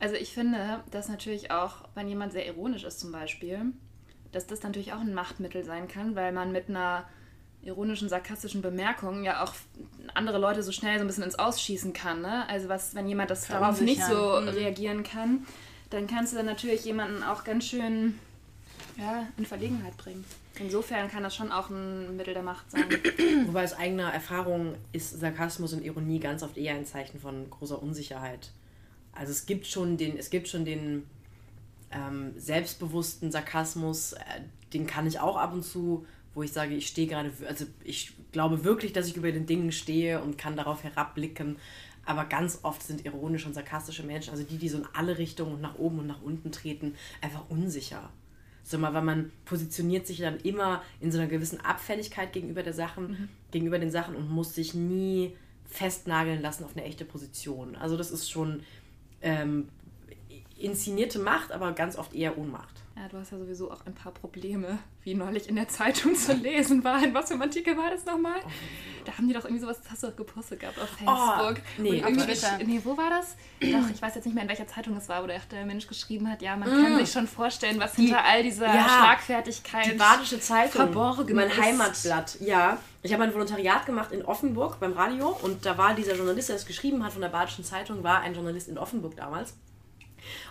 Also 0.00 0.14
ich 0.14 0.32
finde, 0.32 0.82
dass 0.90 1.08
natürlich 1.08 1.50
auch, 1.50 1.88
wenn 1.94 2.08
jemand 2.08 2.32
sehr 2.32 2.46
ironisch 2.46 2.84
ist 2.84 3.00
zum 3.00 3.12
Beispiel, 3.12 3.72
dass 4.32 4.46
das 4.46 4.62
natürlich 4.62 4.92
auch 4.92 5.00
ein 5.00 5.14
Machtmittel 5.14 5.64
sein 5.64 5.88
kann, 5.88 6.14
weil 6.14 6.32
man 6.32 6.52
mit 6.52 6.68
einer 6.68 7.08
ironischen, 7.62 8.08
sarkastischen 8.08 8.62
Bemerkung 8.62 9.24
ja 9.24 9.42
auch 9.42 9.54
andere 10.14 10.38
Leute 10.38 10.62
so 10.62 10.70
schnell 10.70 10.98
so 10.98 11.04
ein 11.04 11.06
bisschen 11.06 11.24
ins 11.24 11.38
Ausschießen 11.38 11.92
kann. 11.92 12.22
Ne? 12.22 12.48
Also 12.48 12.68
was, 12.68 12.94
wenn 12.94 13.08
jemand 13.08 13.30
das 13.30 13.48
darauf 13.48 13.80
nicht 13.80 14.04
so 14.04 14.40
mhm. 14.40 14.48
reagieren 14.48 15.02
kann, 15.02 15.46
dann 15.90 16.06
kannst 16.06 16.32
du 16.32 16.36
dann 16.36 16.46
natürlich 16.46 16.84
jemanden 16.84 17.22
auch 17.22 17.44
ganz 17.44 17.64
schön 17.64 18.18
ja, 18.96 19.26
in 19.36 19.46
Verlegenheit 19.46 19.96
bringen. 19.96 20.24
Insofern 20.60 21.08
kann 21.08 21.22
das 21.22 21.36
schon 21.36 21.52
auch 21.52 21.70
ein 21.70 22.16
Mittel 22.16 22.34
der 22.34 22.42
Macht 22.42 22.70
sein. 22.70 22.84
Wobei 23.46 23.64
aus 23.64 23.74
eigener 23.74 24.12
Erfahrung 24.12 24.74
ist 24.92 25.18
Sarkasmus 25.18 25.72
und 25.72 25.84
Ironie 25.84 26.18
ganz 26.18 26.42
oft 26.42 26.56
eher 26.56 26.74
ein 26.74 26.84
Zeichen 26.84 27.20
von 27.20 27.48
großer 27.48 27.80
Unsicherheit. 27.80 28.50
Also 29.18 29.32
es 29.32 29.46
gibt 29.46 29.66
schon 29.66 29.96
den, 29.96 30.16
es 30.16 30.30
gibt 30.30 30.46
schon 30.48 30.64
den 30.64 31.04
ähm, 31.90 32.32
selbstbewussten 32.36 33.32
Sarkasmus, 33.32 34.12
äh, 34.12 34.18
den 34.72 34.86
kann 34.86 35.06
ich 35.06 35.18
auch 35.18 35.36
ab 35.36 35.52
und 35.52 35.64
zu, 35.64 36.06
wo 36.34 36.44
ich 36.44 36.52
sage, 36.52 36.74
ich 36.74 36.86
stehe 36.86 37.08
gerade, 37.08 37.32
also 37.48 37.66
ich 37.82 38.12
glaube 38.30 38.62
wirklich, 38.62 38.92
dass 38.92 39.08
ich 39.08 39.16
über 39.16 39.32
den 39.32 39.46
Dingen 39.46 39.72
stehe 39.72 40.22
und 40.22 40.38
kann 40.38 40.56
darauf 40.56 40.84
herabblicken. 40.84 41.56
Aber 42.04 42.24
ganz 42.24 42.60
oft 42.62 42.82
sind 42.82 43.04
ironische 43.04 43.48
und 43.48 43.54
sarkastische 43.54 44.04
Menschen, 44.04 44.30
also 44.30 44.44
die, 44.44 44.56
die 44.56 44.68
so 44.68 44.78
in 44.78 44.86
alle 44.94 45.18
Richtungen 45.18 45.54
und 45.54 45.60
nach 45.60 45.78
oben 45.78 45.98
und 45.98 46.06
nach 46.06 46.22
unten 46.22 46.52
treten, 46.52 46.94
einfach 47.20 47.50
unsicher. 47.50 48.10
So 48.62 48.78
mal, 48.78 48.94
weil 48.94 49.02
man 49.02 49.32
positioniert 49.46 50.06
sich 50.06 50.18
dann 50.18 50.38
immer 50.40 50.82
in 51.00 51.10
so 51.10 51.18
einer 51.18 51.26
gewissen 51.26 51.60
Abfälligkeit 51.60 52.32
gegenüber 52.32 52.62
der 52.62 52.72
Sachen, 52.72 53.08
mhm. 53.08 53.28
gegenüber 53.50 53.78
den 53.78 53.90
Sachen 53.90 54.14
und 54.14 54.30
muss 54.30 54.54
sich 54.54 54.74
nie 54.74 55.36
festnageln 55.68 56.40
lassen 56.40 56.64
auf 56.64 56.76
eine 56.76 56.84
echte 56.84 57.04
Position. 57.04 57.76
Also 57.76 57.96
das 57.96 58.10
ist 58.10 58.30
schon, 58.30 58.62
ähm, 59.22 59.68
inszenierte 60.58 61.18
Macht, 61.18 61.52
aber 61.52 61.72
ganz 61.72 61.96
oft 61.96 62.14
eher 62.14 62.36
Ohnmacht. 62.38 62.77
Ja, 63.00 63.06
du 63.06 63.16
hast 63.16 63.30
ja 63.30 63.38
sowieso 63.38 63.70
auch 63.70 63.86
ein 63.86 63.94
paar 63.94 64.10
Probleme, 64.10 64.78
wie 65.04 65.14
neulich 65.14 65.48
in 65.48 65.54
der 65.54 65.68
Zeitung 65.68 66.16
zu 66.16 66.32
lesen 66.32 66.82
war. 66.82 67.00
In 67.02 67.14
was 67.14 67.28
für 67.28 67.34
ein 67.34 67.42
Artikel 67.42 67.76
war 67.76 67.90
das 67.90 68.04
nochmal? 68.04 68.40
Oh. 68.44 68.50
Da 69.04 69.16
haben 69.16 69.28
die 69.28 69.34
doch 69.34 69.44
irgendwie 69.44 69.60
sowas, 69.60 69.80
das 69.80 69.92
hast 69.92 70.02
du 70.02 70.08
doch 70.08 70.16
gepostet 70.16 70.58
gehabt 70.58 70.80
auf 70.80 70.88
Facebook. 70.88 71.62
Oh, 71.78 71.80
nee, 71.80 72.02
und 72.02 72.18
irgendwie, 72.18 72.64
nee, 72.64 72.80
wo 72.82 72.96
war 72.96 73.10
das? 73.10 73.36
Doch, 73.60 73.88
ich 73.94 74.02
weiß 74.02 74.16
jetzt 74.16 74.24
nicht 74.24 74.34
mehr, 74.34 74.42
in 74.42 74.48
welcher 74.48 74.66
Zeitung 74.66 74.96
es 74.96 75.08
war, 75.08 75.22
wo 75.22 75.28
der, 75.28 75.40
der 75.50 75.64
Mensch 75.64 75.86
geschrieben 75.86 76.28
hat, 76.28 76.42
ja, 76.42 76.56
man 76.56 76.68
mm. 76.68 76.82
kann 76.82 76.98
sich 76.98 77.12
schon 77.12 77.28
vorstellen, 77.28 77.78
was 77.78 77.92
die, 77.92 78.06
hinter 78.06 78.24
all 78.24 78.42
dieser 78.42 78.66
ja, 78.66 78.88
Schlagfertigkeit 78.88 79.86
die 79.86 79.96
Badische 79.96 80.40
Zeitung, 80.40 80.72
verborgen 80.72 81.36
mein 81.36 81.48
ist. 81.48 81.60
Heimatblatt, 81.60 82.40
ja. 82.40 82.78
Ich 83.02 83.12
habe 83.12 83.22
ein 83.22 83.32
Volontariat 83.32 83.86
gemacht 83.86 84.10
in 84.10 84.24
Offenburg 84.24 84.80
beim 84.80 84.92
Radio 84.92 85.38
und 85.42 85.64
da 85.64 85.78
war 85.78 85.94
dieser 85.94 86.16
Journalist, 86.16 86.48
der 86.48 86.56
das 86.56 86.66
geschrieben 86.66 87.04
hat 87.04 87.12
von 87.12 87.22
der 87.22 87.28
Badischen 87.28 87.62
Zeitung, 87.62 88.02
war 88.02 88.22
ein 88.22 88.34
Journalist 88.34 88.68
in 88.68 88.76
Offenburg 88.76 89.14
damals 89.14 89.54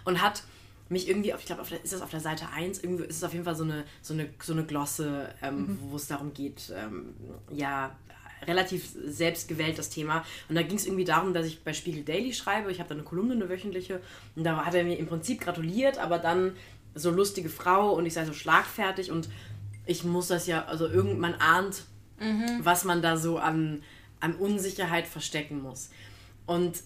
und 0.05 0.21
hat 0.21 0.43
mich 0.89 1.09
irgendwie, 1.09 1.33
ich 1.37 1.45
glaube, 1.45 1.63
ist 1.83 1.93
das 1.93 2.01
auf 2.01 2.09
der 2.09 2.19
Seite 2.19 2.49
1, 2.53 2.83
irgendwie 2.83 3.05
ist 3.05 3.17
es 3.17 3.23
auf 3.23 3.33
jeden 3.33 3.45
Fall 3.45 3.55
so 3.55 3.63
eine, 3.63 3.83
so 4.01 4.13
eine, 4.13 4.29
so 4.41 4.53
eine 4.53 4.65
Glosse, 4.65 5.29
ähm, 5.41 5.57
mhm. 5.57 5.79
wo 5.89 5.95
es 5.95 6.07
darum 6.07 6.33
geht, 6.33 6.71
ähm, 6.75 7.13
ja, 7.51 7.95
relativ 8.45 8.89
selbstgewählt 9.05 9.77
das 9.79 9.89
Thema. 9.89 10.23
Und 10.47 10.55
da 10.55 10.61
ging 10.61 10.77
es 10.77 10.85
irgendwie 10.85 11.05
darum, 11.05 11.33
dass 11.33 11.47
ich 11.47 11.63
bei 11.63 11.73
Spiegel 11.73 12.03
Daily 12.03 12.33
schreibe. 12.33 12.71
Ich 12.71 12.79
habe 12.79 12.89
da 12.89 12.95
eine 12.95 13.03
Kolumne, 13.03 13.33
eine 13.33 13.49
wöchentliche. 13.49 14.01
Und 14.35 14.43
da 14.43 14.63
hat 14.63 14.75
er 14.75 14.83
mir 14.83 14.97
im 14.97 15.07
Prinzip 15.07 15.41
gratuliert, 15.41 15.97
aber 15.97 16.19
dann 16.19 16.53
so 16.93 17.09
lustige 17.09 17.49
Frau 17.49 17.93
und 17.93 18.05
ich 18.05 18.13
sei 18.13 18.25
so 18.25 18.33
schlagfertig 18.33 19.11
und 19.11 19.29
ich 19.85 20.03
muss 20.03 20.27
das 20.27 20.47
ja, 20.47 20.65
also 20.65 20.87
irgend, 20.87 21.19
man 21.19 21.35
ahnt, 21.35 21.83
mhm. 22.19 22.59
was 22.63 22.83
man 22.83 23.01
da 23.01 23.17
so 23.17 23.37
an, 23.37 23.83
an 24.19 24.35
Unsicherheit 24.35 25.07
verstecken 25.07 25.61
muss. 25.61 25.89
Und 26.45 26.81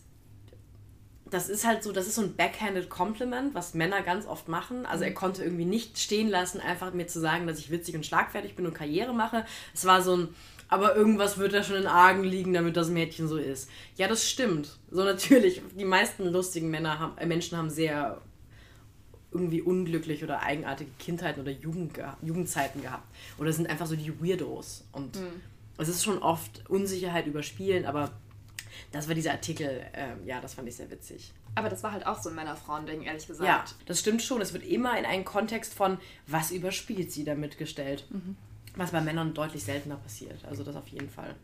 das 1.31 1.47
ist 1.47 1.65
halt 1.65 1.81
so, 1.81 1.93
das 1.93 2.07
ist 2.07 2.15
so 2.15 2.21
ein 2.21 2.35
backhanded 2.35 2.89
Compliment, 2.89 3.55
was 3.55 3.73
Männer 3.73 4.01
ganz 4.01 4.27
oft 4.27 4.49
machen. 4.49 4.85
Also 4.85 5.05
er 5.05 5.11
mhm. 5.11 5.15
konnte 5.15 5.43
irgendwie 5.43 5.65
nicht 5.65 5.97
stehen 5.97 6.29
lassen, 6.29 6.59
einfach 6.59 6.93
mir 6.93 7.07
zu 7.07 7.19
sagen, 7.19 7.47
dass 7.47 7.57
ich 7.57 7.71
witzig 7.71 7.95
und 7.95 8.05
schlagfertig 8.05 8.55
bin 8.55 8.67
und 8.67 8.73
Karriere 8.73 9.13
mache. 9.13 9.45
Es 9.73 9.85
war 9.85 10.01
so 10.01 10.17
ein, 10.17 10.27
aber 10.67 10.95
irgendwas 10.95 11.37
wird 11.37 11.53
da 11.53 11.63
schon 11.63 11.77
in 11.77 11.87
Argen 11.87 12.25
liegen, 12.25 12.53
damit 12.53 12.75
das 12.75 12.89
Mädchen 12.89 13.29
so 13.29 13.37
ist. 13.37 13.69
Ja, 13.95 14.09
das 14.09 14.29
stimmt. 14.29 14.77
So 14.91 15.03
natürlich, 15.05 15.61
die 15.77 15.85
meisten 15.85 16.27
lustigen 16.27 16.69
Männer 16.69 16.99
haben, 16.99 17.17
äh, 17.17 17.25
Menschen 17.25 17.57
haben 17.57 17.69
sehr 17.69 18.21
irgendwie 19.31 19.61
unglücklich 19.61 20.25
oder 20.25 20.41
eigenartige 20.41 20.91
Kindheiten 20.99 21.39
oder 21.39 21.51
Jugend, 21.51 21.97
Jugendzeiten 22.21 22.81
gehabt. 22.81 23.07
Oder 23.37 23.53
sind 23.53 23.69
einfach 23.69 23.87
so 23.87 23.95
die 23.95 24.21
Weirdos. 24.21 24.83
Und 24.91 25.15
mhm. 25.15 25.41
es 25.77 25.87
ist 25.87 26.03
schon 26.03 26.17
oft 26.17 26.69
Unsicherheit 26.69 27.25
überspielen, 27.25 27.85
aber 27.85 28.11
das 28.91 29.07
war 29.07 29.15
dieser 29.15 29.31
Artikel, 29.31 29.85
äh, 29.93 30.13
ja, 30.25 30.41
das 30.41 30.53
fand 30.53 30.67
ich 30.67 30.75
sehr 30.75 30.89
witzig. 30.89 31.33
Aber 31.55 31.69
das 31.69 31.83
war 31.83 31.91
halt 31.91 32.05
auch 32.05 32.21
so 32.21 32.29
ein 32.29 32.35
Männer-Frauen-Ding, 32.35 33.03
ehrlich 33.03 33.27
gesagt. 33.27 33.47
Ja, 33.47 33.65
das 33.85 33.99
stimmt 33.99 34.21
schon. 34.21 34.41
Es 34.41 34.53
wird 34.53 34.63
immer 34.63 34.97
in 34.97 35.05
einen 35.05 35.25
Kontext 35.25 35.73
von, 35.73 35.97
was 36.27 36.51
überspielt 36.51 37.11
sie 37.11 37.23
damit 37.23 37.57
gestellt. 37.57 38.05
Mhm. 38.09 38.35
Was 38.75 38.91
bei 38.91 39.01
Männern 39.01 39.33
deutlich 39.33 39.63
seltener 39.63 39.97
passiert. 39.97 40.45
Also 40.45 40.63
das 40.63 40.75
auf 40.75 40.87
jeden 40.87 41.09
Fall. 41.09 41.35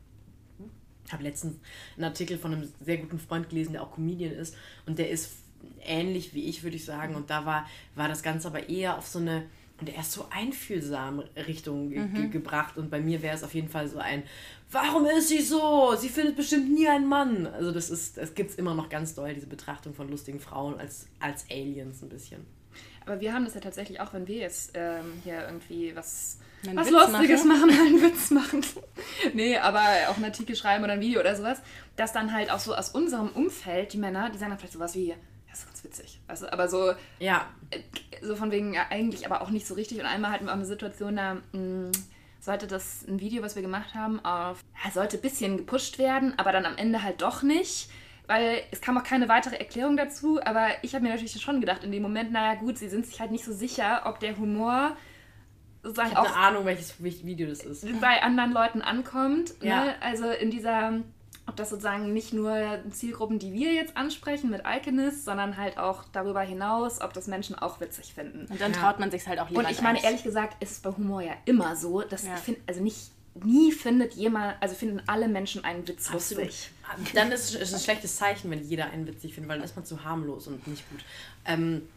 Ich 1.06 1.14
habe 1.14 1.24
letztens 1.24 1.58
einen 1.96 2.06
Artikel 2.06 2.38
von 2.38 2.54
einem 2.54 2.72
sehr 2.80 2.98
guten 2.98 3.20
Freund 3.20 3.50
gelesen, 3.50 3.74
der 3.74 3.84
auch 3.84 3.94
Comedian 3.94 4.32
ist. 4.32 4.56
Und 4.86 4.98
der 4.98 5.10
ist 5.10 5.34
ähnlich 5.82 6.34
wie 6.34 6.46
ich, 6.46 6.64
würde 6.64 6.78
ich 6.78 6.86
sagen. 6.86 7.16
Und 7.16 7.30
da 7.30 7.46
war, 7.46 7.68
war 7.96 8.08
das 8.08 8.24
Ganze 8.24 8.48
aber 8.48 8.70
eher 8.70 8.98
auf 8.98 9.08
so 9.08 9.20
eine 9.20 9.46
und 9.80 9.90
er 9.90 10.00
ist 10.00 10.12
so 10.12 10.26
einfühlsam 10.32 11.20
Richtung 11.36 11.90
mhm. 11.90 12.14
ge 12.14 12.28
gebracht. 12.30 12.78
Und 12.78 12.90
bei 12.90 13.00
mir 13.00 13.22
wäre 13.22 13.36
es 13.36 13.44
auf 13.44 13.54
jeden 13.54 13.70
Fall 13.70 13.88
so 13.88 14.00
ein, 14.00 14.24
warum 14.72 15.06
ist 15.06 15.30
sie 15.30 15.42
so? 15.42 15.96
Sie 15.96 16.10
findet 16.10 16.36
bestimmt 16.36 16.74
nie 16.74 16.88
einen 16.88 17.08
Mann. 17.08 17.48
Also 17.48 17.72
das 17.72 17.90
ist, 17.90 18.18
es 18.18 18.34
gibt 18.34 18.58
immer 18.58 18.74
noch 18.74 18.90
ganz 18.90 19.16
doll, 19.16 19.34
diese 19.34 19.48
Betrachtung 19.48 19.94
von 19.94 20.10
lustigen 20.10 20.40
Frauen 20.40 20.80
als, 20.80 21.08
als 21.20 21.46
Aliens 21.50 22.02
ein 22.02 22.10
bisschen. 22.10 22.46
Aber 23.06 23.22
wir 23.22 23.34
haben 23.34 23.46
das 23.46 23.54
ja 23.54 23.62
tatsächlich 23.62 24.02
auch, 24.02 24.14
wenn 24.14 24.28
wir 24.28 24.36
jetzt 24.36 24.72
ähm, 24.74 25.22
hier 25.24 25.46
irgendwie 25.46 25.96
was, 25.96 26.40
was 26.74 26.90
Lustiges 26.90 27.46
machen, 27.46 27.70
machen 27.70 27.80
einen 27.88 28.02
Witz 28.02 28.32
machen. 28.32 28.66
nee, 29.34 29.58
aber 29.58 29.80
auch 30.10 30.16
einen 30.16 30.26
Artikel 30.26 30.58
schreiben 30.58 30.84
oder 30.84 30.94
ein 30.94 31.00
Video 31.00 31.22
oder 31.22 31.36
sowas, 31.36 31.62
dass 31.96 32.12
dann 32.12 32.34
halt 32.34 32.52
auch 32.52 32.60
so 32.60 32.76
aus 32.76 32.90
unserem 32.90 33.30
Umfeld 33.30 33.94
die 33.94 33.98
Männer, 33.98 34.30
die 34.30 34.38
sagen 34.38 34.52
dann 34.52 34.60
vielleicht 34.60 34.74
sowas 34.74 34.94
wie, 34.96 35.16
das 35.50 35.60
ist 35.60 35.68
ganz 35.68 35.84
witzig. 35.86 36.20
Also, 36.28 36.50
aber 36.50 36.68
so, 36.68 36.94
ja. 37.20 37.48
Äh, 37.70 37.80
so 38.22 38.36
von 38.36 38.52
wegen, 38.52 38.74
ja, 38.74 38.88
eigentlich 38.90 39.26
aber 39.26 39.42
auch 39.42 39.52
nicht 39.52 39.68
so 39.68 39.76
richtig. 39.76 40.00
Und 40.00 40.06
einmal 40.06 40.32
hatten 40.32 40.46
wir 40.46 40.52
auch 40.52 40.58
eine 40.58 40.66
Situation, 40.66 41.16
da 41.16 41.36
mh, 41.36 41.42
mm, 41.54 41.92
sollte 42.48 42.66
das 42.66 43.06
ein 43.08 43.20
Video, 43.20 43.44
was 43.44 43.56
wir 43.56 43.62
gemacht 43.62 43.94
haben, 43.94 44.24
auf, 44.26 44.64
ja, 44.84 44.90
sollte 44.90 45.18
ein 45.18 45.22
bisschen 45.22 45.58
gepusht 45.58 46.00
werden, 46.00 46.34
aber 46.38 46.52
dann 46.52 46.66
am 46.66 46.78
Ende 46.78 47.04
halt 47.04 47.22
doch 47.22 47.44
nicht. 47.44 47.90
Weil 48.26 48.62
es 48.72 48.82
kam 48.82 48.98
auch 48.98 49.04
keine 49.04 49.30
weitere 49.30 49.56
Erklärung 49.56 49.96
dazu, 49.96 50.42
aber 50.44 50.68
ich 50.82 50.94
habe 50.94 51.04
mir 51.04 51.12
natürlich 51.12 51.40
schon 51.42 51.62
gedacht, 51.62 51.86
in 51.86 51.94
dem 51.94 52.02
Moment, 52.02 52.32
naja 52.32 52.56
gut, 52.56 52.78
sie 52.78 52.90
sind 52.90 53.06
sich 53.06 53.22
halt 53.22 53.32
nicht 53.32 53.46
so 53.46 53.54
sicher, 53.54 54.02
ob 54.06 54.20
der 54.20 54.38
Humor 54.38 54.98
sozusagen 55.82 56.12
ich 56.12 56.18
auch 56.18 56.26
eine 56.26 56.36
Ahnung, 56.36 56.66
welches 56.66 57.02
Video 57.02 57.48
das 57.48 57.62
ist. 57.62 57.86
bei 58.02 58.22
anderen 58.22 58.52
Leuten 58.52 58.82
ankommt. 58.82 59.54
Ja. 59.62 59.86
Ne? 59.86 59.96
Also 60.02 60.30
in 60.30 60.52
dieser 60.52 61.00
ob 61.48 61.56
das 61.56 61.70
sozusagen 61.70 62.14
nicht 62.14 62.34
nur 62.34 62.80
Zielgruppen, 62.92 63.40
die 63.40 63.54
wir 63.54 63.74
jetzt 63.74 63.96
ansprechen 63.98 64.50
mit 64.50 64.66
Alchemist, 64.66 65.26
sondern 65.26 65.58
halt 65.58 65.78
auch 65.78 66.04
darüber 66.12 66.42
hinaus, 66.42 67.02
ob 67.02 67.14
das 67.14 67.28
Menschen 67.28 67.56
auch 67.56 67.80
witzig 67.80 68.14
finden. 68.14 68.46
Und 68.52 68.60
dann 68.62 68.74
Ja. 68.74 68.80
traut 68.80 69.00
man 69.00 69.10
sich 69.10 69.26
halt 69.28 69.40
auch 69.40 69.50
lieber. 69.50 69.62
Und 69.62 69.72
ich 69.72 69.82
meine, 69.82 70.04
ehrlich 70.04 70.24
gesagt, 70.24 70.62
ist 70.62 70.72
es 70.72 70.80
bei 70.80 70.92
Humor 70.92 71.22
ja 71.22 71.34
immer 71.46 71.76
so, 71.76 72.02
dass 72.02 72.24
Ja. 72.24 72.36
ich 72.36 72.42
find, 72.42 72.58
also 72.68 72.84
nicht 72.84 73.12
nie 73.44 73.72
findet 73.72 74.14
jemand, 74.14 74.56
also 74.62 74.76
finden 74.76 75.02
alle 75.08 75.28
Menschen 75.28 75.64
einen 75.64 75.88
Witz 75.88 76.12
lustig. 76.12 76.72
Dann 77.14 77.32
ist 77.32 77.54
es 77.56 77.74
ein 77.74 77.80
schlechtes 77.80 78.16
Zeichen, 78.18 78.50
wenn 78.52 78.64
jeder 78.64 78.86
einen 78.90 79.06
witzig 79.08 79.34
findet, 79.36 79.50
weil 79.50 79.58
dann 79.60 79.66
ist 79.66 79.76
man 79.76 79.86
zu 79.86 80.04
harmlos 80.04 80.48
und 80.48 80.66
nicht 80.68 80.90
gut. 80.90 81.04
Ähm, 81.46 81.88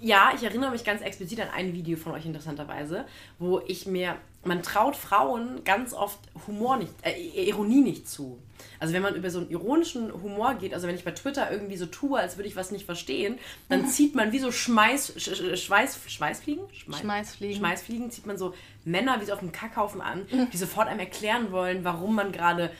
ja, 0.00 0.32
ich 0.34 0.42
erinnere 0.42 0.70
mich 0.70 0.84
ganz 0.84 1.02
explizit 1.02 1.40
an 1.40 1.48
ein 1.50 1.72
Video 1.72 1.96
von 1.96 2.12
euch 2.12 2.24
interessanterweise, 2.24 3.04
wo 3.38 3.60
ich 3.66 3.86
mir, 3.86 4.16
man 4.44 4.62
traut 4.62 4.96
Frauen 4.96 5.64
ganz 5.64 5.92
oft 5.92 6.18
Humor 6.46 6.76
nicht, 6.76 6.92
äh, 7.02 7.48
Ironie 7.48 7.80
nicht 7.80 8.08
zu. 8.08 8.38
Also 8.78 8.94
wenn 8.94 9.02
man 9.02 9.16
über 9.16 9.30
so 9.30 9.40
einen 9.40 9.50
ironischen 9.50 10.12
Humor 10.12 10.54
geht, 10.54 10.72
also 10.72 10.86
wenn 10.86 10.94
ich 10.94 11.04
bei 11.04 11.10
Twitter 11.10 11.50
irgendwie 11.50 11.76
so 11.76 11.86
tue, 11.86 12.18
als 12.18 12.36
würde 12.36 12.48
ich 12.48 12.54
was 12.54 12.70
nicht 12.70 12.86
verstehen, 12.86 13.38
dann 13.68 13.86
zieht 13.88 14.14
man 14.14 14.30
wie 14.30 14.38
so 14.38 14.52
Schmeiß, 14.52 15.14
Sch, 15.16 15.36
Sch, 15.36 15.64
Schweiß, 15.64 15.98
Schweißfliegen? 16.06 16.64
Schmeiß, 16.72 17.00
Schmeißfliegen. 17.00 17.56
Schmeißfliegen 17.56 18.10
zieht 18.10 18.26
man 18.26 18.38
so 18.38 18.54
Männer 18.84 19.20
wie 19.20 19.24
so 19.24 19.32
auf 19.32 19.40
dem 19.40 19.52
Kackhaufen 19.52 20.00
an, 20.00 20.26
die 20.52 20.56
sofort 20.56 20.88
einem 20.88 21.00
erklären 21.00 21.50
wollen, 21.50 21.84
warum 21.84 22.14
man 22.14 22.30
gerade 22.30 22.70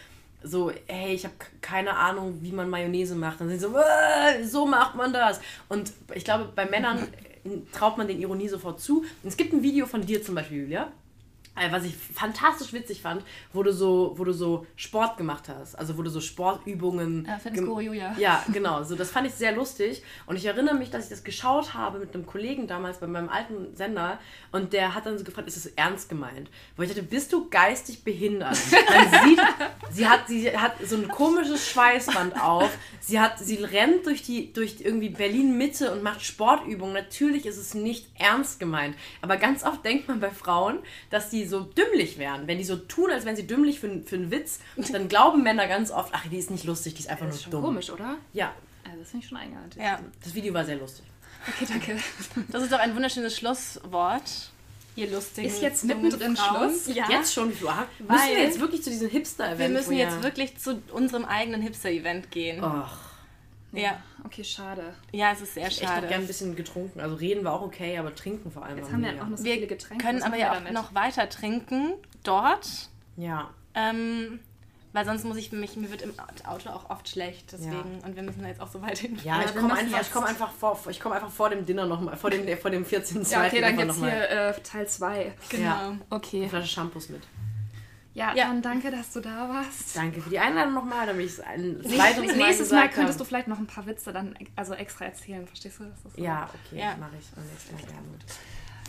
so, 0.45 0.71
hey, 0.87 1.15
ich 1.15 1.25
habe 1.25 1.35
keine 1.61 1.95
Ahnung, 1.97 2.39
wie 2.41 2.53
man 2.53 2.69
Mayonnaise 2.69 3.15
macht. 3.15 3.41
Dann 3.41 3.49
sind 3.49 3.61
sie 3.61 3.67
so, 3.67 3.77
"Äh, 3.77 4.45
so 4.45 4.67
macht 4.67 4.95
man 4.95 5.13
das. 5.13 5.41
Und 5.69 5.93
ich 6.15 6.25
glaube, 6.25 6.51
bei 6.55 6.67
Männern 6.67 7.09
traut 7.73 7.99
man 7.99 8.07
den 8.07 8.21
Ironie 8.21 8.49
sofort 8.49 8.81
zu. 8.81 9.01
Und 9.01 9.29
es 9.29 9.37
gibt 9.37 9.53
ein 9.53 9.63
Video 9.63 9.87
von 9.87 10.05
dir 10.05 10.23
zum 10.23 10.35
Beispiel, 10.35 10.63
Julia, 10.63 10.85
äh, 10.85 10.87
was 11.71 11.85
ich 11.85 11.95
fantastisch 11.97 12.73
witzig 12.73 13.03
fand, 13.03 13.23
wo 13.53 13.63
du 13.63 13.73
so, 13.73 14.15
wo 14.17 14.25
du 14.25 14.33
so 14.33 14.67
Sport 14.77 15.17
gemacht 15.19 15.49
hast. 15.49 15.75
Also 15.75 15.99
wo 15.99 16.03
du 16.03 16.09
so 16.11 16.21
Sportübungen. 16.21 17.27
Ja, 17.27 17.39
gem- 17.51 17.67
Julia. 17.81 18.15
Ja, 18.19 18.45
genau. 18.53 18.83
So, 18.85 18.95
das 18.97 19.11
fand 19.11 19.27
ich 19.27 19.35
sehr 19.35 19.53
lustig. 19.53 20.03
Und 20.27 20.37
ich 20.37 20.47
erinnere 20.47 20.75
mich, 20.75 20.91
dass 20.91 21.05
ich 21.05 21.11
das 21.11 21.25
geschaut 21.25 21.75
habe 21.75 21.99
mit 21.99 22.15
einem 22.15 22.27
Kollegen 22.27 22.67
damals 22.67 22.99
bei 22.99 23.07
meinem 23.07 23.29
alten 23.29 23.75
Sender. 23.77 24.19
Und 24.51 24.73
der 24.73 24.95
hat 24.95 25.07
dann 25.07 25.19
so 25.19 25.25
gefragt, 25.25 25.49
ist 25.49 25.57
es 25.57 25.67
ernst 25.67 26.09
gemeint? 26.09 26.51
Wo 26.77 26.83
ich 26.83 26.89
dachte, 26.89 27.03
bist 27.03 27.33
du 27.33 27.49
geistig 27.51 28.05
behindert? 28.05 28.57
Man 28.91 29.29
sieht, 29.29 29.41
sie 29.91 30.09
hat, 30.09 30.29
sie 30.29 30.57
hat 30.57 30.75
so 30.87 30.97
ein 30.97 31.09
komisches 31.09 31.69
Schweißband 31.71 32.41
auf. 32.41 32.71
Sie 33.01 33.21
hat, 33.21 33.39
sie 33.39 33.57
rennt 33.57 34.07
durch 34.07 34.23
die, 34.23 34.53
durch 34.53 34.77
irgendwie 34.81 35.11
Berlin 35.11 35.57
Mitte 35.59 35.93
und 35.93 36.03
macht 36.03 36.23
Sportübungen. 36.23 36.95
Natürlich 36.95 37.47
ist 37.47 37.59
es 37.59 37.75
nicht 37.75 38.07
ernst 38.19 38.59
gemeint. 38.61 38.97
Aber 39.21 39.37
ganz 39.37 39.65
oft 39.65 39.85
denkt 39.85 40.09
man 40.09 40.21
bei 40.21 40.31
Frauen, 40.31 40.79
dass 41.11 41.31
die 41.31 41.42
so 41.47 41.61
dümmlich 41.61 42.19
wären. 42.19 42.47
Wenn 42.47 42.59
die 42.59 42.65
so 42.65 42.77
tun, 42.77 43.11
als 43.11 43.25
wären 43.25 43.37
sie 43.37 43.47
dümmlich 43.47 43.81
für, 43.81 44.03
für 44.05 44.17
einen 44.17 44.31
Witz, 44.31 44.59
dann 44.93 45.09
glauben 45.09 45.43
Männer 45.43 45.67
ganz 45.69 45.91
oft, 45.91 46.11
ach, 46.15 46.25
die 46.31 46.39
ist 46.39 46.51
nicht 46.51 46.65
lustig, 46.65 46.95
die 46.95 47.01
ist 47.01 47.09
einfach 47.11 47.27
Das 47.27 47.37
ist 47.37 47.41
nur 47.47 47.53
schon 47.53 47.63
dumm. 47.63 47.65
komisch, 47.65 47.91
oder? 47.91 48.17
Ja, 48.33 48.53
Also 48.85 48.99
das 49.01 49.11
finde 49.11 49.25
ich 49.25 49.29
schon 49.29 49.39
eingehalten. 49.39 49.81
Ja, 49.81 50.01
das 50.23 50.35
Video 50.35 50.55
war 50.55 50.65
sehr 50.65 50.77
lustig. 50.77 51.05
Okay, 51.49 51.67
danke. 51.69 51.97
das 52.51 52.63
ist 52.63 52.73
doch 52.73 52.79
ein 52.79 52.95
wunderschönes 52.95 53.37
Schlusswort. 53.37 54.23
Ihr 54.95 55.11
lustigen. 55.11 55.49
Ist 55.49 55.63
jetzt 55.63 55.85
mittendrin. 55.85 56.37
Schluss? 56.37 56.87
Ja. 56.95 57.09
Jetzt 57.09 57.33
schon, 57.33 57.51
wie 57.51 57.65
Weil- 57.65 57.77
Müssen 58.07 58.29
wir 58.29 58.43
jetzt 58.43 58.61
wirklich 58.61 58.83
zu 58.83 58.91
diesem 58.91 59.09
Hipster-Event? 59.09 59.59
Wir 59.59 59.69
müssen 59.71 59.93
jetzt 59.95 60.17
ja- 60.17 60.23
wirklich 60.23 60.59
zu 60.59 60.83
unserem 60.93 61.25
eigenen 61.25 61.63
Hipster-Event 61.63 62.31
gehen. 62.31 62.63
Och, 62.63 62.91
Ja. 63.73 64.03
Okay, 64.25 64.45
schade. 64.45 64.95
ja, 65.13 65.33
es 65.33 65.41
ist 65.41 65.55
sehr 65.55 65.67
ich 65.69 65.77
hätte 65.79 65.87
schade. 65.87 66.03
noch 66.03 66.09
gern 66.09 66.21
ein 66.23 66.27
bisschen 66.27 66.55
getrunken. 66.57 67.01
Also 67.01 67.15
reden 67.17 67.45
war 67.45 67.55
auch 67.55 67.63
okay, 67.63 67.97
aber 67.99 68.15
trinken 68.15 68.51
vor 68.53 68.65
allem. 68.65 68.79
Jetzt 68.79 68.93
haben 68.93 69.03
wir 69.03 69.11
mega. 69.13 69.25
auch 69.25 69.29
noch 69.29 69.39
so 69.39 69.45
Wir 69.45 69.55
viele 69.55 69.67
Getränke. 69.67 70.05
können 70.05 70.21
Was 70.21 70.27
aber 70.27 70.37
ja 70.37 70.47
wir 70.47 70.51
auch 70.53 70.57
damit? 70.57 70.73
noch 70.75 70.95
weiter 70.95 71.29
trinken 71.29 71.95
dort. 72.23 72.69
Ja, 73.17 73.51
Ähm, 73.75 74.41
weil 74.95 75.07
sonst 75.07 75.25
muss 75.25 75.39
ich 75.39 75.51
mich, 75.53 75.75
mir 75.77 75.91
wird 75.91 76.03
im 76.03 76.13
Auto 76.47 76.69
auch 76.69 76.91
oft 76.91 77.09
schlecht. 77.09 77.51
Deswegen, 77.53 78.01
und 78.05 78.15
wir 78.15 78.23
müssen 78.23 78.45
jetzt 78.47 78.61
auch 78.61 78.69
so 78.71 78.83
weit 78.83 78.99
hin. 78.99 79.19
ja, 79.25 79.37
Ja, 79.41 79.47
ich 79.47 79.55
wir 79.55 79.61
komme 79.63 79.75
einfach, 79.75 80.01
ich 80.03 80.11
komm 80.13 80.25
einfach, 80.25 80.51
vor, 80.53 80.79
ich 80.91 81.01
komm 81.01 81.13
einfach 81.13 81.31
vor 81.31 81.49
dem 81.49 81.65
Dinner 81.65 81.87
nochmal, 81.87 82.15
vor 82.19 82.29
dem, 82.29 82.47
vor 82.59 82.71
dem 82.71 82.85
14. 82.85 83.23
Ja, 83.25 83.47
okay, 83.47 83.63
dann 83.63 83.77
gibt's 83.79 83.97
hier 83.97 84.31
äh, 84.31 84.53
Teil 84.63 84.87
2. 84.87 85.33
Genau. 85.49 85.63
Ja. 85.65 85.97
Okay. 86.11 86.41
eine 86.41 86.49
Flasche 86.51 86.69
Shampoos 86.69 87.09
mit. 87.09 87.23
Ja, 88.15 88.35
Ja. 88.35 88.47
dann 88.49 88.61
danke, 88.61 88.91
dass 88.91 89.11
du 89.13 89.21
da 89.21 89.49
warst. 89.49 89.97
Danke 89.97 90.21
für 90.21 90.29
die 90.29 90.39
Einladung 90.39 90.75
nochmal, 90.75 91.07
damit 91.07 91.25
ich 91.27 91.33
es 91.33 91.41
ein 91.41 91.81
zweites 91.83 92.19
Mal 92.27 92.37
nächstes 92.37 92.71
Mal 92.71 92.91
könntest 92.91 93.19
du 93.21 93.25
vielleicht 93.25 93.49
noch 93.49 93.59
ein 93.59 93.67
paar 93.67 93.87
Witze 93.87 94.13
dann 94.13 94.37
also 94.55 94.75
extra 94.75 95.07
erzählen, 95.07 95.47
verstehst 95.47 95.81
du? 95.81 95.85
Das. 95.85 96.13
Ja, 96.17 96.49
okay, 96.67 96.79
Ja. 96.81 96.97
mache 96.99 97.13
ich 97.19 97.27
beim 97.31 97.47
nächsten 97.47 97.75
Mal 97.75 97.83
gerne. 97.83 98.09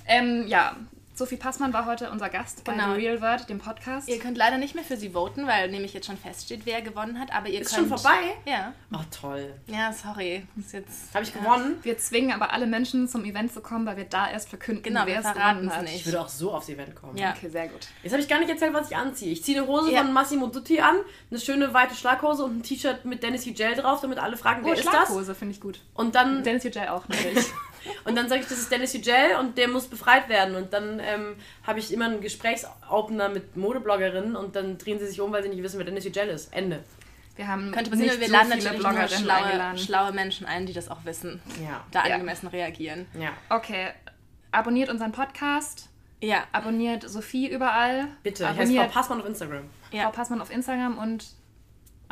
Ähm, 0.06 0.48
ja, 0.48 0.76
Sophie 1.16 1.36
Passmann 1.38 1.74
war 1.74 1.86
heute 1.86 2.10
unser 2.10 2.28
Gast 2.28 2.66
Genau. 2.66 2.88
bei 2.88 2.94
The 3.00 3.06
Real 3.06 3.22
World, 3.22 3.48
dem 3.48 3.60
Podcast. 3.60 4.10
Ihr 4.10 4.18
könnt 4.18 4.36
leider 4.36 4.58
nicht 4.58 4.74
mehr 4.74 4.84
für 4.84 4.98
sie 4.98 5.12
voten, 5.12 5.46
weil 5.46 5.70
nämlich 5.70 5.94
jetzt 5.94 6.08
schon 6.08 6.18
feststeht, 6.18 6.62
wer 6.66 6.82
gewonnen 6.82 7.20
hat. 7.20 7.32
Aber 7.32 7.50
ihr 7.50 7.62
Ist 7.62 7.76
könnt. 7.76 7.88
schon 7.88 8.00
vorbei? 8.00 8.18
Ja. 8.46 8.74
Oh, 8.92 8.98
toll. 9.22 9.54
Ja, 9.68 9.94
sorry. 9.94 10.48
Ist 10.58 10.74
jetzt. 10.74 11.14
Habe 11.14 11.24
ich 11.24 11.32
gewonnen? 11.32 11.78
Wir 11.84 12.00
zwingen 12.00 12.32
aber 12.34 12.52
alle 12.52 12.66
Menschen 12.66 13.08
zum 13.08 13.26
Event 13.26 13.54
zu 13.54 13.62
kommen, 13.62 13.86
weil 13.86 13.98
wir 13.98 14.06
da 14.06 14.28
erst 14.28 14.50
verkünden, 14.50 14.82
Genau, 14.82 15.04
wer 15.06 15.20
es 15.20 15.32
gewonnen 15.34 15.70
hat. 15.72 15.84
nicht. 15.84 15.98
Ich 15.98 16.06
würde 16.08 16.20
auch 16.20 16.30
so 16.30 16.52
aufs 16.52 16.68
Event 16.70 16.96
kommen. 16.96 17.16
Ja. 17.16 17.36
Okay, 17.38 17.50
sehr 17.50 17.68
gut. 17.68 17.88
Jetzt 18.02 18.14
habe 18.14 18.22
ich 18.24 18.28
gar 18.28 18.40
nicht 18.40 18.50
erzählt, 18.50 18.74
was 18.74 18.90
ich 18.90 18.98
anziehe. 18.98 19.32
Ich 19.32 19.44
ziehe 19.44 19.60
eine 19.60 19.68
Hose 19.68 19.92
Ja. 19.92 20.02
von 20.02 20.14
Massimo 20.14 20.48
Dutti 20.48 20.80
an, 20.82 20.96
eine 21.30 21.40
schöne 21.40 21.76
weite 21.76 21.94
Schlaghose 21.94 22.44
und 22.44 22.58
ein 22.58 22.64
T-Shirt 22.64 23.06
mit 23.06 23.22
Dennis 23.22 23.44
Gel 23.46 23.76
drauf, 23.76 24.02
damit 24.02 24.18
alle 24.18 24.36
fragen, 24.36 24.62
Oh, 24.64 24.68
wer 24.68 24.74
ist 24.74 24.86
das? 24.88 24.94
Schlaghose 25.10 25.36
finde 25.36 25.54
ich 25.54 25.62
gut. 25.62 25.80
Und 25.94 26.16
dann, 26.16 26.44
Dennis 26.44 26.64
Yücel 26.64 26.88
auch 26.88 27.08
natürlich. 27.08 27.46
und 28.06 28.16
dann 28.16 28.30
sage 28.30 28.42
ich, 28.42 28.48
das 28.48 28.58
ist 28.60 28.72
Dennis 28.72 28.94
Gel 28.94 29.36
und 29.40 29.58
der 29.58 29.68
muss 29.68 29.88
befreit 29.88 30.30
werden. 30.30 30.56
Und 30.56 30.74
dann 30.74 31.00
ähm, 31.00 31.36
habe 31.66 31.80
ich 31.80 31.92
immer 31.94 32.06
einen 32.06 32.22
Gesprächsopener 32.22 33.30
mit 33.30 33.56
Modebloggerinnen 33.58 34.36
und 34.36 34.56
dann 34.56 34.78
drehen 34.78 35.00
sie 35.00 35.08
sich 35.08 35.20
um, 35.22 35.32
weil 35.32 35.44
sie 35.44 35.50
nicht 35.50 35.64
wissen, 35.64 35.78
wer 35.78 35.86
Dennis 35.86 36.04
Gel 36.12 36.28
ist. 36.30 36.54
Ende. 36.54 36.84
Wir 37.36 37.48
haben 37.48 37.72
Könnte 37.72 37.90
passieren, 37.90 38.10
nicht 38.10 38.20
wir 38.22 38.28
so 38.28 38.34
laden 38.34 38.50
natürlich 38.50 38.78
Bloggerinnen 38.80 39.10
schlaue, 39.10 39.78
schlaue 39.78 40.12
Menschen 40.12 40.46
ein, 40.46 40.66
die 40.68 40.74
das 40.74 40.90
auch 40.90 41.04
wissen. 41.04 41.42
Ja. 41.64 41.84
Da 41.92 42.06
Ja. 42.08 42.14
angemessen 42.16 42.48
reagieren. 42.48 43.08
Ja. 43.20 43.30
Okay, 43.50 43.88
abonniert 44.52 44.90
unseren 44.90 45.12
Podcast, 45.12 45.90
Ja. 46.22 46.44
abonniert 46.52 47.10
Sophie 47.10 47.48
überall. 47.50 48.08
Bitte. 48.22 48.44
Ich 48.44 48.50
heiße 48.50 48.60
abonniert 48.62 48.86
Frau 48.92 49.00
Passmann 49.00 49.22
auf 49.22 49.28
Instagram. 49.28 49.64
Ja. 49.92 50.04
Frau 50.04 50.12
Passmann 50.12 50.42
auf 50.42 50.52
Instagram 50.52 50.98
und 51.00 51.26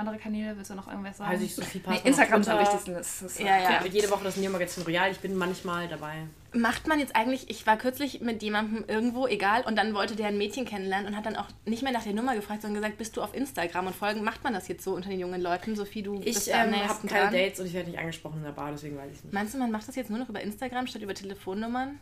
andere 0.02 0.18
Kanäle, 0.18 0.56
willst 0.58 0.70
du 0.70 0.76
noch 0.76 0.88
irgendwas 0.88 1.18
sagen? 1.18 1.32
Heiße 1.32 1.44
ich 1.44 1.56
Sophie 1.56 1.78
nee, 1.78 1.84
Passmann 1.84 2.06
Instagram 2.08 2.42
ist 2.42 2.50
am 2.50 2.60
wichtigsten. 2.60 2.94
Das 2.94 3.22
ist, 3.22 3.40
Ja, 3.40 3.58
ja. 3.58 3.72
Ja, 3.72 3.86
jede 3.86 4.10
Woche 4.12 4.24
das 4.24 4.36
Neo-Magazin 4.38 4.84
Royal. 4.84 5.12
Ich 5.12 5.20
bin 5.20 5.36
manchmal 5.36 5.88
dabei. 5.88 6.28
Macht 6.54 6.88
man 6.88 7.00
jetzt 7.00 7.16
eigentlich, 7.16 7.50
ich 7.50 7.66
war 7.66 7.78
kürzlich 7.78 8.20
mit 8.20 8.44
jemandem 8.44 8.84
irgendwo, 8.88 9.26
egal, 9.26 9.64
und 9.64 9.78
dann 9.78 9.94
wollte 9.94 10.18
der 10.18 10.28
ein 10.28 10.38
Mädchen 10.38 10.66
kennenlernen 10.66 11.08
und 11.08 11.16
hat 11.16 11.26
dann 11.26 11.38
auch 11.38 11.48
nicht 11.66 11.82
mehr 11.82 11.94
nach 11.94 12.04
der 12.04 12.14
Nummer 12.14 12.36
gefragt, 12.36 12.62
sondern 12.62 12.82
gesagt, 12.82 12.98
bist 12.98 13.16
du 13.16 13.22
auf 13.22 13.34
Instagram 13.34 13.88
und 13.88 13.96
folgen? 13.96 14.24
Macht 14.24 14.44
man 14.44 14.54
das 14.54 14.68
jetzt 14.68 14.84
so 14.84 14.94
unter 14.94 15.10
den 15.10 15.20
jungen 15.20 15.42
Leuten? 15.42 15.76
Sophie, 15.76 16.04
du 16.04 16.20
bist 16.20 16.48
Ich 16.48 16.54
da 16.54 16.64
am 16.64 16.74
ähm, 16.74 16.88
habe 16.88 17.08
keine 17.08 17.22
dran. 17.22 17.34
Dates 17.34 17.60
und 17.62 17.68
ich 17.68 17.74
werde 17.74 17.90
nicht 17.90 18.00
angesprochen 18.00 18.38
in 18.40 18.44
der 18.44 18.52
Bar, 18.52 18.72
deswegen 18.72 18.98
weiß 18.98 19.12
ich 19.14 19.24
nicht. 19.24 19.34
Meinst 19.34 19.54
du, 19.54 19.60
man 19.60 19.72
macht 19.72 19.88
das 19.88 19.96
jetzt 19.96 20.10
nur 20.10 20.20
noch 20.20 20.28
über 20.28 20.42
Instagram 20.42 20.88
statt 20.88 21.02
über 21.02 21.14
Telefonnummern? 21.14 22.00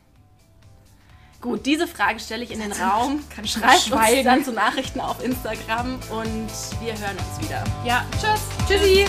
Gut, 1.41 1.65
diese 1.65 1.87
Frage 1.87 2.19
stelle 2.19 2.43
ich 2.43 2.51
in 2.51 2.59
den 2.59 2.73
Raum. 2.73 3.23
Kann 3.33 3.45
ich 3.45 3.51
Schreibt 3.53 3.73
uns 3.75 3.85
schweigen. 3.85 4.25
dann 4.25 4.43
zu 4.43 4.51
Nachrichten 4.51 4.99
auf 4.99 5.23
Instagram 5.23 5.95
und 6.09 6.49
wir 6.81 6.93
hören 6.97 7.17
uns 7.17 7.45
wieder. 7.47 7.63
Ja, 7.85 8.05
tschüss. 8.19 8.41
Tschüssi! 8.67 9.05